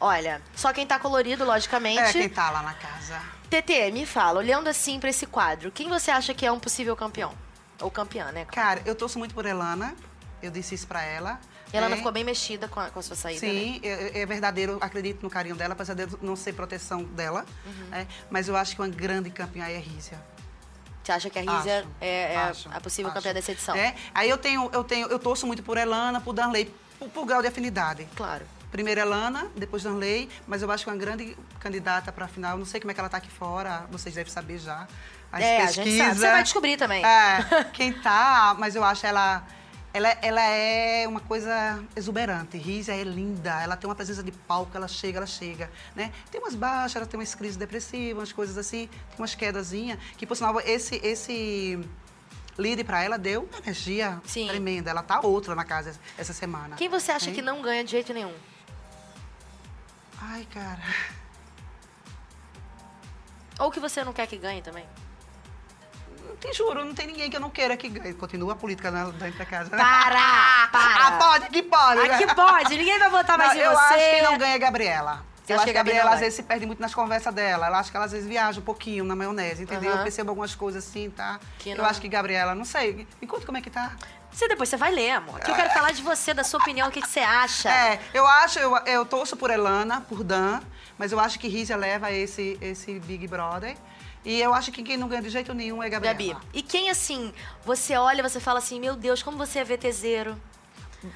Olha, 0.00 0.42
só 0.54 0.72
quem 0.72 0.86
tá 0.86 0.98
colorido, 0.98 1.44
logicamente. 1.44 2.00
É, 2.00 2.12
quem 2.12 2.28
tá 2.28 2.50
lá 2.50 2.62
na 2.62 2.74
casa. 2.74 3.20
TT, 3.48 3.90
me 3.92 4.04
fala, 4.04 4.38
olhando 4.40 4.68
assim 4.68 4.98
pra 4.98 5.08
esse 5.08 5.26
quadro, 5.26 5.70
quem 5.70 5.88
você 5.88 6.10
acha 6.10 6.34
que 6.34 6.44
é 6.44 6.50
um 6.52 6.58
possível 6.58 6.96
campeão? 6.96 7.32
Ou 7.80 7.90
campeã, 7.90 8.32
né? 8.32 8.44
Cara, 8.46 8.82
eu 8.84 8.94
torço 8.94 9.18
muito 9.18 9.34
por 9.34 9.46
Elana. 9.46 9.94
Eu 10.42 10.50
disse 10.50 10.74
isso 10.74 10.86
pra 10.86 11.02
ela. 11.02 11.40
E 11.72 11.76
ela 11.76 11.90
É, 11.90 11.96
ficou 11.96 12.12
bem 12.12 12.24
mexida 12.24 12.68
com 12.68 12.78
a, 12.78 12.90
com 12.90 12.98
a 12.98 13.02
sua 13.02 13.16
saída, 13.16 13.44
né? 13.46 13.52
Sim, 13.52 13.80
é, 13.82 14.20
é 14.20 14.26
verdadeiro, 14.26 14.78
acredito 14.80 15.22
no 15.22 15.30
carinho 15.30 15.56
dela, 15.56 15.72
apesar 15.72 15.94
de 15.94 16.06
não 16.22 16.36
ser 16.36 16.52
proteção 16.52 17.02
dela. 17.04 17.44
Uhum. 17.64 17.86
né? 17.88 18.06
mas 18.30 18.48
eu 18.48 18.56
acho 18.56 18.74
que 18.76 18.82
uma 18.82 18.88
grande 18.88 19.30
campeã 19.30 19.66
é 19.66 19.78
Rízia. 19.78 20.20
Você 21.02 21.12
acha 21.12 21.30
que 21.30 21.38
a 21.38 21.42
Rízia 21.42 21.86
é, 22.00 22.34
é 22.34 22.36
acho, 22.36 22.68
a 22.72 22.80
possível 22.80 23.10
acho. 23.10 23.16
campeã 23.18 23.32
dessa 23.32 23.52
edição? 23.52 23.74
É, 23.74 23.94
aí 24.14 24.28
eu 24.28 24.36
tenho, 24.38 24.68
eu 24.72 24.84
tenho, 24.84 25.06
eu 25.08 25.18
torço 25.18 25.46
muito 25.46 25.62
por 25.62 25.76
Elana, 25.78 26.20
por 26.20 26.32
Danley, 26.32 26.72
por, 26.98 27.08
por 27.08 27.24
grau 27.26 27.40
de 27.42 27.48
afinidade. 27.48 28.08
Claro. 28.16 28.44
Primeiro 28.76 29.00
Elana, 29.00 29.50
depois 29.56 29.82
Danley, 29.82 30.28
mas 30.46 30.60
eu 30.60 30.70
acho 30.70 30.84
que 30.84 30.90
uma 30.90 30.96
grande 30.98 31.34
candidata 31.58 32.12
para 32.12 32.26
a 32.26 32.28
final. 32.28 32.58
Não 32.58 32.66
sei 32.66 32.78
como 32.78 32.90
é 32.90 32.94
que 32.94 33.00
ela 33.00 33.06
está 33.06 33.16
aqui 33.16 33.30
fora, 33.30 33.86
vocês 33.90 34.14
devem 34.14 34.30
saber 34.30 34.58
já. 34.58 34.86
As 35.32 35.40
É, 35.42 35.56
a 35.56 35.60
gente 35.60 35.72
sabe. 35.76 35.84
pesquisas. 35.92 36.18
Você 36.18 36.30
vai 36.30 36.42
descobrir 36.42 36.76
também. 36.76 37.02
É, 37.02 37.64
quem 37.72 37.90
tá, 37.94 38.54
mas 38.58 38.76
eu 38.76 38.84
acho 38.84 39.06
ela. 39.06 39.42
Ela, 39.94 40.08
ela 40.20 40.42
é 40.42 41.08
uma 41.08 41.20
coisa 41.20 41.82
exuberante. 41.96 42.58
Rízia 42.58 42.92
é 42.94 43.02
linda, 43.02 43.62
ela 43.62 43.78
tem 43.78 43.88
uma 43.88 43.94
presença 43.96 44.22
de 44.22 44.30
palco, 44.30 44.76
ela 44.76 44.88
chega, 44.88 45.16
ela 45.20 45.26
chega. 45.26 45.70
Né? 45.94 46.12
Tem 46.30 46.38
umas 46.38 46.54
baixas, 46.54 46.96
ela 46.96 47.06
tem 47.06 47.18
umas 47.18 47.34
crises 47.34 47.56
depressivas, 47.56 48.18
umas 48.18 48.32
coisas 48.34 48.58
assim, 48.58 48.88
tem 48.88 49.18
umas 49.18 49.34
quedazinhas, 49.34 49.98
que 50.18 50.26
por 50.26 50.36
sinal, 50.36 50.60
esse, 50.60 50.96
esse 51.02 51.80
lead 52.58 52.84
para 52.84 53.02
ela 53.02 53.16
deu 53.16 53.48
uma 53.50 53.58
energia 53.62 54.20
Sim. 54.26 54.48
tremenda. 54.48 54.90
Ela 54.90 55.02
tá 55.02 55.18
outra 55.22 55.54
na 55.54 55.64
casa 55.64 55.94
essa 56.18 56.34
semana. 56.34 56.76
Quem 56.76 56.90
você 56.90 57.10
acha 57.12 57.30
Hein? 57.30 57.34
que 57.34 57.40
não 57.40 57.62
ganha 57.62 57.82
de 57.82 57.92
jeito 57.92 58.12
nenhum? 58.12 58.34
Ai, 60.22 60.46
cara. 60.52 60.80
Ou 63.58 63.70
que 63.70 63.80
você 63.80 64.04
não 64.04 64.12
quer 64.12 64.26
que 64.26 64.36
ganhe 64.36 64.60
também? 64.62 64.86
Não 66.28 66.36
te 66.36 66.52
juro, 66.52 66.84
não 66.84 66.94
tem 66.94 67.06
ninguém 67.06 67.30
que 67.30 67.36
eu 67.36 67.40
não 67.40 67.48
queira 67.50 67.76
que 67.76 67.88
ganhe. 67.88 68.12
Continua 68.14 68.52
a 68.52 68.56
política 68.56 68.90
na- 68.90 69.04
dentro 69.10 69.38
da 69.38 69.46
casa. 69.46 69.70
né? 69.70 69.82
Para! 69.82 70.68
Para! 70.72 71.06
Ah, 71.06 71.18
pode, 71.18 71.48
que 71.50 71.62
pode. 71.62 72.08
né? 72.08 72.14
Aqui 72.14 72.34
pode, 72.34 72.76
ninguém 72.76 72.98
vai 72.98 73.08
votar 73.10 73.38
mais 73.38 73.52
Não, 73.54 73.60
em 73.60 73.62
eu 73.64 73.70
você. 73.72 73.94
acho 73.94 74.10
que 74.16 74.22
não 74.22 74.38
ganha 74.38 74.54
a 74.54 74.58
Gabriela. 74.58 75.24
Você 75.46 75.52
eu 75.52 75.56
acho 75.56 75.64
que 75.66 75.70
a 75.70 75.74
Gabriela 75.74 76.10
às 76.10 76.18
vezes 76.20 76.34
se 76.34 76.42
perde 76.42 76.66
muito 76.66 76.80
nas 76.80 76.92
conversas 76.92 77.32
dela. 77.32 77.66
Ela 77.68 77.78
acha 77.78 77.88
que 77.90 77.96
ela 77.96 78.06
às 78.06 78.10
vezes 78.12 78.26
viaja 78.26 78.58
um 78.58 78.64
pouquinho 78.64 79.04
na 79.04 79.14
maionese, 79.14 79.62
entendeu? 79.62 79.90
Aham. 79.90 80.00
Eu 80.00 80.02
percebo 80.02 80.30
algumas 80.30 80.54
coisas 80.56 80.84
assim, 80.84 81.08
tá? 81.08 81.38
Que 81.60 81.70
eu 81.70 81.76
não- 81.76 81.84
acho 81.84 82.00
que 82.00 82.08
Gabriela, 82.08 82.52
não 82.54 82.64
sei. 82.64 83.06
Me 83.20 83.28
conta 83.28 83.46
como 83.46 83.56
é 83.56 83.60
que 83.60 83.70
tá. 83.70 83.92
Você 84.32 84.48
depois 84.48 84.68
você 84.68 84.76
vai 84.76 84.90
ler, 84.92 85.12
amor. 85.12 85.38
Que 85.38 85.50
eu 85.50 85.54
quero 85.54 85.70
falar 85.70 85.92
de 85.92 86.02
você, 86.02 86.34
da 86.34 86.42
sua 86.42 86.58
opinião, 86.60 86.88
o 86.88 86.90
que, 86.90 87.00
que 87.00 87.08
você 87.08 87.20
acha. 87.20 87.70
É, 87.72 88.00
eu 88.12 88.26
acho, 88.26 88.58
eu, 88.58 88.76
eu 88.86 89.06
torço 89.06 89.36
por 89.36 89.50
Elana, 89.50 90.00
por 90.00 90.24
Dan, 90.24 90.60
mas 90.98 91.12
eu 91.12 91.20
acho 91.20 91.38
que 91.38 91.46
Rízia 91.46 91.76
leva 91.76 92.10
esse, 92.10 92.58
esse 92.60 92.98
Big 92.98 93.28
Brother. 93.28 93.76
E 94.24 94.40
eu 94.40 94.52
acho 94.52 94.72
que 94.72 94.82
quem 94.82 94.96
não 94.96 95.06
ganha 95.06 95.22
de 95.22 95.30
jeito 95.30 95.54
nenhum 95.54 95.80
é 95.80 95.88
Gabriela. 95.88 96.16
Gabi, 96.34 96.36
e 96.52 96.60
quem 96.60 96.90
assim, 96.90 97.32
você 97.64 97.96
olha, 97.96 98.20
você 98.28 98.40
fala 98.40 98.58
assim, 98.58 98.80
meu 98.80 98.96
Deus, 98.96 99.22
como 99.22 99.38
você 99.38 99.60
é 99.60 99.64
VTZero. 99.64 100.36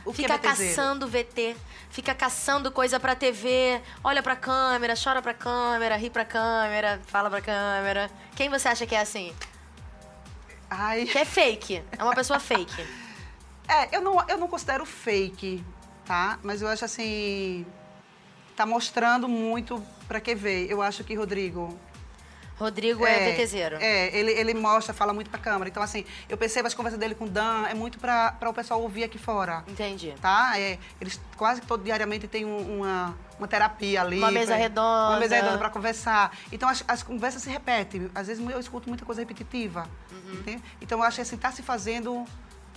O 0.04 0.12
que 0.12 0.22
Fica 0.22 0.34
é 0.34 0.38
caçando 0.38 1.08
VT, 1.08 1.56
fica 1.90 2.14
caçando 2.14 2.70
coisa 2.70 2.98
pra 3.00 3.14
TV, 3.14 3.80
olha 4.02 4.22
pra 4.22 4.36
câmera, 4.36 4.94
chora 4.96 5.20
pra 5.22 5.34
câmera, 5.34 5.96
ri 5.96 6.10
pra 6.10 6.24
câmera, 6.24 7.00
fala 7.06 7.30
pra 7.30 7.40
câmera. 7.40 8.10
Quem 8.34 8.48
você 8.48 8.68
acha 8.68 8.86
que 8.86 8.94
é 8.94 9.00
assim? 9.00 9.34
Ai. 10.68 11.04
Que 11.06 11.18
é 11.18 11.24
fake, 11.24 11.82
é 11.98 12.04
uma 12.04 12.14
pessoa 12.14 12.38
fake. 12.38 12.86
É, 13.70 13.96
eu 13.96 14.00
não, 14.00 14.16
eu 14.26 14.36
não 14.36 14.48
considero 14.48 14.84
fake, 14.84 15.64
tá? 16.04 16.40
Mas 16.42 16.60
eu 16.60 16.66
acho 16.66 16.84
assim. 16.84 17.64
Tá 18.56 18.66
mostrando 18.66 19.28
muito 19.28 19.80
pra 20.08 20.20
que 20.20 20.34
ver. 20.34 20.68
Eu 20.68 20.82
acho 20.82 21.04
que 21.04 21.14
Rodrigo. 21.14 21.78
Rodrigo 22.60 23.06
é, 23.06 23.32
VTZero. 23.32 23.78
É, 23.80 24.14
ele, 24.16 24.32
ele 24.32 24.52
mostra, 24.54 24.92
fala 24.92 25.14
muito 25.14 25.30
pra 25.30 25.40
câmera. 25.40 25.70
Então, 25.70 25.82
assim, 25.82 26.04
eu 26.28 26.36
percebo 26.36 26.66
as 26.68 26.74
conversas 26.74 27.00
dele 27.00 27.14
com 27.14 27.24
o 27.24 27.28
Dan, 27.28 27.66
é 27.66 27.72
muito 27.74 27.98
pra, 27.98 28.32
pra 28.32 28.50
o 28.50 28.54
pessoal 28.54 28.82
ouvir 28.82 29.02
aqui 29.04 29.16
fora. 29.18 29.64
Entendi. 29.66 30.14
Tá? 30.20 30.52
É, 30.58 30.78
eles 31.00 31.18
quase 31.36 31.62
todo 31.62 31.82
diariamente 31.82 32.28
têm 32.28 32.44
um- 32.44 32.80
uma, 32.80 33.16
uma 33.38 33.48
terapia 33.48 34.02
ali. 34.02 34.18
Uma 34.18 34.30
mesa 34.30 34.48
pra- 34.52 34.56
redonda. 34.56 35.08
Uma 35.10 35.18
mesa 35.20 35.34
redonda 35.36 35.56
pra 35.58 35.70
conversar. 35.70 36.36
Então, 36.52 36.68
as, 36.68 36.84
as 36.86 37.02
conversas 37.02 37.40
se 37.42 37.48
repetem. 37.48 38.10
Às 38.14 38.26
vezes 38.26 38.46
eu 38.46 38.60
escuto 38.60 38.88
muita 38.88 39.04
coisa 39.06 39.22
repetitiva. 39.22 39.88
Uhum. 40.12 40.34
entende? 40.34 40.62
Então, 40.82 40.98
eu 40.98 41.04
acho 41.04 41.16
que 41.16 41.22
assim, 41.22 41.38
tá 41.38 41.50
se 41.50 41.62
fazendo 41.62 42.26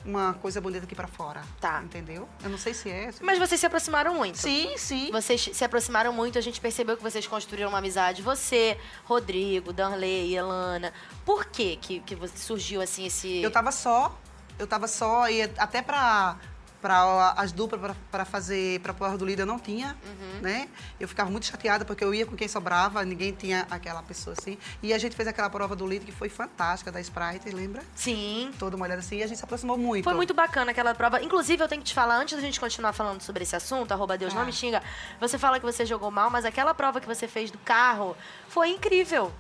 uma 0.06 0.34
coisa 0.36 0.60
bonita 0.62 0.86
aqui 0.86 0.96
pra 0.96 1.08
fora. 1.08 1.42
Tá. 1.62 1.82
Entendeu? 1.84 2.28
Eu 2.44 2.50
não 2.50 2.58
sei 2.58 2.74
se 2.74 2.90
é. 2.90 3.12
se- 3.12 3.24
Mas 3.24 3.40
vocês 3.40 3.60
se 3.60 3.66
aproximaram 3.66 4.14
muito. 4.16 4.38
Sim, 4.38 4.78
sim. 4.78 5.12
Vocês 5.12 5.50
se 5.54 5.64
aproximaram 5.64 6.12
muito, 6.14 6.38
a 6.38 6.42
gente 6.42 6.60
percebeu 6.60 6.96
que 6.98 7.04
vocês 7.04 7.26
construíram 7.28 7.70
uma 7.70 7.78
amizade. 7.80 8.22
Você, 8.22 8.78
Rodrigo, 9.06 9.72
Danley, 9.74 10.36
Elana. 10.36 10.94
Por 11.26 11.46
que 11.46 11.78
que, 11.78 12.00
que 12.02 12.18
surgiu 12.38 12.82
assim 12.82 13.06
esse... 13.06 13.42
Eu 13.42 13.52
tava 13.52 13.72
só, 13.72 14.18
eu 14.60 14.68
tava 14.68 14.88
só, 14.88 15.30
e 15.30 15.42
até 15.58 15.82
pra, 15.82 16.38
pra 16.84 17.34
as 17.38 17.54
duplas 17.54 17.80
pra- 17.80 17.96
pra 18.12 18.26
fazer, 18.26 18.82
pra 18.82 18.94
prova 18.94 19.18
do 19.18 19.26
líder 19.26 19.44
eu 19.44 19.46
não 19.48 19.58
tinha, 19.58 19.96
Uhum. 20.06 20.42
né? 20.42 20.68
Eu 21.00 21.08
ficava 21.08 21.32
muito 21.32 21.46
chateada 21.46 21.86
porque 21.86 22.04
eu 22.04 22.14
ia 22.14 22.26
com 22.26 22.36
quem 22.36 22.48
sobrava, 22.50 23.04
ninguém 23.06 23.32
tinha 23.32 23.66
aquela 23.72 24.04
pessoa 24.04 24.36
assim. 24.38 24.58
E 24.82 24.94
a 24.94 24.98
gente 24.98 25.16
fez 25.16 25.26
aquela 25.28 25.50
prova 25.50 25.78
do 25.78 25.88
líder 25.88 26.06
que 26.06 26.12
foi 26.12 26.28
fantástica, 26.28 26.92
da 26.92 27.00
Sprite, 27.00 27.50
lembra? 27.52 27.82
Sim. 27.96 28.52
Toda 28.60 28.76
uma 28.76 28.86
olhada 28.86 29.00
assim, 29.00 29.16
e 29.20 29.24
a 29.24 29.28
gente 29.28 29.38
se 29.38 29.44
aproximou 29.46 29.78
muito. 29.78 30.04
Foi 30.04 30.14
muito 30.14 30.34
bacana 30.34 30.72
aquela 30.72 30.94
prova. 30.94 31.24
Inclusive, 31.24 31.64
eu 31.64 31.68
tenho 31.70 31.82
que 31.82 31.88
te 31.88 31.94
falar, 31.94 32.18
antes 32.18 32.36
da 32.36 32.42
gente 32.42 32.60
continuar 32.60 32.92
falando 32.92 33.22
sobre 33.22 33.44
esse 33.44 33.56
assunto, 33.56 33.92
arroba 33.94 34.18
Deus 34.18 34.34
não 34.34 34.42
Ah. 34.42 34.46
me 34.46 34.52
xinga, 34.52 34.84
você 35.22 35.38
fala 35.40 35.60
que 35.62 35.66
você 35.66 35.86
jogou 35.86 36.12
mal, 36.12 36.30
mas 36.30 36.44
aquela 36.44 36.74
prova 36.74 37.00
que 37.00 37.08
você 37.08 37.30
fez 37.30 37.50
do 37.50 37.58
carro 37.60 38.16
foi 38.50 38.70
incrível. 38.72 39.32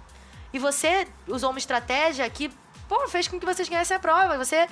E 0.54 0.60
você 0.60 1.08
usou 1.28 1.50
uma 1.50 1.60
estratégia 1.60 2.30
que, 2.30 2.50
pô, 2.94 3.08
fez 3.08 3.28
com 3.28 3.40
que 3.40 3.46
vocês 3.46 3.68
ganhassem 3.68 3.98
a 3.98 4.00
prova. 4.00 4.38
Você, 4.38 4.68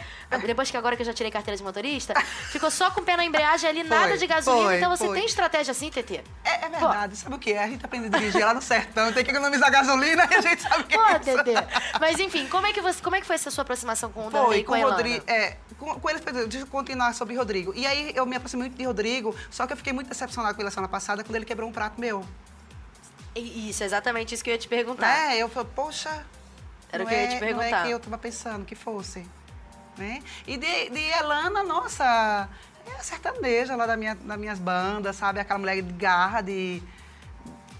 depois 0.46 0.70
que 0.70 0.78
agora 0.78 0.96
que 0.96 1.02
eu 1.02 1.06
já 1.06 1.14
tirei 1.14 1.32
carteira 1.32 1.58
de 1.58 1.64
motorista, 1.64 2.14
ficou 2.52 2.70
só 2.70 2.92
com 2.92 3.02
o 3.02 3.04
pé 3.04 3.18
na 3.18 3.26
embreagem 3.26 3.68
ali, 3.68 3.84
nada 3.84 4.10
Foi, 4.10 4.18
de 4.18 4.28
gasolina. 4.28 4.66
foi, 4.66 4.78
então 4.78 4.96
você 4.96 5.06
foi. 5.06 5.18
tem 5.18 5.26
estratégia 5.26 5.72
assim, 5.72 5.90
TT? 5.90 6.24
É, 6.44 6.66
é 6.66 6.70
verdade, 6.70 7.16
sabe 7.16 7.36
o 7.36 7.40
que 7.40 7.54
é? 7.54 7.64
A 7.64 7.68
gente 7.68 7.84
aprende 7.84 8.08
a 8.08 8.20
dirigir 8.20 8.46
lá 8.46 8.54
no 8.54 8.62
sertão, 8.62 9.12
tem 9.12 9.24
que 9.24 9.32
economizar 9.32 9.72
gasolina 9.72 10.28
e 10.30 10.36
a 10.36 10.42
gente 10.42 10.62
sabe 10.62 10.84
o 10.84 10.86
que 10.86 10.96
Pô, 10.96 11.04
é 11.04 11.18
isso. 11.18 11.44
TT. 11.44 12.00
Mas 12.00 12.20
enfim, 12.20 12.48
como 12.48 12.68
é 12.68 12.74
que, 12.74 12.82
você, 12.82 13.02
como 13.02 13.16
é 13.16 13.22
que 13.22 13.26
foi 13.26 13.36
essa 13.36 13.50
sua 13.50 13.64
aproximação 13.64 14.12
com 14.12 14.28
o 14.28 14.30
Danley 14.30 14.46
Foi, 14.46 14.60
e 14.60 14.64
com, 14.64 14.74
com 14.74 14.80
o? 14.80 14.90
Rodrigo. 14.90 15.24
É, 15.28 15.58
com, 15.80 16.00
com 16.00 16.10
ele, 16.10 16.20
deixa 16.20 16.60
eu 16.60 16.68
continuar 16.68 17.14
sobre 17.16 17.36
Rodrigo. 17.36 17.74
E 17.76 17.88
aí 17.88 18.12
eu 18.16 18.26
me 18.26 18.36
aproximei 18.36 18.68
muito 18.68 18.78
de 18.78 18.86
Rodrigo, 18.86 19.36
só 19.50 19.66
que 19.66 19.74
eu 19.74 19.78
fiquei 19.78 19.94
muito 19.94 20.10
decepcionada 20.10 20.54
com 20.54 20.62
ele 20.62 20.68
a 20.68 20.72
semana 20.72 20.90
passada 20.90 21.24
quando 21.24 21.36
ele 21.36 21.46
quebrou 21.46 21.68
um 21.68 21.74
prato 21.74 22.00
meu. 22.00 22.24
Isso, 23.34 23.84
exatamente 23.84 24.36
isso 24.36 24.44
que 24.44 24.50
eu 24.50 24.54
ia 24.54 24.60
te 24.60 24.68
perguntar. 24.68 25.32
É, 25.32 25.38
eu 25.38 25.50
falei, 25.50 25.70
poxa. 25.74 26.24
Era 26.91 27.04
o 27.04 27.06
não 27.06 27.10
que 27.10 27.15
eu 27.15 27.19
ia 27.19 27.23
é- 27.25 27.27
te 27.27 27.34
Não 27.34 27.39
perguntar. 27.39 27.65
é 27.84 27.86
que 27.86 27.91
eu 27.91 27.99
tava 27.99 28.17
pensando 28.17 28.65
que 28.65 28.75
fosse. 28.75 29.25
Né? 29.97 30.21
E 30.47 30.58
de, 30.58 30.89
de 30.89 30.99
Elana, 30.99 31.63
nossa, 31.63 32.49
é 32.88 32.95
a 32.95 33.04
sertaneja 33.04 33.75
lá 33.75 33.86
da 33.86 33.95
minha, 33.97 34.15
das 34.15 34.38
minhas 34.38 34.58
bandas, 34.60 35.15
sabe? 35.15 35.39
Aquela 35.39 35.60
mulher 35.60 35.82
de 35.82 35.93
garra, 35.93 36.41
de, 36.41 36.82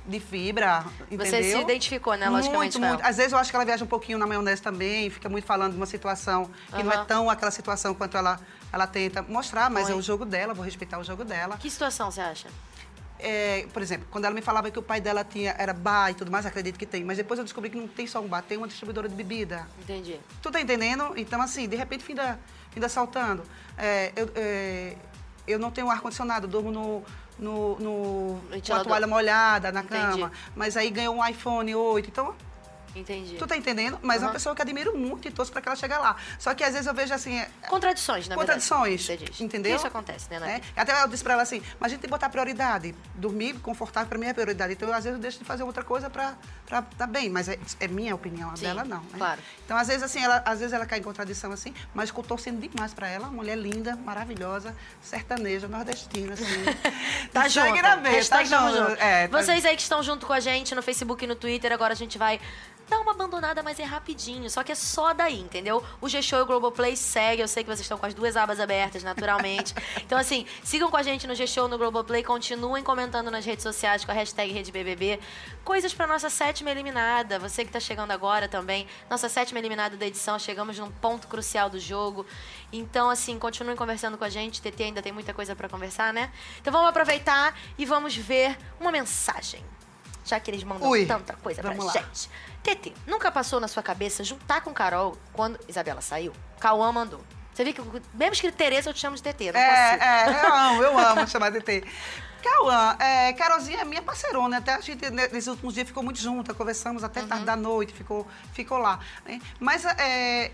de 0.06 0.19
fibra, 0.19 0.84
entendeu? 1.10 1.26
Você 1.26 1.43
se 1.43 1.58
identificou, 1.58 2.15
né, 2.15 2.30
logicamente, 2.30 2.78
Muito, 2.78 2.95
muito. 2.95 3.08
Às 3.08 3.17
vezes 3.17 3.32
eu 3.32 3.39
acho 3.39 3.50
que 3.50 3.56
ela 3.56 3.65
viaja 3.65 3.84
um 3.84 3.88
pouquinho 3.88 4.17
na 4.17 4.28
maionese 4.28 4.62
também, 4.62 5.10
fica 5.10 5.30
muito 5.30 5.45
falando 5.45 5.71
de 5.71 5.78
uma 5.78 5.86
situação 5.86 6.50
que 6.76 6.84
não 6.84 6.91
Aham. 6.91 7.02
é 7.02 7.06
tão 7.06 7.30
aquela 7.30 7.50
situação 7.52 7.93
quanto 7.95 8.17
ela, 8.17 8.39
ela 8.74 8.86
tenta 8.86 9.21
mostrar, 9.21 9.69
mas 9.69 9.84
Foi. 9.86 9.93
é 9.93 9.95
o 9.95 10.02
jogo 10.02 10.26
dela, 10.26 10.54
vou 10.54 10.65
respeitar 10.65 11.00
o 11.00 11.04
jogo 11.04 11.24
dela. 11.24 11.58
Que 11.58 11.69
situação 11.69 12.12
você 12.12 12.21
acha? 12.21 12.50
É, 13.22 13.68
por 13.72 13.82
exemplo, 13.82 14.08
quando 14.10 14.26
ela 14.26 14.34
me 14.34 14.42
falava 14.42 14.72
que 14.72 14.80
o 14.80 14.82
pai 14.82 15.00
dela 15.00 15.24
tinha, 15.24 15.56
era 15.58 15.74
bar 15.74 16.10
e 16.10 16.16
tudo 16.16 16.32
mais, 16.32 16.46
acredito 16.46 16.78
que 16.78 16.86
tem. 16.86 17.04
Mas 17.04 17.18
depois 17.18 17.38
eu 17.38 17.44
descobri 17.44 17.70
que 17.70 17.78
não 17.78 17.88
tem 17.88 18.08
só 18.08 18.20
um 18.20 18.28
bar, 18.28 18.42
tem 18.42 18.58
uma 18.58 18.68
distribuidora 18.68 19.08
de 19.08 19.16
bebida. 19.16 19.68
Entendi. 19.80 20.20
Tu 20.42 20.52
tá 20.52 20.60
entendendo? 20.60 21.14
Então, 21.16 21.40
assim, 21.42 21.68
de 21.70 21.76
repente, 21.76 22.04
finda, 22.04 22.40
finda 22.72 22.90
saltando. 22.90 23.44
É, 23.78 24.12
eu, 24.16 24.32
é, 24.36 24.96
eu 25.48 25.60
não 25.60 25.70
tenho 25.70 25.90
ar-condicionado, 25.90 26.48
durmo 26.48 26.72
no, 26.72 27.04
no, 27.38 27.80
no, 27.80 28.42
com 28.66 28.74
a 28.74 28.84
toalha 28.84 29.08
molhada 29.08 29.72
na 29.72 29.82
Entendi. 29.82 30.02
cama. 30.02 30.32
Mas 30.56 30.76
aí 30.76 30.90
ganhou 30.90 31.16
um 31.16 31.26
iPhone 31.26 31.74
8. 31.76 32.10
Então, 32.10 32.36
Entendi. 32.96 33.36
tu 33.38 33.48
tá 33.48 33.56
entendendo? 33.56 34.00
Mas 34.02 34.18
é 34.18 34.20
Aham. 34.20 34.28
uma 34.28 34.34
pessoa 34.34 34.56
que 34.56 34.62
admiro 34.62 34.98
muito 34.98 35.28
e 35.28 35.32
torço 35.32 35.52
pra 35.52 35.62
que 35.62 35.68
ela 35.70 35.76
chegue 35.76 35.94
lá. 35.98 36.16
Só 36.40 36.54
que 36.54 36.64
às 36.64 36.72
vezes 36.74 36.88
eu 36.88 36.94
vejo 36.94 37.14
assim. 37.14 37.38
é, 37.40 37.50
Contradições, 37.68 38.28
na 38.28 38.36
Contradições, 38.36 39.06
verdade. 39.08 39.44
Entendeu? 39.44 39.76
Isso 39.76 39.88
acontece, 39.88 40.30
né? 40.30 40.62
É, 40.76 40.82
Até 40.82 41.02
eu 41.04 41.08
disse 41.08 41.24
pra 41.24 41.34
ela 41.34 41.44
assim, 41.44 41.62
mas 41.80 41.88
a 41.88 41.90
gente 41.90 42.02
tem 42.02 42.08
que 42.08 42.12
botar 42.12 42.30
prioridade. 42.30 42.94
Dormir 43.16 43.54
confortável 43.60 44.10
pra 44.10 44.18
mim 44.18 44.28
é 44.28 44.34
prioridade. 44.34 44.74
Então, 44.74 44.90
às 44.94 45.04
vezes, 45.04 45.18
eu 45.18 45.22
deixo 45.22 45.40
de 45.40 45.46
fazer 45.46 45.64
outra 45.64 45.84
coisa 45.84 46.10
pra 46.10 46.36
estar 46.64 46.82
tá 46.98 47.08
bem. 47.08 47.30
Mas 47.30 47.48
é, 47.50 47.58
é 47.80 47.88
minha 47.88 48.14
opinião, 48.16 48.50
a 48.52 48.56
Sim, 48.56 48.64
dela 48.64 48.84
não. 48.84 49.00
né? 49.02 49.10
claro. 49.18 49.42
Então, 49.66 49.78
às 49.78 49.88
vezes, 49.88 50.04
assim, 50.04 50.24
ela, 50.24 50.42
às 50.46 50.60
vezes 50.60 50.74
ela 50.74 50.86
cai 50.86 51.00
em 51.00 51.04
contradição 51.04 51.52
assim, 51.52 51.74
mas 51.94 52.10
eu 52.10 52.16
tô 52.16 52.24
torcendo 52.24 52.60
demais 52.60 52.94
pra 52.94 53.08
ela. 53.08 53.28
Uma 53.28 53.34
mulher 53.38 53.58
linda, 53.58 53.96
maravilhosa, 53.96 54.76
sertaneja, 55.02 55.68
nordestina, 55.68 56.34
assim. 56.34 56.46
Tá 57.32 57.48
junto. 57.48 57.82
tá 58.30 58.44
junto. 58.44 58.92
É, 59.02 59.28
tá- 59.28 59.42
Vocês 59.42 59.66
aí 59.66 59.76
que 59.76 59.82
estão 59.82 60.04
junto 60.04 60.26
com 60.26 60.34
a 60.34 60.40
gente 60.40 60.76
no 60.76 60.82
Facebook 60.82 61.24
e 61.24 61.28
no 61.28 61.36
Twitter, 61.36 61.72
agora 61.72 61.94
a 61.94 61.96
gente 61.96 62.18
vai 62.18 62.40
dá 62.92 63.00
uma 63.00 63.14
abandonada, 63.14 63.64
mas 63.64 63.80
é 63.80 63.84
rapidinho. 63.84 64.50
Só 64.50 64.64
que 64.64 64.72
é 64.74 64.76
só 64.76 65.14
daí, 65.14 65.40
entendeu? 65.40 65.82
O 66.02 66.10
G-Show 66.10 66.40
e 66.40 66.42
o 66.42 66.46
Globoplay 66.46 66.98
segue. 66.98 67.42
Eu 67.42 67.48
sei 67.48 67.64
que 67.64 67.70
vocês 67.70 67.82
estão 67.82 67.98
com 67.98 68.06
as 68.06 68.14
duas 68.14 68.36
abas 68.36 68.60
abertas, 68.60 69.02
naturalmente. 69.02 69.74
então, 70.06 70.18
assim, 70.18 70.46
sigam 70.62 70.92
com 70.92 70.98
a 70.98 71.02
gente 71.02 71.26
no 71.26 71.34
G-Show, 71.34 71.70
no 71.70 71.78
Globoplay. 71.78 72.22
Continuem 72.22 72.84
comentando 72.84 73.32
nas 73.32 73.46
redes 73.46 73.64
sociais 73.64 74.04
com 74.04 74.12
a 74.12 74.14
hashtag 74.14 74.52
RedeBBB. 74.52 75.22
Coisas 75.64 75.94
pra 75.94 76.06
nossa 76.06 76.30
sétima 76.30 76.70
eliminada. 76.70 77.40
Você 77.40 77.64
que 77.64 77.72
tá 77.72 77.80
chegando 77.80 78.12
agora 78.12 78.50
também. 78.50 78.86
Nossa 79.10 79.30
sétima 79.30 79.60
eliminada 79.60 79.96
da 79.96 80.06
edição. 80.06 80.38
Chegamos 80.38 80.78
num 80.78 80.92
ponto 80.92 81.30
crucial 81.30 81.70
do 81.70 81.80
jogo. 81.80 82.26
Então, 82.74 83.10
assim, 83.10 83.40
continuem 83.40 83.78
conversando 83.78 84.18
com 84.18 84.26
a 84.26 84.30
gente. 84.30 84.62
TT 84.62 84.84
ainda 84.84 85.02
tem 85.02 85.14
muita 85.14 85.34
coisa 85.34 85.56
pra 85.56 85.70
conversar, 85.70 86.12
né? 86.12 86.30
Então 86.60 86.74
vamos 86.74 86.90
aproveitar 86.90 87.58
e 87.78 87.86
vamos 87.86 88.18
ver 88.18 88.58
uma 88.82 88.92
mensagem. 88.92 89.64
Já 90.26 90.40
que 90.40 90.52
eles 90.52 90.64
mandam 90.64 90.90
Ui, 90.90 91.06
tanta 91.06 91.34
coisa 91.34 91.62
pra 91.62 91.74
lá. 91.74 91.92
gente. 91.94 92.30
TT, 92.63 92.93
nunca 93.08 93.32
passou 93.32 93.60
na 93.60 93.67
sua 93.67 93.82
cabeça 93.82 94.24
juntar 94.24 94.62
com 94.62 94.71
Carol 94.74 95.17
quando 95.34 95.60
Isabela 95.67 96.02
saiu? 96.02 96.32
Cauã 96.60 96.91
mandou. 96.91 97.21
Você 97.54 97.63
viu 97.63 97.74
que, 97.74 97.82
mesmo 98.13 98.34
escrito 98.34 98.56
Tereza, 98.56 98.89
eu 98.89 98.93
te 98.93 99.00
chamo 99.00 99.15
de 99.15 99.21
TT, 99.24 99.52
não 99.52 99.60
consigo. 99.60 99.60
É, 99.60 100.00
é, 100.02 100.45
eu 100.45 100.54
amo, 100.56 100.84
eu 100.84 100.97
amo 101.00 101.28
chamar 101.28 101.50
de 101.52 101.60
TT. 101.60 101.84
Cauã, 102.41 102.95
é, 103.00 103.34
Carolzinha 103.34 103.80
é 103.82 103.86
minha 103.86 104.02
parceirona, 104.02 104.58
até 104.58 104.74
a 104.74 104.80
gente 104.80 105.10
né, 105.12 105.28
nesses 105.32 105.47
últimos 105.47 105.74
dias 105.76 105.88
ficou 105.88 106.02
muito 106.02 106.19
junta, 106.19 106.54
conversamos 106.54 107.04
até 107.04 107.21
tarde 107.24 107.45
da 107.45 107.56
noite, 107.56 107.93
ficou, 107.93 108.28
ficou 108.54 108.78
lá. 108.80 109.00
né? 109.26 109.39
Mas 109.60 109.86
é, 109.86 110.52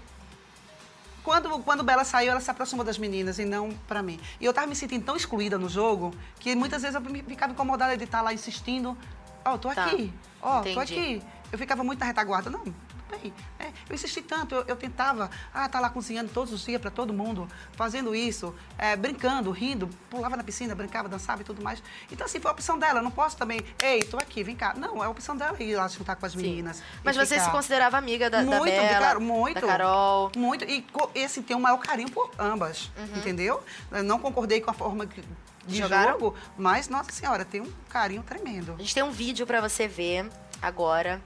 quando, 1.24 1.60
quando 1.60 1.84
Bela 1.84 2.04
saiu, 2.04 2.32
ela 2.32 2.40
se 2.42 2.50
aproximou 2.50 2.84
das 2.86 2.98
meninas 2.98 3.38
e 3.40 3.46
não 3.46 3.70
pra 3.88 4.02
mim. 4.02 4.20
E 4.40 4.46
eu 4.46 4.54
tava 4.54 4.68
me 4.68 4.76
sentindo 4.76 5.06
tão 5.06 5.16
excluída 5.16 5.58
no 5.58 5.68
jogo 5.70 6.14
que 6.40 6.56
muitas 6.56 6.82
vezes 6.82 6.96
eu 6.96 7.02
me- 7.02 7.24
ficava 7.24 7.52
incomodada 7.54 7.96
de 7.98 8.04
estar 8.06 8.22
lá 8.22 8.34
insistindo. 8.34 8.98
Ó, 9.46 9.58
tô 9.58 9.70
Tá. 9.74 9.86
aqui, 9.86 10.14
ó, 10.42 10.62
tô 10.62 10.70
Entendi. 10.70 10.80
aqui. 10.94 11.24
Eu 11.52 11.58
ficava 11.58 11.84
muito 11.84 12.00
na 12.00 12.06
retaguarda. 12.06 12.50
Não, 12.50 12.60
tudo 12.60 12.76
bem. 13.22 13.34
É, 13.60 13.68
eu 13.90 13.96
insisti 13.96 14.22
tanto, 14.22 14.54
eu, 14.54 14.66
eu 14.68 14.76
tentava, 14.76 15.30
ah, 15.54 15.68
tá 15.70 15.80
lá 15.80 15.90
cozinhando 15.90 16.30
todos 16.34 16.52
os 16.54 16.64
dias 16.66 16.80
pra 16.82 16.92
todo 16.92 17.14
mundo, 17.14 17.48
fazendo 17.74 18.14
isso, 18.14 18.54
é, 18.78 18.96
brincando, 18.96 19.50
rindo, 19.52 19.88
pulava 20.10 20.36
na 20.36 20.44
piscina, 20.44 20.76
brincava, 20.76 21.08
dançava 21.08 21.42
e 21.42 21.46
tudo 21.46 21.64
mais. 21.64 21.82
Então, 22.12 22.26
assim, 22.26 22.40
foi 22.40 22.50
a 22.50 22.54
opção 22.54 22.78
dela. 22.78 23.00
Eu 23.00 23.04
não 23.04 23.12
posso 23.12 23.38
também, 23.38 23.62
ei, 23.82 24.02
tô 24.04 24.18
aqui, 24.18 24.44
vem 24.44 24.56
cá. 24.56 24.74
Não, 24.76 25.02
é 25.02 25.06
a 25.06 25.10
opção 25.10 25.38
dela 25.38 25.56
ir 25.64 25.76
lá 25.76 25.88
se 25.88 25.98
juntar 25.98 26.16
com 26.18 26.26
as 26.26 26.34
Sim. 26.34 26.40
meninas. 26.40 26.80
e 26.80 26.84
Mas 27.04 27.16
você 27.16 27.40
se 27.40 27.50
considerava 27.50 27.98
amiga 27.98 28.30
da, 28.30 28.40
da 28.40 28.44
muito, 28.46 28.66
Bela, 28.66 29.00
cara, 29.00 29.20
muito. 29.20 29.62
da 29.62 29.68
Carol. 29.68 30.32
Muito. 30.36 30.66
E 30.66 30.82
co- 30.82 31.10
esse 31.16 31.42
tem 31.42 31.56
o 31.56 31.60
maior 31.60 31.78
carinho 31.78 32.12
por 32.12 32.30
ambas, 32.38 32.92
Uhum. 32.98 33.18
entendeu? 33.20 33.64
Eu 33.92 34.04
não 34.04 34.20
concordei 34.20 34.60
com 34.60 34.70
a 34.70 34.74
forma 34.74 35.06
que- 35.08 35.24
de 35.66 35.80
Jogaram? 35.80 36.14
jogo, 36.14 36.34
mas, 36.58 36.88
nossa 36.88 37.12
senhora, 37.12 37.44
tem 37.44 37.60
um 37.60 37.70
carinho 37.90 38.24
tremendo. 38.24 38.74
A 38.74 38.78
gente 38.78 38.94
tem 38.94 39.04
um 39.04 39.12
vídeo 39.12 39.46
pra 39.46 39.60
você 39.60 39.86
ver 39.86 40.30
agora 40.62 41.22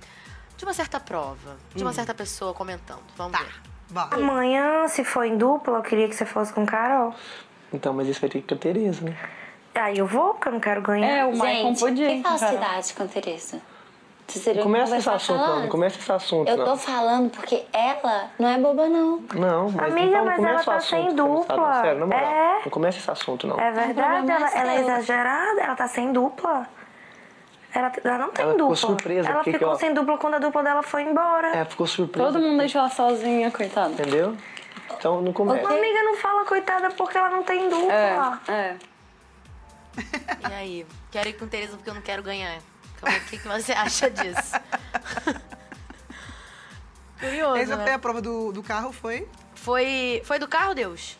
de 0.57 0.63
uma 0.65 0.73
certa 0.73 0.99
prova, 0.99 1.57
de 1.75 1.83
uma 1.83 1.93
certa 1.93 2.13
pessoa 2.13 2.53
comentando. 2.53 3.01
Vamos 3.17 3.37
Tá, 3.37 3.43
ver. 3.43 4.13
Amanhã, 4.23 4.87
se 4.87 5.03
for 5.03 5.23
em 5.25 5.37
dupla, 5.37 5.77
eu 5.79 5.81
queria 5.83 6.07
que 6.07 6.15
você 6.15 6.25
fosse 6.25 6.53
com 6.53 6.65
Carol. 6.65 7.13
Então, 7.73 7.93
mas 7.93 8.07
isso 8.07 8.21
vai 8.21 8.29
ter 8.29 8.41
que 8.41 8.47
ter 8.47 8.57
Tereza, 8.57 9.03
né? 9.03 9.17
Aí 9.75 9.97
eu 9.97 10.05
vou, 10.05 10.33
porque 10.33 10.47
eu 10.49 10.51
não 10.53 10.59
quero 10.59 10.81
ganhar. 10.81 11.07
É, 11.09 11.25
o 11.25 11.35
Maicon 11.37 11.69
Gente, 11.69 11.79
podia. 11.79 12.07
que 12.09 12.21
falsidade 12.23 12.93
com 12.93 13.07
Tereza. 13.07 13.61
Teriam 14.27 14.55
que 14.55 14.63
Começa 14.63 14.95
esse 14.97 15.09
assunto, 15.09 15.39
falando. 15.39 15.67
começa 15.67 15.99
esse 15.99 16.09
assunto, 16.11 16.47
Eu 16.47 16.55
não. 16.57 16.63
tô 16.65 16.77
falando 16.77 17.29
porque 17.31 17.65
ela 17.73 18.29
não 18.39 18.47
é 18.47 18.57
boba, 18.57 18.87
não. 18.87 19.21
Não, 19.35 19.69
mas 19.71 19.91
Amiga, 19.91 20.07
então 20.07 20.19
não 20.19 20.25
mas 20.25 20.39
ela 20.43 20.63
tá 20.63 20.75
assunto, 20.75 20.89
sem 20.89 21.15
dupla. 21.15 21.81
Sério, 21.81 21.99
na 21.99 22.05
moral. 22.05 22.31
É. 22.31 22.61
Não 22.63 22.71
começa 22.71 22.97
esse 22.97 23.11
assunto, 23.11 23.45
não. 23.45 23.59
É 23.59 23.71
verdade, 23.71 24.31
ela, 24.31 24.49
é 24.49 24.57
ela 24.57 24.71
é 24.71 24.77
seu. 24.77 24.83
exagerada, 24.87 25.61
ela 25.61 25.75
tá 25.75 25.87
sem 25.89 26.13
dupla. 26.13 26.65
Ela, 27.73 27.91
ela 28.03 28.17
não 28.17 28.31
tem 28.31 28.43
Ela 28.43 28.53
ficou 28.53 28.69
dupla. 28.69 28.75
surpresa, 28.75 29.29
ela 29.29 29.43
ficou 29.43 29.69
ó, 29.69 29.75
sem 29.75 29.93
dupla 29.93 30.17
quando 30.17 30.34
a 30.36 30.39
dupla 30.39 30.63
dela 30.63 30.84
foi 30.84 31.03
embora. 31.03 31.55
É, 31.55 31.65
ficou 31.65 31.88
surpresa. 31.88 32.27
Todo 32.31 32.41
mundo 32.41 32.57
deixou 32.60 32.79
ela 32.81 32.89
sozinha, 32.89 33.49
coitada. 33.51 33.93
Entendeu? 33.93 34.36
Então 34.97 35.21
não 35.21 35.31
começa. 35.31 35.62
Uma 35.67 35.77
amiga 35.77 36.03
não 36.03 36.17
fala 36.17 36.43
coitada 36.45 36.89
porque 36.91 37.17
ela 37.17 37.29
não 37.29 37.43
tem 37.43 37.69
dupla. 37.69 38.41
É, 38.47 38.51
é. 38.51 38.75
E 40.49 40.53
aí? 40.53 40.86
Quero 41.12 41.29
ir 41.29 41.34
com 41.34 41.47
Tereza 41.47 41.75
porque 41.77 41.89
eu 41.89 41.93
não 41.93 42.01
quero 42.01 42.21
ganhar. 42.23 42.60
Como 42.99 43.12
é- 43.12 43.17
O 43.17 43.21
que, 43.25 43.38
que 43.38 43.47
você 43.47 43.71
acha 43.73 44.10
disso? 44.10 44.53
Curioso, 47.19 47.55
Essa 47.57 47.75
né? 47.77 47.93
a 47.93 47.99
prova 47.99 48.21
do, 48.21 48.51
do 48.51 48.63
carro, 48.63 48.91
foi? 48.91 49.27
Foi, 49.55 50.21
foi 50.25 50.39
do 50.39 50.47
carro, 50.47 50.73
Deus? 50.73 51.17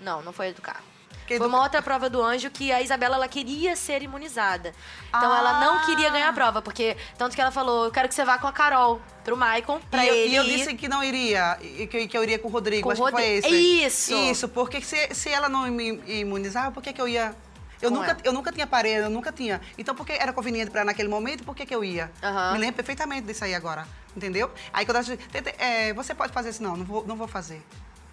Não, 0.00 0.20
não 0.22 0.32
foi 0.32 0.52
do 0.52 0.60
carro. 0.60 0.84
Que 1.26 1.38
foi 1.38 1.46
do- 1.46 1.54
uma 1.54 1.62
outra 1.62 1.80
prova 1.80 2.10
do 2.10 2.22
anjo 2.22 2.50
que 2.50 2.70
a 2.70 2.82
Isabela 2.82 3.16
ela 3.16 3.28
queria 3.28 3.74
ser 3.76 4.02
imunizada. 4.02 4.72
Então 5.08 5.34
ela 5.34 5.60
não 5.60 5.86
queria 5.86 6.10
ganhar 6.10 6.28
a 6.28 6.32
prova, 6.32 6.60
porque 6.60 6.96
tanto 7.16 7.34
que 7.34 7.40
ela 7.40 7.50
falou, 7.50 7.86
eu 7.86 7.90
quero 7.90 8.08
que 8.08 8.14
você 8.14 8.24
vá 8.24 8.36
com 8.38 8.46
a 8.46 8.52
Carol 8.52 9.00
pro 9.24 9.36
Maicon, 9.36 9.80
pra 9.90 10.04
e, 10.04 10.08
eu, 10.08 10.14
ele 10.14 10.32
e 10.32 10.36
eu 10.36 10.44
disse 10.44 10.74
que 10.74 10.86
não 10.88 11.02
iria, 11.02 11.58
e 11.62 11.86
que, 11.86 12.06
que 12.08 12.16
eu 12.18 12.22
iria 12.22 12.38
com 12.38 12.48
o 12.48 12.50
Rodrigo, 12.50 12.82
Com 12.82 12.90
acho 12.90 13.02
que 13.04 13.10
foi 13.10 13.24
esse. 13.24 13.48
Isso. 13.84 14.14
Isso, 14.14 14.48
porque 14.48 14.80
se, 14.82 15.14
se 15.14 15.30
ela 15.30 15.48
não 15.48 15.62
me 15.70 16.02
imunizava, 16.06 16.70
por 16.70 16.82
que, 16.82 16.92
que 16.92 17.00
eu 17.00 17.08
ia... 17.08 17.34
Eu 17.82 17.90
Com 17.90 17.96
nunca, 17.96 18.10
ela. 18.12 18.20
eu 18.24 18.32
nunca 18.32 18.52
tinha 18.52 18.64
aparelho, 18.64 19.04
eu 19.04 19.10
nunca 19.10 19.30
tinha. 19.32 19.60
Então, 19.76 19.94
porque 19.94 20.12
era 20.12 20.32
conveniente 20.32 20.70
para 20.70 20.84
naquele 20.84 21.08
momento, 21.08 21.44
por 21.44 21.54
que, 21.54 21.66
que 21.66 21.74
eu 21.74 21.84
ia? 21.84 22.10
Aham. 22.22 22.52
Me 22.52 22.58
lembro 22.58 22.76
perfeitamente 22.76 23.26
disso 23.26 23.44
aí 23.44 23.54
agora, 23.54 23.86
entendeu? 24.16 24.50
Aí 24.72 24.86
quando 24.86 25.02
gente... 25.02 25.26
"Tete, 25.28 25.54
é, 25.58 25.92
você 25.92 26.14
pode 26.14 26.32
fazer 26.32 26.50
isso? 26.50 26.62
Não, 26.62 26.76
não 26.76 26.84
vou, 26.84 27.06
não 27.06 27.16
vou 27.16 27.26
fazer. 27.28 27.62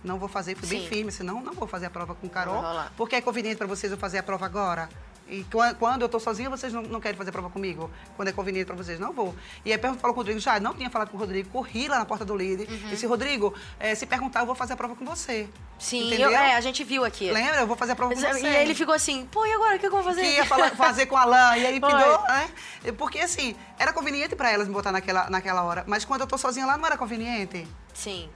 Não 0.04 0.18
vou 0.18 0.28
fazer, 0.28 0.56
fui 0.56 0.68
Sim. 0.68 0.80
bem 0.80 0.88
firme, 0.88 1.12
senão 1.12 1.42
não 1.42 1.54
vou 1.54 1.68
fazer 1.68 1.86
a 1.86 1.90
prova 1.90 2.16
com 2.16 2.28
o 2.28 2.30
Carol. 2.30 2.64
Porque 2.98 3.16
é 3.16 3.22
conveniente 3.22 3.58
para 3.58 3.68
vocês 3.68 3.92
eu 3.92 3.98
fazer 3.98 4.18
a 4.18 4.24
prova 4.24 4.46
agora. 4.46 4.90
E 5.30 5.46
quan- 5.46 5.74
quando 5.76 6.02
eu 6.02 6.10
tô 6.10 6.20
sozinha, 6.20 6.50
vocês 6.50 6.74
não, 6.74 6.82
não 6.82 7.00
querem 7.00 7.18
fazer 7.18 7.30
a 7.30 7.32
prova 7.32 7.50
comigo? 7.50 7.90
Quando 8.18 8.28
é 8.28 8.32
conveniente 8.34 8.66
para 8.66 8.76
vocês, 8.76 9.00
não 9.00 9.14
vou. 9.14 9.34
E 9.64 9.72
aí 9.72 9.78
falou 9.80 9.98
com 9.98 10.08
o 10.10 10.12
Rodrigo, 10.12 10.40
já 10.42 10.60
não 10.60 10.74
tinha 10.74 10.90
falado 10.90 11.10
com 11.10 11.16
o 11.16 11.20
Rodrigo, 11.22 11.48
corri 11.50 11.88
lá 11.88 12.00
na 12.00 12.06
porta 12.06 12.26
do 12.26 12.36
líder. 12.36 12.68
Uhum. 12.70 12.90
Disse, 12.90 13.06
Rodrigo, 13.06 13.54
eh, 13.80 13.96
se 13.96 14.06
perguntar, 14.06 14.42
eu 14.42 14.46
vou 14.46 14.56
fazer 14.56 14.74
a 14.74 14.76
prova 14.76 14.94
com 14.94 15.06
você. 15.06 15.48
Sim, 15.80 16.12
eu- 16.16 16.30
é, 16.32 16.56
a 16.56 16.60
gente 16.60 16.84
viu 16.84 17.06
aqui. 17.06 17.32
Lembra? 17.32 17.62
Eu 17.62 17.68
vou 17.68 17.78
fazer 17.78 17.94
a 17.94 17.96
prova 17.96 18.14
com 18.14 18.20
Mas, 18.20 18.38
você. 18.40 18.44
E 18.44 18.48
aí 18.48 18.66
ele 18.66 18.76
ficou 18.76 18.94
assim, 18.94 19.26
pô, 19.32 19.46
e 19.46 19.54
agora? 19.54 19.78
O 19.78 19.80
que 19.80 19.86
eu 19.88 19.92
vou 19.92 20.04
fazer? 20.04 20.22
que 20.22 20.28
ia 20.28 20.46
falar- 20.46 20.72
fazer 20.76 21.06
com 21.06 21.16
a 21.16 21.22
Alain, 21.22 21.62
e 21.62 21.66
aí 21.66 21.80
pegou, 21.80 22.24
né? 22.24 22.50
Porque 22.98 23.20
assim, 23.20 23.56
era 23.80 23.94
conveniente 23.94 24.36
para 24.36 24.52
elas 24.52 24.68
me 24.68 24.74
botar 24.74 24.92
naquela, 24.92 25.30
naquela 25.30 25.64
hora. 25.64 25.86
Mas 25.88 26.04
quando 26.04 26.22
eu 26.22 26.28
tô 26.28 26.38
sozinha 26.38 26.66
lá, 26.66 26.76
não 26.78 26.86
era 26.86 26.98
conveniente. 26.98 27.66
Sim. 27.94 28.30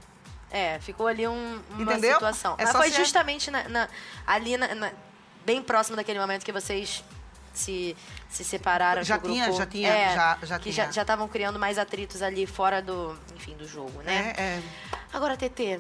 É, 0.52 0.80
ficou 0.80 1.08
ali 1.08 1.28
um- 1.28 1.62
uma 1.72 1.82
Entendeu? 1.94 2.14
situação. 2.14 2.56
É 2.58 2.64
Mas 2.64 2.72
foi 2.76 2.92
justamente 2.92 3.50
na- 3.52 3.68
na- 3.68 3.90
ali, 4.26 4.58
na- 4.58 4.92
bem 5.46 5.62
próximo 5.62 5.96
daquele 5.96 6.20
momento 6.20 6.44
que 6.46 6.52
vocês 6.52 7.04
se, 7.54 7.96
se 8.30 8.44
separaram. 8.44 9.04
Já 9.04 9.18
tinha, 9.18 9.46
grupo- 9.46 9.60
já 9.60 9.66
tinha, 9.66 9.90
é, 9.90 10.16
já- 10.16 10.38
já 10.44 10.60
que 10.60 10.72
tinha. 10.72 10.92
já 10.92 11.02
estavam 11.02 11.28
criando 11.28 11.58
mais 11.60 11.78
atritos 11.78 12.22
ali 12.22 12.46
fora 12.46 12.82
do, 12.82 13.18
enfim, 13.36 13.56
do 13.56 13.68
jogo, 13.68 14.02
né? 14.02 14.34
É, 14.38 14.42
é. 14.42 14.62
Agora, 15.14 15.36
TT, 15.38 15.80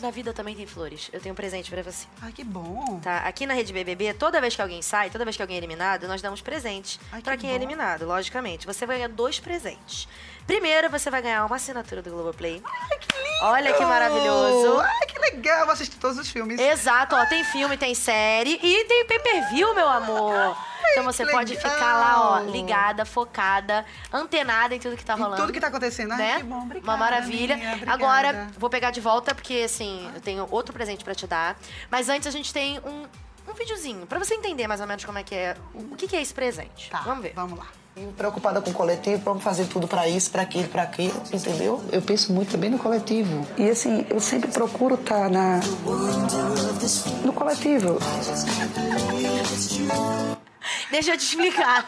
na 0.00 0.10
vida 0.10 0.32
também 0.32 0.56
tem 0.56 0.66
flores. 0.66 1.08
Eu 1.12 1.20
tenho 1.20 1.32
um 1.32 1.36
presente 1.36 1.70
pra 1.70 1.82
você. 1.82 2.06
Ai, 2.20 2.32
que 2.32 2.42
bom. 2.42 2.98
Tá, 3.00 3.18
aqui 3.18 3.46
na 3.46 3.54
Rede 3.54 3.72
BBB, 3.72 4.14
toda 4.14 4.40
vez 4.40 4.56
que 4.56 4.62
alguém 4.62 4.82
sai, 4.82 5.10
toda 5.10 5.24
vez 5.24 5.36
que 5.36 5.42
alguém 5.42 5.56
é 5.56 5.58
eliminado, 5.58 6.08
nós 6.08 6.20
damos 6.20 6.40
presentes 6.40 6.98
que 7.22 7.36
quem 7.36 7.50
é 7.50 7.52
bom. 7.52 7.58
eliminado, 7.58 8.06
logicamente. 8.06 8.66
Você 8.66 8.84
vai 8.84 8.96
ganhar 8.96 9.08
dois 9.08 9.38
presentes. 9.38 10.08
Primeiro, 10.46 10.90
você 10.90 11.10
vai 11.10 11.22
ganhar 11.22 11.44
uma 11.44 11.56
assinatura 11.56 12.02
do 12.02 12.10
Globoplay. 12.10 12.60
Ai, 12.64 12.98
que 12.98 13.16
lindo. 13.16 13.44
Olha 13.44 13.72
que 13.72 13.84
maravilhoso. 13.84 14.80
Ai, 14.80 15.06
que 15.06 15.18
legal. 15.18 15.64
Vou 15.64 15.72
assistir 15.72 15.96
todos 15.96 16.18
os 16.18 16.28
filmes. 16.28 16.58
Exato, 16.58 17.14
ó, 17.14 17.24
tem 17.26 17.44
filme, 17.44 17.76
tem 17.76 17.94
série 17.94 18.58
e 18.60 18.84
tem 18.84 19.04
pay-per-view, 19.04 19.74
meu 19.74 19.88
amor. 19.88 20.56
Então 20.92 21.04
você 21.04 21.24
que 21.24 21.30
pode 21.30 21.54
legal. 21.54 21.70
ficar 21.72 21.94
lá, 21.98 22.30
ó, 22.32 22.38
ligada, 22.50 23.04
focada, 23.04 23.84
antenada 24.12 24.74
em 24.74 24.78
tudo 24.80 24.96
que 24.96 25.04
tá 25.04 25.14
Em 25.14 25.18
rolando. 25.20 25.40
tudo 25.42 25.52
que 25.52 25.60
tá 25.60 25.68
acontecendo. 25.68 26.12
Ai, 26.12 26.18
né? 26.18 26.36
que 26.38 26.42
bom. 26.44 26.58
Obrigada, 26.62 26.90
Uma 26.90 26.96
maravilha. 26.96 27.58
Agora, 27.86 28.48
vou 28.58 28.68
pegar 28.70 28.90
de 28.90 29.00
volta, 29.00 29.34
porque 29.34 29.62
assim, 29.64 30.10
eu 30.14 30.20
tenho 30.20 30.46
outro 30.50 30.72
presente 30.72 31.04
pra 31.04 31.14
te 31.14 31.26
dar. 31.26 31.56
Mas 31.90 32.08
antes 32.08 32.26
a 32.26 32.30
gente 32.30 32.52
tem 32.52 32.78
um, 32.80 33.06
um 33.50 33.54
videozinho, 33.54 34.06
pra 34.06 34.18
você 34.18 34.34
entender 34.34 34.66
mais 34.66 34.80
ou 34.80 34.86
menos 34.86 35.04
como 35.04 35.18
é 35.18 35.22
que 35.22 35.34
é. 35.34 35.56
O, 35.74 35.96
que, 35.96 36.06
que 36.08 36.16
é 36.16 36.22
esse 36.22 36.34
presente. 36.34 36.90
Tá, 36.90 37.00
Vamos 37.04 37.22
ver. 37.22 37.32
Vamos 37.34 37.58
lá. 37.58 37.66
Preocupada 38.16 38.62
com 38.62 38.70
o 38.70 38.72
coletivo, 38.72 39.20
vamos 39.24 39.42
fazer 39.42 39.66
tudo 39.66 39.86
para 39.86 40.08
isso, 40.08 40.30
para 40.30 40.42
aquilo, 40.42 40.68
para 40.68 40.82
aquilo, 40.84 41.20
entendeu? 41.32 41.84
Eu 41.92 42.00
penso 42.00 42.32
muito 42.32 42.52
também 42.52 42.70
no 42.70 42.78
coletivo. 42.78 43.46
E 43.58 43.68
assim, 43.68 44.06
eu 44.08 44.20
sempre 44.20 44.50
procuro 44.50 44.94
estar 44.94 45.28
na 45.28 45.58
no 47.24 47.32
coletivo. 47.32 47.98
Deixa 50.90 51.12
eu 51.12 51.18
te 51.18 51.24
explicar. 51.24 51.86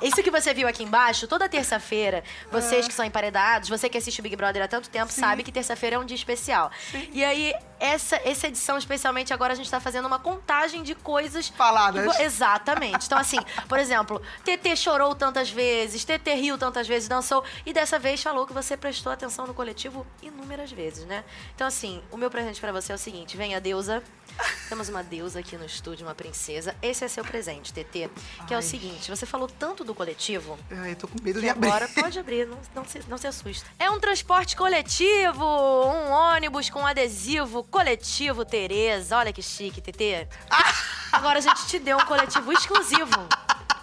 Isso 0.00 0.22
que 0.22 0.30
você 0.30 0.54
viu 0.54 0.68
aqui 0.68 0.82
embaixo, 0.82 1.26
toda 1.26 1.48
terça-feira, 1.48 2.22
vocês 2.50 2.86
que 2.86 2.94
são 2.94 3.04
emparedados, 3.04 3.68
você 3.68 3.88
que 3.88 3.98
assiste 3.98 4.20
o 4.20 4.22
Big 4.22 4.36
Brother 4.36 4.62
há 4.62 4.68
tanto 4.68 4.88
tempo, 4.88 5.12
sabe 5.12 5.42
que 5.42 5.52
terça-feira 5.52 5.96
é 5.96 5.98
um 5.98 6.04
dia 6.04 6.16
especial. 6.16 6.70
E 7.12 7.24
aí, 7.24 7.54
essa, 7.78 8.16
essa 8.24 8.48
edição, 8.48 8.78
especialmente 8.78 9.32
agora, 9.32 9.52
a 9.52 9.56
gente 9.56 9.70
tá 9.70 9.80
fazendo 9.80 10.06
uma 10.06 10.18
contagem 10.18 10.82
de 10.82 10.94
coisas. 10.94 11.48
Faladas. 11.48 12.18
Exatamente. 12.20 13.06
Então, 13.06 13.18
assim, 13.18 13.38
por 13.68 13.78
exemplo, 13.78 14.22
TT 14.44 14.76
chorou 14.76 15.14
tantas 15.14 15.50
vezes, 15.50 16.04
TT 16.04 16.34
riu 16.34 16.58
tantas 16.58 16.86
vezes, 16.86 17.08
dançou, 17.08 17.44
e 17.66 17.72
dessa 17.72 17.98
vez 17.98 18.22
falou 18.22 18.46
que 18.46 18.52
você 18.52 18.76
prestou 18.76 19.12
atenção 19.12 19.46
no 19.46 19.54
coletivo 19.54 20.06
inúmeras 20.22 20.70
vezes, 20.70 21.04
né? 21.04 21.24
Então, 21.54 21.66
assim, 21.66 22.02
o 22.10 22.16
meu 22.16 22.30
presente 22.30 22.60
pra 22.60 22.72
você 22.72 22.92
é 22.92 22.94
o 22.94 22.98
seguinte: 22.98 23.36
vem 23.36 23.54
a 23.54 23.58
deusa. 23.58 24.02
Temos 24.68 24.88
uma 24.88 25.02
deusa 25.02 25.40
aqui 25.40 25.56
no 25.56 25.64
estúdio, 25.64 26.06
uma 26.06 26.14
princesa. 26.14 26.74
Esse 26.82 27.04
é 27.04 27.08
seu 27.08 27.24
presente, 27.24 27.72
TT. 27.72 28.10
Que 28.46 28.54
é 28.54 28.56
o 28.56 28.60
Ai. 28.60 28.62
seguinte: 28.62 29.10
você 29.10 29.26
falou 29.26 29.48
tanto 29.48 29.84
do 29.84 29.94
coletivo. 29.94 30.58
Ai, 30.70 30.92
eu 30.92 30.96
tô 30.96 31.06
com 31.06 31.22
medo 31.22 31.40
de 31.40 31.48
abrir. 31.48 31.68
agora 31.68 31.88
pode 31.88 32.18
abrir, 32.18 32.46
não, 32.46 32.58
não, 32.74 32.84
se, 32.84 33.00
não 33.08 33.18
se 33.18 33.26
assusta. 33.26 33.68
É 33.78 33.90
um 33.90 34.00
transporte 34.00 34.56
coletivo, 34.56 35.44
um 35.44 36.10
ônibus 36.10 36.70
com 36.70 36.84
adesivo 36.84 37.62
coletivo 37.64 38.44
Tereza. 38.44 39.16
Olha 39.16 39.32
que 39.32 39.42
chique, 39.42 39.80
TT. 39.80 40.28
Agora 41.12 41.38
a 41.38 41.42
gente 41.42 41.66
te 41.66 41.78
deu 41.78 41.96
um 41.96 42.04
coletivo 42.04 42.52
exclusivo. 42.52 43.28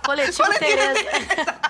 Coletivo, 0.04 0.43
Coletivo 0.43 0.60
Tereza. 0.60 1.62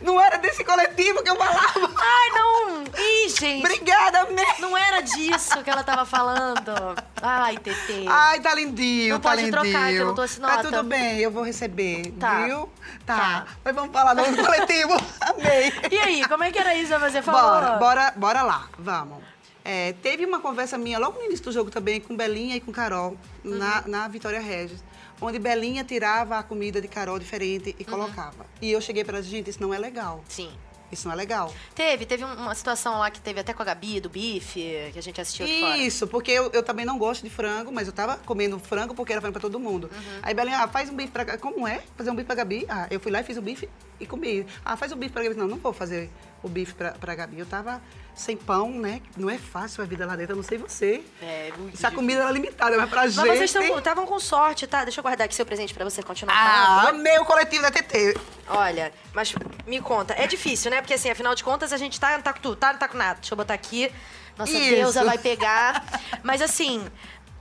Não 0.00 0.20
era 0.20 0.36
desse 0.38 0.64
coletivo 0.64 1.22
que 1.22 1.28
eu 1.30 1.36
falava. 1.36 1.92
Ai, 1.96 2.30
não! 2.34 2.84
Ih, 2.84 3.28
gente! 3.28 3.58
Obrigada, 3.64 4.24
mesmo. 4.26 4.54
Não 4.60 4.76
era 4.76 5.00
disso 5.00 5.62
que 5.62 5.70
ela 5.70 5.82
tava 5.84 6.04
falando. 6.04 6.72
Ai, 7.20 7.56
TT. 7.58 8.06
Ai, 8.08 8.40
tá 8.40 8.54
lindinho, 8.54 9.14
Não 9.14 9.20
tá 9.20 9.30
pode 9.30 9.42
lindinho. 9.42 9.62
trocar, 9.62 9.88
que 9.90 9.96
eu 9.96 10.06
não 10.06 10.14
trouxe 10.14 10.40
Tá 10.40 10.48
nota. 10.56 10.62
tudo 10.64 10.82
bem, 10.84 11.18
eu 11.18 11.30
vou 11.30 11.42
receber, 11.42 12.12
Tá. 12.18 12.44
viu? 12.44 12.68
Tá. 13.04 13.16
Tá. 13.16 13.46
Mas 13.64 13.74
vamos 13.74 13.92
falar 13.92 14.14
do 14.14 14.22
coletivo. 14.44 14.92
Amei. 15.20 15.72
E 15.90 15.98
aí, 15.98 16.28
como 16.28 16.44
é 16.44 16.50
que 16.50 16.58
era 16.58 16.74
isso 16.74 16.92
que 16.92 16.98
você 16.98 17.22
falou? 17.22 17.42
Bora, 17.60 17.76
bora, 17.78 18.12
bora 18.16 18.42
lá, 18.42 18.68
vamos. 18.78 19.22
É, 19.64 19.94
teve 20.00 20.24
uma 20.24 20.38
conversa 20.38 20.78
minha 20.78 20.96
logo 20.98 21.18
no 21.18 21.24
início 21.24 21.44
do 21.44 21.50
jogo 21.52 21.70
também 21.72 22.00
com 22.00 22.16
Belinha 22.16 22.54
e 22.56 22.60
com 22.60 22.70
Carol, 22.72 23.16
na, 23.42 23.78
Uhum. 23.80 23.82
na 23.88 24.06
Vitória 24.08 24.40
Regis, 24.40 24.82
onde 25.20 25.38
Belinha 25.38 25.82
tirava 25.84 26.38
a 26.38 26.42
comida 26.42 26.80
de 26.80 26.88
Carol 26.88 27.18
diferente 27.18 27.70
Uhum. 27.70 27.76
e 27.78 27.84
colocava. 27.84 28.46
E 28.60 28.70
eu 28.72 28.80
cheguei 28.80 29.04
para 29.04 29.18
ela, 29.18 29.26
gente, 29.26 29.50
isso 29.50 29.60
não 29.62 29.72
é 29.72 29.78
legal. 29.78 30.22
Sim. 30.28 30.50
Isso 30.90 31.06
não 31.08 31.14
é 31.14 31.16
legal. 31.16 31.52
Teve, 31.74 32.06
teve 32.06 32.24
um- 32.24 32.32
uma 32.34 32.54
situação 32.54 32.98
lá 32.98 33.10
que 33.10 33.20
teve 33.20 33.40
até 33.40 33.52
com 33.52 33.60
a 33.62 33.64
Gabi, 33.64 33.98
do 34.00 34.08
bife, 34.08 34.60
que 34.92 34.98
a 34.98 35.02
gente 35.02 35.20
assistiu 35.20 35.44
aqui 35.44 35.60
fora. 35.60 35.76
Isso, 35.78 36.06
porque 36.06 36.30
eu, 36.30 36.50
eu 36.52 36.62
também 36.62 36.84
não 36.86 36.96
gosto 36.98 37.22
de 37.24 37.30
frango, 37.30 37.72
mas 37.72 37.86
eu 37.88 37.92
tava 37.92 38.16
comendo 38.18 38.58
frango 38.58 38.94
porque 38.94 39.12
era 39.12 39.20
frango 39.20 39.32
pra 39.32 39.42
todo 39.42 39.58
mundo. 39.58 39.90
Uhum. 39.92 40.18
Aí 40.22 40.32
Belinha, 40.32 40.58
ah, 40.60 40.68
faz 40.68 40.88
um 40.88 40.94
bife 40.94 41.10
pra. 41.10 41.36
Como 41.38 41.66
é? 41.66 41.82
Fazer 41.96 42.10
um 42.10 42.14
bife 42.14 42.26
pra 42.26 42.36
Gabi? 42.36 42.64
Ah, 42.68 42.86
eu 42.90 43.00
fui 43.00 43.10
lá 43.10 43.20
e 43.20 43.24
fiz 43.24 43.36
o 43.36 43.42
bife 43.42 43.68
e 43.98 44.06
comi. 44.06 44.46
Ah, 44.64 44.76
faz 44.76 44.92
o 44.92 44.96
bife 44.96 45.12
pra 45.12 45.22
Gabi. 45.24 45.34
Não, 45.34 45.48
não 45.48 45.56
vou 45.58 45.72
fazer 45.72 46.08
o 46.42 46.48
bife 46.48 46.72
pra, 46.74 46.92
pra 46.92 47.14
Gabi. 47.16 47.40
Eu 47.40 47.46
tava 47.46 47.82
sem 48.14 48.36
pão, 48.36 48.70
né? 48.70 49.02
Não 49.16 49.28
é 49.28 49.36
fácil 49.36 49.82
a 49.82 49.86
vida 49.86 50.06
lá 50.06 50.14
dentro, 50.16 50.32
eu 50.32 50.36
não 50.36 50.42
sei 50.44 50.56
você. 50.56 51.02
É, 51.20 51.52
muito 51.58 51.74
Essa 51.74 51.90
comida 51.90 52.20
era 52.22 52.30
limitada, 52.30 52.76
mas 52.78 52.88
pra 52.88 53.02
Mas 53.02 53.14
gente... 53.14 53.48
vocês 53.52 53.76
estavam 53.76 54.06
com 54.06 54.18
sorte, 54.20 54.66
tá? 54.66 54.84
Deixa 54.84 55.00
eu 55.00 55.02
guardar 55.02 55.26
aqui 55.26 55.34
seu 55.34 55.44
presente 55.44 55.74
pra 55.74 55.84
você 55.84 56.02
continuar 56.02 56.34
Ah, 56.34 56.80
falando. 56.82 57.00
amei 57.00 57.18
o 57.18 57.24
coletivo 57.24 57.62
da 57.62 57.70
TT. 57.70 58.16
Olha, 58.48 58.92
mas 59.12 59.34
me 59.66 59.80
conta, 59.80 60.14
é 60.14 60.26
difícil, 60.26 60.70
né? 60.70 60.80
Porque 60.80 60.94
assim, 60.94 61.10
afinal 61.10 61.34
de 61.34 61.42
contas, 61.42 61.72
a 61.72 61.76
gente 61.76 61.98
tá, 61.98 62.18
tá 62.20 62.32
com 62.32 62.40
tudo, 62.40 62.56
tá, 62.56 62.72
não 62.72 62.78
tá 62.78 62.88
com 62.88 62.96
nada. 62.96 63.18
Deixa 63.20 63.34
eu 63.34 63.36
botar 63.36 63.54
aqui. 63.54 63.92
Nossa 64.38 64.52
Isso. 64.52 64.70
deusa 64.70 65.04
vai 65.04 65.18
pegar. 65.18 65.84
Mas 66.22 66.40
assim, 66.42 66.86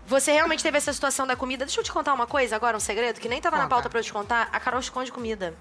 você 0.08 0.32
realmente 0.32 0.64
teve 0.64 0.78
essa 0.78 0.94
situação 0.94 1.28
da 1.28 1.36
comida. 1.36 1.66
Deixa 1.66 1.80
eu 1.80 1.84
te 1.84 1.92
contar 1.92 2.14
uma 2.14 2.26
coisa 2.28 2.56
agora, 2.56 2.76
um 2.78 2.80
segredo, 2.80 3.20
que 3.20 3.28
nem 3.30 3.42
tava 3.42 3.58
na 3.58 3.64
Conta. 3.64 3.76
pauta 3.76 3.90
pra 3.90 4.00
eu 4.00 4.04
te 4.04 4.14
contar. 4.14 4.50
A 4.52 4.60
Carol 4.60 4.80
esconde 4.80 5.12
comida. 5.12 5.54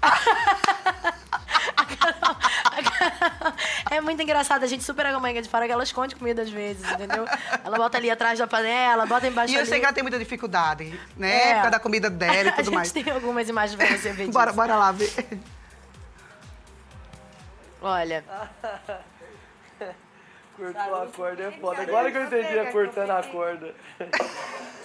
É 3.90 4.00
muito 4.00 4.22
engraçado, 4.22 4.62
a 4.62 4.66
gente 4.66 4.84
super 4.84 5.04
agamanha 5.06 5.42
de 5.42 5.48
fora 5.48 5.66
que 5.66 5.72
ela 5.72 5.82
esconde 5.82 6.14
comida 6.14 6.42
às 6.42 6.50
vezes, 6.50 6.88
entendeu? 6.92 7.24
Ela 7.64 7.76
bota 7.76 7.98
ali 7.98 8.10
atrás 8.10 8.38
da 8.38 8.46
panela, 8.46 9.04
bota 9.06 9.26
embaixo 9.26 9.52
E 9.52 9.56
eu 9.56 9.60
ali. 9.60 9.68
sei 9.68 9.80
que 9.80 9.84
ela 9.86 9.92
tem 9.92 10.02
muita 10.02 10.18
dificuldade, 10.18 10.98
né? 11.16 11.34
É. 11.36 11.46
Por 11.48 11.54
causa 11.56 11.70
da 11.70 11.80
comida 11.80 12.08
dela 12.10 12.34
e 12.34 12.48
a 12.48 12.52
tudo 12.52 12.64
gente 12.66 12.74
mais. 12.74 12.92
tem 12.92 13.10
algumas 13.10 13.48
imagens 13.48 13.76
pra 13.76 13.86
você 13.96 14.12
ver 14.12 14.26
disso. 14.26 14.32
Bora, 14.32 14.52
bora 14.52 14.76
lá 14.76 14.92
ver. 14.92 15.12
Olha, 17.82 18.22
Cortou 20.56 21.02
a 21.02 21.06
corda 21.06 21.42
é 21.44 21.50
foda. 21.52 21.82
Agora 21.82 22.10
que 22.12 22.18
eu 22.18 22.24
entendi 22.24 22.58
a 22.58 22.70
cortando 22.70 23.10
a 23.10 23.22
corda. 23.22 23.74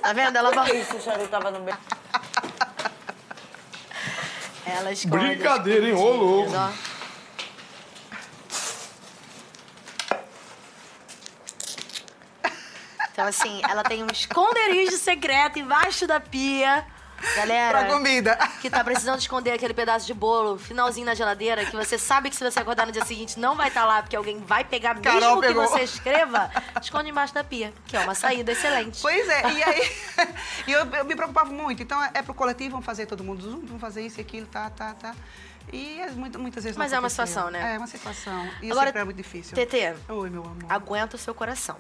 tá 0.02 0.14
vendo? 0.14 0.38
Ela, 0.38 0.52
bota- 0.52 0.74
Isso, 0.74 0.96
o 0.96 1.02
charuto 1.02 1.28
tava 1.28 1.52
no 1.52 1.60
bem. 1.60 1.76
ela 4.66 4.92
esconde. 4.92 5.18
Brincadeira, 5.36 5.86
hein? 5.88 5.94
Ô, 5.94 6.12
louco. 6.12 6.52
ó. 6.56 6.95
Então, 13.16 13.26
assim, 13.28 13.62
ela 13.64 13.82
tem 13.82 14.04
um 14.04 14.08
esconderijo 14.12 14.98
secreto 14.98 15.58
embaixo 15.58 16.06
da 16.06 16.20
pia. 16.20 16.86
Galera, 17.34 17.80
Pra 17.80 17.94
comida. 17.94 18.38
que 18.62 18.70
tá 18.70 18.84
precisando 18.84 19.20
esconder 19.20 19.52
aquele 19.54 19.74
pedaço 19.74 20.06
de 20.06 20.14
bolo, 20.14 20.58
finalzinho 20.60 21.06
na 21.06 21.16
geladeira, 21.16 21.66
que 21.66 21.74
você 21.74 21.98
sabe 21.98 22.30
que 22.30 22.36
se 22.36 22.44
você 22.44 22.60
acordar 22.60 22.86
no 22.86 22.92
dia 22.92 23.06
seguinte 23.06 23.40
não 23.40 23.56
vai 23.56 23.70
estar 23.70 23.86
lá, 23.86 24.02
porque 24.02 24.18
alguém 24.18 24.40
vai 24.40 24.66
pegar 24.66 24.96
mesmo 24.96 25.06
Carol 25.22 25.40
que 25.40 25.48
pegou. 25.48 25.66
você 25.66 25.80
escreva, 25.84 26.52
esconde 26.82 27.10
embaixo 27.10 27.34
da 27.34 27.42
pia, 27.42 27.74
que 27.88 27.96
é 27.96 28.02
uma 28.02 28.14
saída 28.14 28.52
excelente. 28.52 29.02
Pois 29.02 29.30
é, 29.30 29.50
e 29.50 29.64
aí 29.64 29.92
e 30.68 30.72
eu, 30.74 30.86
eu 30.86 31.06
me 31.06 31.16
preocupava 31.16 31.50
muito. 31.50 31.82
Então 31.82 32.04
é 32.14 32.22
pro 32.22 32.34
coletivo, 32.34 32.72
vamos 32.72 32.86
fazer 32.86 33.06
todo 33.06 33.24
mundo 33.24 33.42
junto, 33.50 33.66
vamos 33.66 33.82
fazer 33.82 34.06
isso 34.06 34.20
e 34.20 34.22
aquilo, 34.22 34.46
tá, 34.48 34.70
tá, 34.70 34.94
tá. 34.94 35.16
E 35.72 36.02
é 36.02 36.12
muito- 36.12 36.38
muitas 36.38 36.66
vezes 36.66 36.76
não 36.78 36.84
Mas 36.84 36.92
é 36.92 37.00
uma 37.00 37.10
situação, 37.10 37.50
né? 37.50 37.76
É 37.76 37.78
uma 37.78 37.88
situação. 37.88 38.46
E 38.62 38.70
Agora, 38.70 38.88
sempre 38.88 39.02
é 39.02 39.06
muito 39.06 39.18
difícil. 39.18 39.56
TT, 39.56 39.96
Oi, 40.10 40.30
meu 40.30 40.44
amor. 40.44 40.58
aguenta 40.68 41.16
o 41.16 41.20
seu 41.20 41.34
coração. 41.34 41.78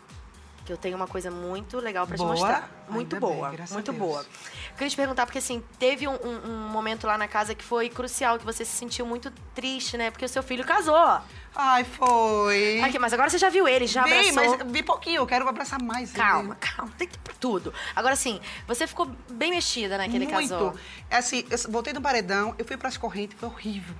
Que 0.66 0.74
eu 0.74 0.78
tenho 0.78 0.95
uma 0.95 1.05
coisa 1.05 1.30
muito 1.30 1.78
legal 1.78 2.07
pra 2.07 2.18
Boa? 2.18 2.34
te 2.34 2.39
mostrar. 2.41 2.86
Muito 2.89 3.16
Ainda 3.16 3.28
bem, 3.28 3.36
boa, 3.38 3.47
a 3.49 3.74
muito 3.74 3.93
boa. 3.93 4.26
Queria 4.74 4.89
te 4.89 4.95
perguntar, 4.95 5.26
porque 5.28 5.38
assim, 5.38 5.63
teve 5.78 6.07
um, 6.07 6.13
um- 6.16 6.49
um 6.49 6.68
momento 6.70 7.05
lá 7.05 7.18
na 7.20 7.28
casa 7.28 7.53
que 7.53 7.63
foi 7.63 7.88
crucial, 7.88 8.39
que 8.39 8.45
você 8.45 8.66
se 8.66 8.72
sentiu 8.72 9.05
muito 9.05 9.32
triste, 9.53 9.95
né? 9.95 10.09
Porque 10.09 10.26
o 10.26 10.30
seu 10.30 10.41
filho 10.41 10.66
casou. 10.66 11.20
Ai, 11.55 11.84
foi. 11.84 12.82
Aqui, 12.82 12.97
mas 12.97 13.13
agora 13.13 13.30
você 13.30 13.38
já 13.38 13.49
viu 13.49 13.68
ele, 13.68 13.86
já 13.86 14.03
vi, 14.05 14.30
abraçou. 14.30 14.57
mas 14.57 14.72
vi 14.72 14.82
pouquinho, 14.82 15.18
eu 15.22 15.28
quero 15.28 15.47
abraçar 15.47 15.80
mais. 15.82 16.09
ele. 16.09 16.18
Calma, 16.24 16.55
calma, 16.55 16.91
tem 16.97 17.07
pra 17.24 17.34
tudo. 17.39 17.72
Agora 17.95 18.16
sim, 18.16 18.41
você 18.68 18.88
ficou 18.88 19.05
bem 19.30 19.51
mexida, 19.51 19.99
né, 19.99 20.09
que 20.09 20.16
ele 20.16 20.26
muito. 20.26 20.49
casou. 20.49 20.74
É 21.11 21.18
assim, 21.18 21.45
eu 21.49 21.72
voltei 21.72 21.93
do 21.93 22.01
paredão, 22.01 22.55
eu 22.57 22.66
fui 22.66 22.76
pras 22.76 22.97
correntes, 22.97 23.38
foi 23.39 23.49
horrível. 23.49 23.93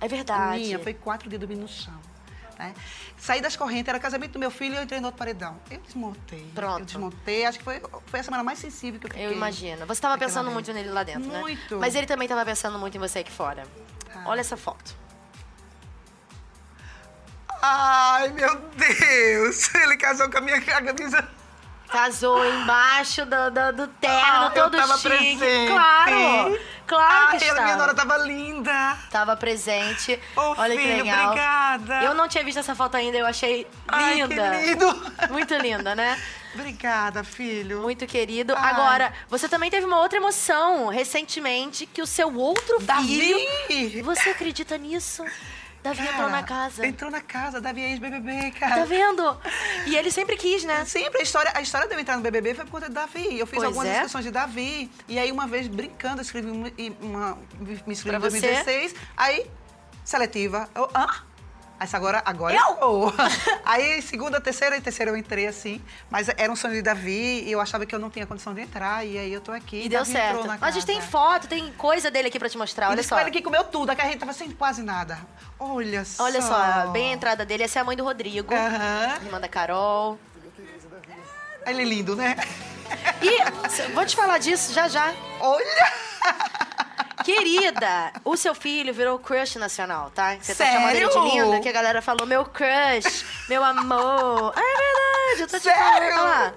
É 0.00 0.06
verdade. 0.06 0.60
Minha, 0.62 0.78
foi 0.78 0.94
quatro 0.94 1.28
dias 1.28 1.40
dormindo 1.40 1.62
no 1.62 1.68
chão. 1.68 1.98
Né? 2.58 2.74
Saí 3.16 3.40
das 3.40 3.56
correntes, 3.56 3.88
era 3.88 3.98
casamento 3.98 4.32
do 4.32 4.38
meu 4.38 4.50
filho 4.50 4.74
e 4.74 4.76
eu 4.76 4.82
entrei 4.82 5.00
no 5.00 5.06
outro 5.06 5.18
paredão. 5.18 5.58
Eu 5.70 5.80
desmontei. 5.80 6.50
Pronto. 6.54 6.80
Eu 6.80 6.84
desmontei, 6.84 7.46
acho 7.46 7.58
que 7.58 7.64
foi, 7.64 7.80
foi 8.06 8.20
a 8.20 8.22
semana 8.22 8.44
mais 8.44 8.58
sensível 8.58 9.00
que 9.00 9.06
eu 9.06 9.10
fiquei. 9.10 9.26
Eu 9.26 9.32
imagino. 9.32 9.86
Você 9.86 10.00
tava 10.00 10.14
naquela 10.14 10.30
pensando 10.30 10.50
muito 10.50 10.72
nele 10.72 10.90
lá 10.90 11.02
dentro, 11.02 11.30
né? 11.30 11.40
Muito. 11.40 11.78
Mas 11.78 11.94
ele 11.94 12.06
também 12.06 12.28
tava 12.28 12.44
pensando 12.44 12.78
muito 12.78 12.96
em 12.96 13.00
você 13.00 13.20
aqui 13.20 13.32
fora. 13.32 13.66
Tá. 14.12 14.22
Olha 14.26 14.40
essa 14.40 14.56
foto. 14.56 15.04
Ai, 17.66 18.28
meu 18.28 18.60
Deus! 18.76 19.74
Ele 19.74 19.96
casou 19.96 20.30
com 20.30 20.36
a 20.36 20.40
minha 20.42 20.60
camisa. 20.60 21.26
Casou 21.88 22.44
embaixo 22.44 23.24
do, 23.24 23.50
do, 23.50 23.72
do 23.72 23.86
terno, 24.00 24.16
Ah, 24.24 24.52
eu 24.54 24.62
todo 24.64 24.76
tava 24.76 24.96
chique. 24.98 25.08
presente. 25.38 25.68
Claro! 25.72 26.60
Claro 26.86 27.28
Ai, 27.30 27.38
que 27.38 27.44
ela, 27.44 27.54
minha 27.62 27.72
estava. 27.74 27.76
nora 27.78 27.94
tava 27.94 28.16
linda. 28.18 28.98
Tava 29.10 29.36
presente. 29.36 30.20
Ô, 30.36 30.40
Olha 30.58 30.76
que 30.76 30.82
filho, 30.82 31.04
legal. 31.04 31.26
obrigada. 31.28 32.02
Eu 32.02 32.14
não 32.14 32.28
tinha 32.28 32.44
visto 32.44 32.58
essa 32.58 32.74
foto 32.74 32.96
ainda, 32.96 33.16
eu 33.16 33.24
achei 33.26 33.66
Ai, 33.88 34.14
linda. 34.22 34.50
que 34.50 34.66
lindo. 34.66 35.12
Muito 35.30 35.54
linda, 35.54 35.94
né? 35.94 36.20
Obrigada, 36.54 37.24
filho. 37.24 37.80
Muito 37.80 38.06
querido. 38.06 38.54
Ai. 38.56 38.70
Agora, 38.72 39.12
você 39.28 39.48
também 39.48 39.70
teve 39.70 39.86
uma 39.86 39.98
outra 40.00 40.18
emoção 40.18 40.88
recentemente 40.88 41.86
que 41.86 42.02
o 42.02 42.06
seu 42.06 42.34
outro 42.36 42.76
filho. 42.80 42.86
Davi! 42.86 44.02
Você 44.02 44.30
acredita 44.30 44.76
nisso? 44.76 45.24
Davi 45.84 45.98
Cara, 45.98 46.10
entrou 46.14 46.30
na 46.30 46.42
casa. 46.42 46.86
Entrou 46.86 47.10
na 47.10 47.20
casa, 47.20 47.60
Davi 47.60 47.82
é 47.82 47.90
ex-BBB, 47.90 48.52
cara. 48.52 48.76
Tá 48.76 48.84
vendo? 48.86 49.38
E 49.86 49.94
ele 49.94 50.10
sempre 50.10 50.34
quis, 50.36 50.64
né? 50.64 50.82
Sempre 50.86 51.20
a 51.20 51.22
história, 51.22 51.52
a 51.54 51.60
história 51.60 51.86
de 51.86 51.92
eu 51.94 52.00
entrar 52.00 52.16
no 52.16 52.22
BBB 52.22 52.54
foi 52.54 52.64
por 52.64 52.70
conta 52.72 52.88
de 52.88 52.94
Davi. 52.94 53.38
Eu 53.38 53.46
fiz 53.46 53.56
Pois 53.56 53.64
algumas 53.64 53.86
é. 53.86 53.92
inscrições 53.96 54.24
de 54.24 54.30
Davi. 54.30 54.90
E 55.06 55.18
aí, 55.18 55.30
uma 55.30 55.46
vez, 55.46 55.68
brincando, 55.68 56.18
eu 56.20 56.22
escrevi 56.22 56.50
uma, 56.50 56.68
uma- 57.02 57.38
me 57.60 57.92
inscrevi 57.92 58.18
Pra 58.18 58.28
em 58.28 58.30
você? 58.30 58.40
2016. 58.40 58.94
Aí, 59.14 59.46
seletiva. 60.02 60.70
Eu, 60.74 60.88
hã? 60.94 61.06
Essa 61.78 61.96
agora, 61.96 62.22
agora 62.24 62.54
eu? 62.54 62.76
vou. 62.76 63.12
aí, 63.64 64.00
segunda, 64.00 64.40
terceira 64.40 64.76
e 64.76 64.80
terceira 64.80 65.10
eu 65.10 65.16
entrei 65.16 65.46
assim. 65.46 65.82
Mas 66.08 66.28
era 66.36 66.50
um 66.50 66.56
sonho 66.56 66.74
de 66.74 66.82
Davi 66.82 67.42
e 67.44 67.52
eu 67.52 67.60
achava 67.60 67.84
que 67.84 67.94
eu 67.94 67.98
não 67.98 68.10
tinha 68.10 68.26
condição 68.26 68.54
de 68.54 68.60
entrar. 68.60 69.04
E 69.04 69.18
aí 69.18 69.32
eu 69.32 69.40
tô 69.40 69.52
aqui. 69.52 69.84
E 69.84 69.88
deu 69.88 70.00
Davi 70.00 70.12
certo. 70.12 70.46
Mas 70.46 70.62
a 70.62 70.70
gente 70.70 70.86
tem 70.86 71.00
foto, 71.00 71.48
tem 71.48 71.72
coisa 71.72 72.10
dele 72.10 72.28
aqui 72.28 72.38
pra 72.38 72.48
te 72.48 72.56
mostrar. 72.56 72.86
E 72.86 72.90
Olha 72.90 73.02
só. 73.02 73.20
ele 73.20 73.30
que 73.30 73.42
comeu 73.42 73.64
tudo, 73.64 73.90
a 73.90 73.94
gente 73.94 74.18
tava 74.18 74.32
sem 74.32 74.50
quase 74.52 74.82
nada. 74.82 75.18
Olha 75.58 76.04
só. 76.04 76.24
Olha 76.24 76.40
só, 76.40 76.88
bem 76.88 77.10
a 77.10 77.14
entrada 77.14 77.44
dele. 77.44 77.64
Essa 77.64 77.80
é 77.80 77.82
a 77.82 77.84
mãe 77.84 77.96
do 77.96 78.04
Rodrigo. 78.04 78.54
Aham. 78.54 79.16
Irmã 79.24 79.40
da 79.40 79.48
Carol. 79.48 80.18
Ele 81.66 81.82
é 81.82 81.84
lindo, 81.84 82.14
né? 82.14 82.36
E 83.22 83.90
vou 83.92 84.04
te 84.04 84.14
falar 84.14 84.38
disso 84.38 84.72
já 84.72 84.86
já. 84.88 85.12
Olha! 85.40 85.92
Querida, 87.22 88.12
o 88.24 88.36
seu 88.36 88.54
filho 88.54 88.92
virou 88.94 89.18
crush 89.18 89.56
nacional, 89.56 90.10
tá? 90.14 90.36
Você 90.40 90.54
tá 90.54 90.64
Sério? 90.64 90.72
chamando 90.80 90.96
ele 90.96 91.08
de 91.08 91.18
linda, 91.36 91.60
que 91.60 91.68
a 91.68 91.72
galera 91.72 92.00
falou 92.02 92.26
meu 92.26 92.44
crush, 92.44 93.24
meu 93.48 93.62
amor. 93.62 94.52
Ah, 94.56 94.60
é 94.60 95.32
verdade, 95.32 95.40
eu 95.42 95.48
tô 95.48 95.58
te 95.58 95.62
Sério? 95.62 95.80
falando. 95.82 96.02
Olha 96.04 96.20
lá. 96.22 96.52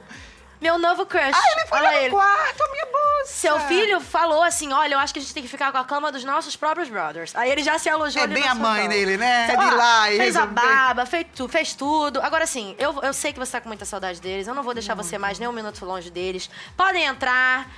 Meu 0.59 0.79
novo 0.79 1.05
crush. 1.05 1.35
Ah, 1.35 1.51
ele 1.51 1.67
foi 1.67 1.77
Olha 1.77 1.91
no 1.91 1.97
ele. 1.97 2.09
quarto, 2.09 2.63
minha 2.71 2.85
bolsa. 2.87 3.27
seu 3.31 3.57
É. 3.57 3.59
filho 3.67 4.01
falou 4.01 4.41
assim: 4.41 4.73
olha, 4.73 4.95
eu 4.95 4.99
acho 4.99 5.13
que 5.13 5.19
a 5.19 5.21
gente 5.21 5.31
tem 5.31 5.43
que 5.43 5.49
ficar 5.49 5.71
com 5.71 5.77
a 5.77 5.83
cama 5.85 6.11
dos 6.11 6.23
nossos 6.23 6.55
próprios 6.55 6.89
brothers. 6.89 7.35
Aí 7.35 7.51
ele 7.51 7.61
já 7.63 7.77
se 7.77 7.87
alojou 7.87 8.19
É 8.19 8.23
ali 8.25 8.33
bem 8.33 8.43
na 8.43 8.51
a 8.51 8.55
mãe 8.55 8.77
cama. 8.81 8.89
dele, 8.89 9.17
né? 9.17 9.53
Ó, 9.55 9.69
De 9.69 9.75
lá 9.75 10.11
e 10.11 10.17
Fez 10.17 10.35
a 10.35 10.39
resolver. 10.41 10.53
barba, 10.61 11.05
fez, 11.05 11.27
tu, 11.35 11.47
fez 11.47 11.75
tudo. 11.75 12.19
Agora 12.23 12.47
sim, 12.47 12.75
eu, 12.79 12.99
eu 13.03 13.13
sei 13.13 13.31
que 13.31 13.37
você 13.37 13.51
tá 13.51 13.61
com 13.61 13.67
muita 13.67 13.85
saudade 13.85 14.19
deles. 14.19 14.47
Eu 14.47 14.55
não 14.55 14.63
vou 14.63 14.73
deixar 14.73 14.95
você 14.95 15.19
mais 15.19 15.37
nem 15.37 15.47
um 15.47 15.51
minuto 15.53 15.85
longe 15.85 16.09
deles. 16.09 16.49
Podem 16.75 17.03
entrar. 17.05 17.69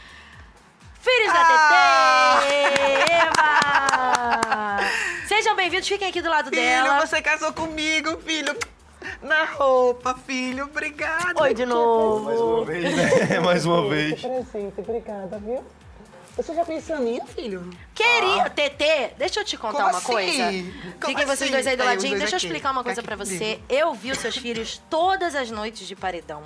Filhos 1.00 1.34
Ah! 1.34 1.34
da 1.34 2.42
TT! 2.42 3.12
Eva! 3.12 4.80
Sejam 5.28 5.56
bem-vindos, 5.56 5.88
fiquem 5.88 6.10
aqui 6.10 6.22
do 6.22 6.30
lado 6.30 6.50
Filho, 6.50 6.62
dela. 6.62 7.06
você 7.06 7.22
casou 7.22 7.54
comigo, 7.54 8.18
filho. 8.20 8.56
Na 9.22 9.46
roupa, 9.46 10.14
filho. 10.26 10.66
Obrigada. 10.66 11.42
Oi 11.42 11.54
de 11.54 11.66
novo. 11.66 12.26
Mais 12.26 12.40
uma 12.42 12.66
vez, 12.66 12.96
né? 13.30 13.40
Mais 13.40 13.66
uma 13.66 13.90
vez. 13.90 14.22
Presente, 14.22 14.74
obrigada, 14.82 15.38
viu? 15.40 15.64
Você 16.36 16.54
já 16.54 16.64
pensou 16.66 16.98
em 16.98 17.02
mim, 17.02 17.20
filho? 17.28 17.70
Queria, 18.04 18.50
TT, 18.50 19.16
deixa 19.18 19.40
eu 19.42 19.46
te 19.46 19.58
contar 19.58 19.78
Como 19.78 19.90
uma 19.90 19.98
assim? 19.98 20.08
coisa. 20.08 20.44
Como 21.02 21.08
Fiquem 21.08 21.26
vocês 21.26 21.42
assim? 21.42 21.52
dois 21.52 21.68
aí 21.68 21.76
do 21.76 21.84
É, 21.84 21.86
ladinho. 21.86 22.18
Deixa 22.18 22.36
eu 22.36 22.38
aqui. 22.38 22.46
explicar 22.46 22.72
uma 22.72 22.84
coisa 22.84 23.02
Aqui 23.02 23.08
pra 23.08 23.16
você. 23.18 23.60
Eu 23.68 23.94
vi 23.94 24.12
os 24.12 24.20
seus 24.20 24.38
filhos 24.38 24.82
todas 24.90 25.36
as 25.36 25.52
noites 25.52 25.86
de 25.88 25.96
paredão. 25.96 26.44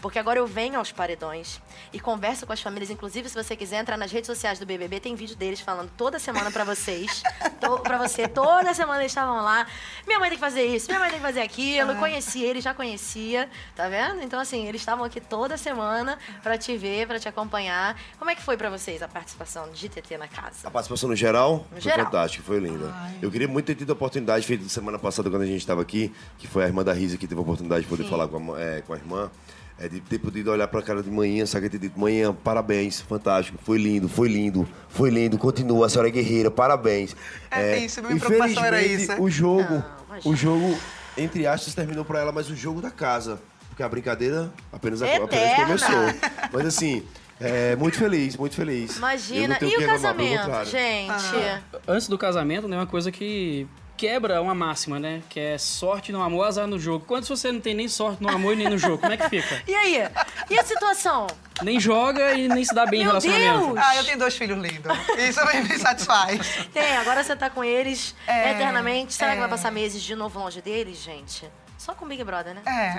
Porque 0.00 0.18
agora 0.18 0.38
eu 0.38 0.46
venho 0.46 0.78
aos 0.78 0.92
paredões 0.92 1.60
e 1.92 2.00
converso 2.00 2.46
com 2.46 2.52
as 2.52 2.60
famílias. 2.62 2.88
Inclusive, 2.90 3.28
se 3.28 3.34
você 3.34 3.54
quiser 3.54 3.76
entrar 3.80 3.96
nas 3.98 4.10
redes 4.10 4.26
sociais 4.26 4.58
do 4.58 4.64
BBB, 4.66 4.98
tem 5.00 5.14
vídeo 5.14 5.36
deles 5.36 5.60
falando 5.60 5.90
toda 5.96 6.18
semana 6.18 6.50
pra 6.50 6.64
vocês. 6.64 7.22
to, 7.60 7.78
pra 7.80 7.98
você, 7.98 8.26
toda 8.26 8.72
semana 8.72 9.00
eles 9.00 9.12
estavam 9.12 9.42
lá. 9.42 9.66
Minha 10.06 10.18
mãe 10.18 10.30
tem 10.30 10.38
que 10.38 10.44
fazer 10.44 10.64
isso, 10.64 10.86
minha 10.88 11.00
mãe 11.00 11.10
tem 11.10 11.18
que 11.20 11.24
fazer 11.26 11.42
aquilo. 11.42 11.92
Ah. 11.92 11.94
Conheci 11.96 12.42
eles, 12.42 12.64
já 12.64 12.72
conhecia. 12.72 13.48
Tá 13.76 13.88
vendo? 13.88 14.22
Então, 14.22 14.40
assim, 14.40 14.66
eles 14.66 14.80
estavam 14.80 15.04
aqui 15.04 15.20
toda 15.20 15.56
semana 15.56 16.18
pra 16.42 16.56
te 16.56 16.76
ver, 16.76 17.06
pra 17.06 17.18
te 17.18 17.28
acompanhar. 17.28 17.98
Como 18.18 18.30
é 18.30 18.34
que 18.34 18.42
foi 18.42 18.56
pra 18.56 18.70
vocês 18.70 19.02
a 19.02 19.08
participação 19.08 19.70
de 19.70 19.88
TT 19.88 20.16
na 20.18 20.28
casa? 20.28 20.66
A 20.66 20.70
participação 20.70 20.93
no 21.02 21.16
geral 21.16 21.66
No 21.70 21.80
foi 21.80 21.80
geral. 21.80 22.06
fantástica, 22.06 22.42
foi 22.46 22.58
linda. 22.60 22.94
Eu 23.20 23.30
queria 23.30 23.48
muito 23.48 23.66
ter 23.66 23.74
tido 23.74 23.90
a 23.90 23.92
oportunidade, 23.94 24.46
feita 24.46 24.68
semana 24.68 24.98
passada 24.98 25.28
quando 25.30 25.42
a 25.42 25.46
gente 25.46 25.58
estava 25.58 25.82
aqui, 25.82 26.12
que 26.38 26.46
foi 26.46 26.64
a 26.64 26.66
irmã 26.66 26.82
da 26.84 26.92
Risa 26.92 27.16
que 27.16 27.26
teve 27.26 27.38
a 27.38 27.42
oportunidade 27.42 27.82
de 27.82 27.88
poder 27.88 28.04
Sim. 28.04 28.10
falar 28.10 28.28
com 28.28 28.54
a, 28.54 28.60
é, 28.60 28.80
com 28.86 28.92
a 28.92 28.96
irmã. 28.96 29.30
É, 29.76 29.88
de 29.88 29.98
ter 30.00 30.20
podido 30.20 30.52
olhar 30.52 30.68
pra 30.68 30.80
cara 30.80 31.02
de 31.02 31.10
manhã, 31.10 31.44
sabe? 31.46 31.68
Ter 31.68 31.78
dito, 31.78 31.98
manhã, 31.98 32.32
parabéns, 32.32 33.00
fantástico, 33.00 33.58
foi 33.64 33.76
lindo, 33.76 34.08
foi 34.08 34.28
lindo, 34.28 34.68
foi 34.88 35.10
lindo, 35.10 35.36
continua, 35.36 35.86
a 35.86 35.88
senhora 35.88 36.06
é 36.06 36.12
guerreira, 36.12 36.48
parabéns. 36.48 37.16
É 37.50 37.78
isso, 37.78 38.00
minha 38.00 38.16
preocupação 38.20 38.64
era 38.64 38.80
isso. 38.80 39.20
O 39.20 39.28
jogo, 39.28 39.82
Não, 40.24 40.30
o 40.32 40.36
jogo, 40.36 40.78
entre 41.18 41.44
aspas, 41.44 41.74
terminou 41.74 42.04
pra 42.04 42.20
ela, 42.20 42.30
mas 42.30 42.48
o 42.48 42.54
jogo 42.54 42.80
da 42.80 42.90
casa. 42.92 43.40
Porque 43.68 43.82
a 43.82 43.88
brincadeira 43.88 44.52
apenas, 44.72 45.02
apenas 45.02 45.56
começou. 45.56 46.30
Mas 46.52 46.66
assim, 46.66 47.02
é, 47.44 47.76
muito 47.76 47.98
feliz, 47.98 48.36
muito 48.36 48.56
feliz. 48.56 48.96
Imagina. 48.96 49.54
E 49.60 49.66
o 49.66 49.70
que 49.70 49.76
reclamar, 49.76 49.92
casamento, 49.92 50.64
gente? 50.70 51.62
Antes 51.86 52.08
do 52.08 52.16
casamento, 52.18 52.66
né, 52.66 52.76
uma 52.76 52.86
coisa 52.86 53.12
que 53.12 53.68
quebra 53.96 54.40
uma 54.40 54.54
máxima, 54.54 54.98
né? 54.98 55.22
Que 55.28 55.40
é 55.40 55.58
sorte 55.58 56.10
no 56.12 56.22
amor, 56.22 56.44
azar 56.44 56.66
no 56.66 56.78
jogo. 56.78 57.04
Quando 57.06 57.26
você 57.26 57.52
não 57.52 57.60
tem 57.60 57.74
nem 57.74 57.88
sorte 57.88 58.22
no 58.22 58.28
amor 58.28 58.54
e 58.54 58.56
nem 58.56 58.68
no 58.68 58.78
jogo, 58.78 58.98
como 58.98 59.12
é 59.12 59.16
que 59.16 59.28
fica? 59.28 59.62
E 59.66 59.74
aí? 59.74 60.08
E 60.50 60.58
a 60.58 60.64
situação? 60.64 61.26
Nem 61.62 61.78
joga 61.78 62.34
e 62.34 62.48
nem 62.48 62.64
se 62.64 62.74
dá 62.74 62.86
bem 62.86 63.00
em 63.00 63.04
Meu 63.04 63.12
relacionamento. 63.12 63.74
Deus! 63.74 63.78
Ah, 63.78 63.96
eu 63.96 64.04
tenho 64.04 64.18
dois 64.18 64.36
filhos 64.36 64.58
lindos. 64.58 64.92
Isso 65.18 65.40
me, 65.46 65.62
me 65.62 65.78
satisfaz. 65.78 66.68
Tem, 66.72 66.96
agora 66.96 67.22
você 67.22 67.36
tá 67.36 67.48
com 67.48 67.62
eles 67.62 68.14
É, 68.26 68.52
eternamente. 68.52 69.14
Será 69.14 69.32
que 69.32 69.36
é. 69.36 69.40
vai 69.40 69.48
passar 69.48 69.70
meses 69.70 70.02
de 70.02 70.14
novo 70.14 70.38
longe 70.38 70.60
deles, 70.60 70.98
gente? 70.98 71.48
Só 71.84 71.94
com 71.94 72.06
o 72.06 72.08
Big 72.08 72.24
Brother, 72.24 72.54
né? 72.54 72.62
É. 72.64 72.98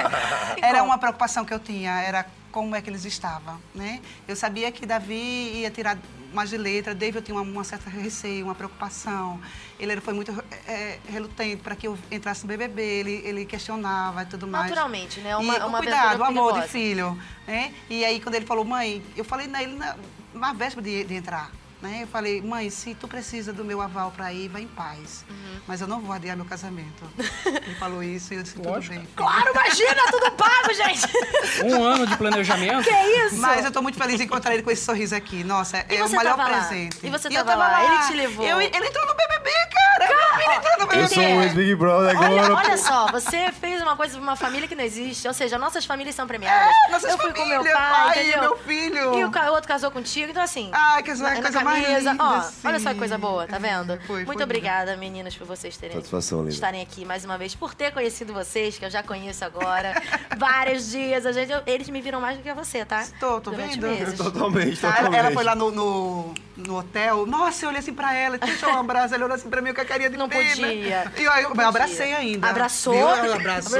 Era 0.66 0.82
uma 0.82 0.96
preocupação 0.96 1.44
que 1.44 1.52
eu 1.52 1.60
tinha, 1.60 2.00
era 2.00 2.24
como 2.50 2.74
é 2.74 2.80
que 2.80 2.88
eles 2.88 3.04
estavam, 3.04 3.60
né? 3.74 4.00
Eu 4.26 4.34
sabia 4.34 4.72
que 4.72 4.86
Davi 4.86 5.60
ia 5.60 5.70
tirar 5.70 5.98
mais 6.32 6.48
de 6.48 6.56
letra, 6.56 6.94
David 6.94 7.16
eu 7.16 7.22
tinha 7.22 7.34
uma, 7.36 7.42
uma 7.42 7.62
certa 7.62 7.90
receio, 7.90 8.46
uma 8.46 8.54
preocupação. 8.54 9.38
Ele 9.78 9.92
era- 9.92 10.00
foi 10.00 10.14
muito 10.14 10.32
é, 10.66 10.98
relutante 11.10 11.56
para 11.58 11.76
que 11.76 11.86
eu 11.86 11.98
entrasse 12.10 12.40
no 12.42 12.48
BBB, 12.48 12.80
ele, 12.82 13.22
ele 13.22 13.44
questionava 13.44 14.22
e 14.22 14.26
tudo 14.26 14.46
mais. 14.46 14.64
Naturalmente, 14.70 15.20
né? 15.20 15.36
Uma, 15.36 15.54
e, 15.54 15.60
uma 15.60 15.78
cuidado, 15.78 16.20
o 16.20 16.24
amor 16.24 16.58
de 16.58 16.68
filho, 16.68 17.18
né? 17.46 17.74
E 17.90 18.02
aí, 18.02 18.18
quando 18.18 18.36
ele 18.36 18.46
falou, 18.46 18.64
mãe, 18.64 19.04
eu 19.14 19.26
falei 19.26 19.46
nele 19.46 19.74
na, 19.76 19.94
na 20.32 20.52
véspera 20.54 20.80
de, 20.82 21.04
de 21.04 21.14
entrar, 21.14 21.50
né? 21.82 22.00
Eu 22.02 22.06
falei, 22.06 22.40
mãe, 22.40 22.70
se 22.70 22.94
tu 22.94 23.08
precisa 23.08 23.52
do 23.52 23.64
meu 23.64 23.80
aval 23.80 24.10
para 24.12 24.32
ir, 24.32 24.48
vai 24.48 24.62
em 24.62 24.68
paz. 24.68 25.24
Uhum. 25.28 25.60
Mas 25.66 25.80
eu 25.80 25.86
não 25.88 26.00
vou 26.00 26.14
adiar 26.14 26.36
meu 26.36 26.46
casamento. 26.46 27.04
ele 27.44 27.74
falou 27.74 28.02
isso 28.02 28.32
e 28.32 28.36
eu 28.36 28.42
disse, 28.42 28.54
tudo 28.54 28.68
Lógico. 28.68 28.94
bem. 28.94 29.08
Claro, 29.16 29.50
imagina, 29.50 30.02
tudo 30.10 30.30
pago, 30.32 30.72
gente! 30.74 31.64
Um 31.64 31.82
ano 31.84 32.06
de 32.06 32.16
planejamento. 32.16 32.84
que 32.84 32.90
isso? 33.26 33.36
Mas 33.38 33.64
eu 33.64 33.72
tô 33.72 33.82
muito 33.82 33.98
feliz 33.98 34.20
em 34.20 34.24
encontrar 34.24 34.54
ele 34.54 34.62
com 34.62 34.70
esse 34.70 34.84
sorriso 34.84 35.14
aqui. 35.14 35.42
Nossa, 35.44 35.84
E 35.88 35.96
é 35.96 36.04
o 36.04 36.08
melhor 36.08 36.36
tava 36.36 36.48
lá? 36.50 36.58
presente. 36.66 36.98
E 37.02 37.10
você 37.10 37.28
eu 37.28 37.44
tava 37.44 37.56
lá? 37.56 37.84
Ele 37.84 38.06
te 38.06 38.12
levou? 38.14 38.46
Eu- 38.46 38.60
ele 38.60 38.76
entrou 38.86 39.06
no 39.06 39.14
BBB, 39.14 39.50
cara! 39.50 39.82
Meu 40.08 40.40
filho 40.40 40.52
entrou 40.52 40.78
no 40.78 40.86
BBB. 40.86 41.02
Eu 41.02 41.08
sou 41.08 41.22
o 41.22 41.42
ex-Big 41.42 41.74
Brother 41.74 42.10
agora. 42.16 42.32
Olha, 42.32 42.54
olha 42.54 42.76
só, 42.78 43.06
você 43.10 43.52
fez 43.52 43.82
uma 43.82 43.96
coisa 43.96 44.14
pra 44.14 44.22
uma 44.22 44.36
família 44.36 44.66
que 44.68 44.74
não 44.74 44.84
existe. 44.84 45.26
Ou 45.28 45.34
seja, 45.34 45.58
nossas 45.58 45.84
famílias 45.84 46.14
são 46.14 46.26
premiadas. 46.26 46.74
É, 46.88 46.90
nossas 46.92 47.10
eu 47.10 47.18
fui 47.18 47.32
com 47.32 47.44
meu 47.44 47.58
famílias, 47.58 47.76
pai, 47.78 48.14
pai, 48.14 48.40
meu 48.40 48.56
filho. 48.58 49.18
E 49.18 49.24
o 49.24 49.52
outro 49.52 49.68
casou 49.68 49.90
contigo. 49.90 50.30
Então, 50.30 50.42
assim. 50.42 50.70
Ai, 50.72 51.02
que 51.02 51.10
coisa 51.10 51.60
mais 51.62 51.71
Ó, 52.18 52.68
olha 52.68 52.80
só 52.80 52.92
que 52.92 52.98
coisa 52.98 53.18
boa, 53.18 53.46
tá 53.46 53.58
vendo? 53.58 53.92
É, 53.94 53.98
foi, 54.00 54.24
Muito 54.24 54.38
foi 54.38 54.44
obrigada, 54.44 54.96
meninas, 54.96 55.34
por 55.36 55.46
vocês 55.46 55.76
terem 55.76 55.96
Satisfação, 55.96 56.46
estarem 56.48 56.80
aqui 56.82 57.04
mais 57.04 57.24
uma 57.24 57.36
vez, 57.38 57.54
por 57.54 57.74
ter 57.74 57.92
conhecido 57.92 58.32
vocês, 58.32 58.78
que 58.78 58.84
eu 58.84 58.90
já 58.90 59.02
conheço 59.02 59.44
agora. 59.44 59.94
vários 60.38 60.90
dias. 60.90 61.26
A 61.26 61.32
gente, 61.32 61.50
eu- 61.52 61.62
eles 61.66 61.88
me 61.88 62.00
viram 62.00 62.20
mais 62.20 62.36
do 62.36 62.42
que 62.42 62.52
você, 62.52 62.84
tá? 62.84 63.04
Tô, 63.20 63.40
tô 63.40 63.50
Durante 63.50 63.78
vendo. 63.80 63.86
meses. 63.98 64.18
Totalmente, 64.18 64.84
Ela, 64.84 64.94
totalmente. 64.96 65.18
ela 65.18 65.30
foi 65.32 65.44
lá 65.44 65.54
no, 65.54 65.70
no, 65.70 66.34
no 66.56 66.78
hotel. 66.78 67.26
Nossa, 67.26 67.64
eu 67.64 67.68
olhei 67.68 67.80
assim 67.80 67.92
pra 67.94 68.14
ela, 68.14 68.38
deixa 68.38 68.66
eu 68.66 68.74
um 68.74 68.78
abraço. 68.80 69.14
Ela 69.14 69.24
olhou 69.24 69.34
assim 69.36 69.48
pra 69.48 69.60
mim 69.62 69.72
com 69.72 69.80
a 69.80 69.84
carinha 69.84 70.10
de 70.10 70.16
Não 70.16 70.28
pena. 70.28 70.50
podia. 70.50 71.12
E 71.16 71.22
eu, 71.22 71.32
eu 71.32 71.48
Podia. 71.50 71.68
abracei 71.68 72.12
ainda. 72.14 72.48
Abraçou? 72.48 72.94
Ela 72.94 73.36
abraçou. 73.36 73.78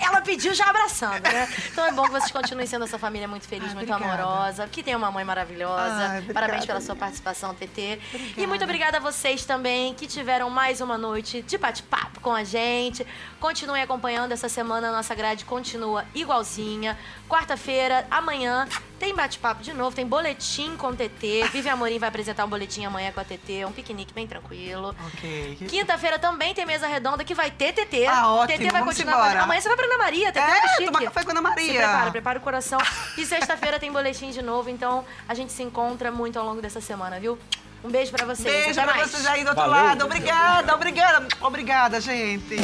Ela 0.00 0.20
pediu 0.20 0.52
já 0.54 0.66
abraçando, 0.68 1.22
né? 1.22 1.48
Então 1.72 1.86
é 1.86 1.92
bom 1.92 2.02
que 2.04 2.10
vocês 2.12 2.30
continuem 2.32 2.66
sendo 2.66 2.84
essa 2.84 2.98
família 2.98 3.26
muito 3.28 3.46
feliz, 3.46 3.70
Ah, 3.70 3.74
muito 3.74 3.92
obrigada. 3.92 4.22
amorosa, 4.22 4.68
que 4.70 4.82
tem 4.82 4.94
uma 4.94 5.10
mãe 5.10 5.24
maravilhosa. 5.24 6.04
Obrigada. 6.06 6.32
Parabéns 6.34 6.66
pela 6.66 6.80
sua 6.80 6.94
participação, 6.96 7.23
TT. 7.32 8.00
E 8.36 8.46
muito 8.46 8.64
obrigada 8.64 8.98
a 8.98 9.00
vocês 9.00 9.44
também 9.44 9.94
que 9.94 10.06
tiveram 10.06 10.50
mais 10.50 10.80
uma 10.80 10.98
noite 10.98 11.40
de 11.42 11.56
bate-papo 11.56 12.20
com 12.20 12.32
a 12.34 12.44
gente. 12.44 13.06
Continuem 13.40 13.82
acompanhando 13.82 14.32
essa 14.32 14.48
semana, 14.48 14.88
a 14.88 14.92
nossa 14.92 15.14
grade 15.14 15.44
continua 15.44 16.04
igualzinha. 16.14 16.98
Quarta-feira, 17.28 18.06
amanhã, 18.10 18.66
tem 18.98 19.14
bate-papo 19.14 19.62
de 19.62 19.72
novo, 19.72 19.94
tem 19.96 20.06
boletim 20.06 20.76
com 20.76 20.94
TT. 20.94 21.48
Vivi 21.52 21.68
Amorim 21.68 21.98
vai 21.98 22.08
apresentar 22.08 22.44
um 22.44 22.48
boletim 22.48 22.84
amanhã 22.84 23.10
com 23.12 23.20
a 23.20 23.24
TT, 23.24 23.64
um 23.66 23.72
piquenique 23.72 24.12
bem 24.14 24.26
tranquilo. 24.26 24.94
Ok. 25.14 25.58
Quinta-feira 25.68 26.18
também 26.18 26.54
tem 26.54 26.64
mesa 26.64 26.86
redonda 26.86 27.24
que 27.24 27.34
vai 27.34 27.50
ter 27.50 27.72
TT. 27.72 28.06
Ah, 28.06 28.32
ótimo, 28.32 28.58
TT 28.58 28.70
vai 28.70 28.80
vamos 28.80 28.94
continuar 28.96 29.16
embora. 29.18 29.42
Amanhã 29.42 29.60
você 29.60 29.68
vai 29.68 29.76
pra 29.76 29.86
Ana 29.86 29.98
Maria, 29.98 30.32
TT 30.32 30.38
É, 30.40 30.46
vai 30.46 30.68
chique. 30.68 30.84
tomar 30.86 31.02
café 31.04 31.22
com 31.24 31.28
a 31.30 31.32
Ana 31.32 31.42
Maria. 31.42 31.64
Se 31.64 31.72
prepara, 31.72 32.10
prepara 32.10 32.38
o 32.38 32.42
coração. 32.42 32.78
E 33.18 33.26
sexta-feira 33.26 33.78
tem 33.80 33.90
boletim 33.92 34.30
de 34.30 34.42
novo, 34.42 34.70
então 34.70 35.04
a 35.28 35.34
gente 35.34 35.52
se 35.52 35.62
encontra 35.62 36.10
muito 36.10 36.38
ao 36.38 36.44
longo 36.44 36.62
dessa 36.62 36.80
semana, 37.14 37.20
viu? 37.20 37.38
Um 37.82 37.90
beijo 37.90 38.10
pra 38.10 38.24
vocês. 38.26 38.42
Beijo 38.64 38.80
Até 38.80 38.84
pra 38.84 38.94
mais. 39.00 39.10
vocês 39.10 39.26
aí 39.26 39.44
do 39.44 39.48
outro 39.48 39.62
Valeu. 39.64 39.84
lado. 39.84 40.04
Obrigada, 40.04 40.74
obrigada. 40.74 41.28
Obrigada, 41.40 42.00
gente. 42.00 42.56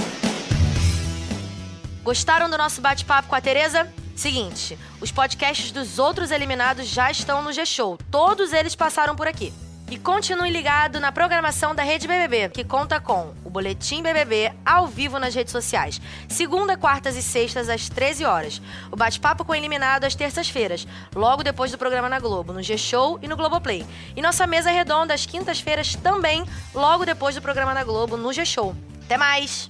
Gostaram 2.02 2.48
do 2.48 2.56
nosso 2.56 2.80
bate-papo 2.80 3.28
com 3.28 3.34
a 3.34 3.40
Tereza? 3.40 3.92
Seguinte, 4.16 4.78
os 5.00 5.10
podcasts 5.10 5.70
dos 5.70 5.98
outros 5.98 6.30
eliminados 6.30 6.86
já 6.86 7.10
estão 7.10 7.42
no 7.42 7.52
G-Show. 7.52 7.98
Todos 8.10 8.52
eles 8.52 8.74
passaram 8.74 9.14
por 9.14 9.26
aqui. 9.26 9.52
E 9.90 9.98
continue 9.98 10.50
ligado 10.50 11.00
na 11.00 11.10
programação 11.10 11.74
da 11.74 11.82
Rede 11.82 12.06
BBB, 12.06 12.50
que 12.50 12.62
conta 12.62 13.00
com 13.00 13.34
o 13.44 13.50
Boletim 13.50 14.00
BBB 14.04 14.52
ao 14.64 14.86
vivo 14.86 15.18
nas 15.18 15.34
redes 15.34 15.50
sociais. 15.50 16.00
Segunda, 16.28 16.76
quartas 16.76 17.16
e 17.16 17.22
sextas 17.22 17.68
às 17.68 17.88
13 17.88 18.24
horas. 18.24 18.62
O 18.92 18.94
bate-papo 18.96 19.44
com 19.44 19.50
o 19.50 19.54
eliminado 19.54 20.04
às 20.04 20.14
terças-feiras, 20.14 20.86
logo 21.12 21.42
depois 21.42 21.72
do 21.72 21.78
programa 21.78 22.08
na 22.08 22.20
Globo, 22.20 22.52
no 22.52 22.62
G-Show 22.62 23.18
e 23.20 23.26
no 23.26 23.36
Globoplay. 23.36 23.84
E 24.14 24.22
nossa 24.22 24.46
mesa 24.46 24.70
redonda 24.70 25.12
às 25.12 25.26
quintas-feiras 25.26 25.96
também, 25.96 26.44
logo 26.72 27.04
depois 27.04 27.34
do 27.34 27.42
programa 27.42 27.74
na 27.74 27.82
Globo, 27.82 28.16
no 28.16 28.32
G-Show. 28.32 28.76
Até 29.04 29.16
mais! 29.16 29.68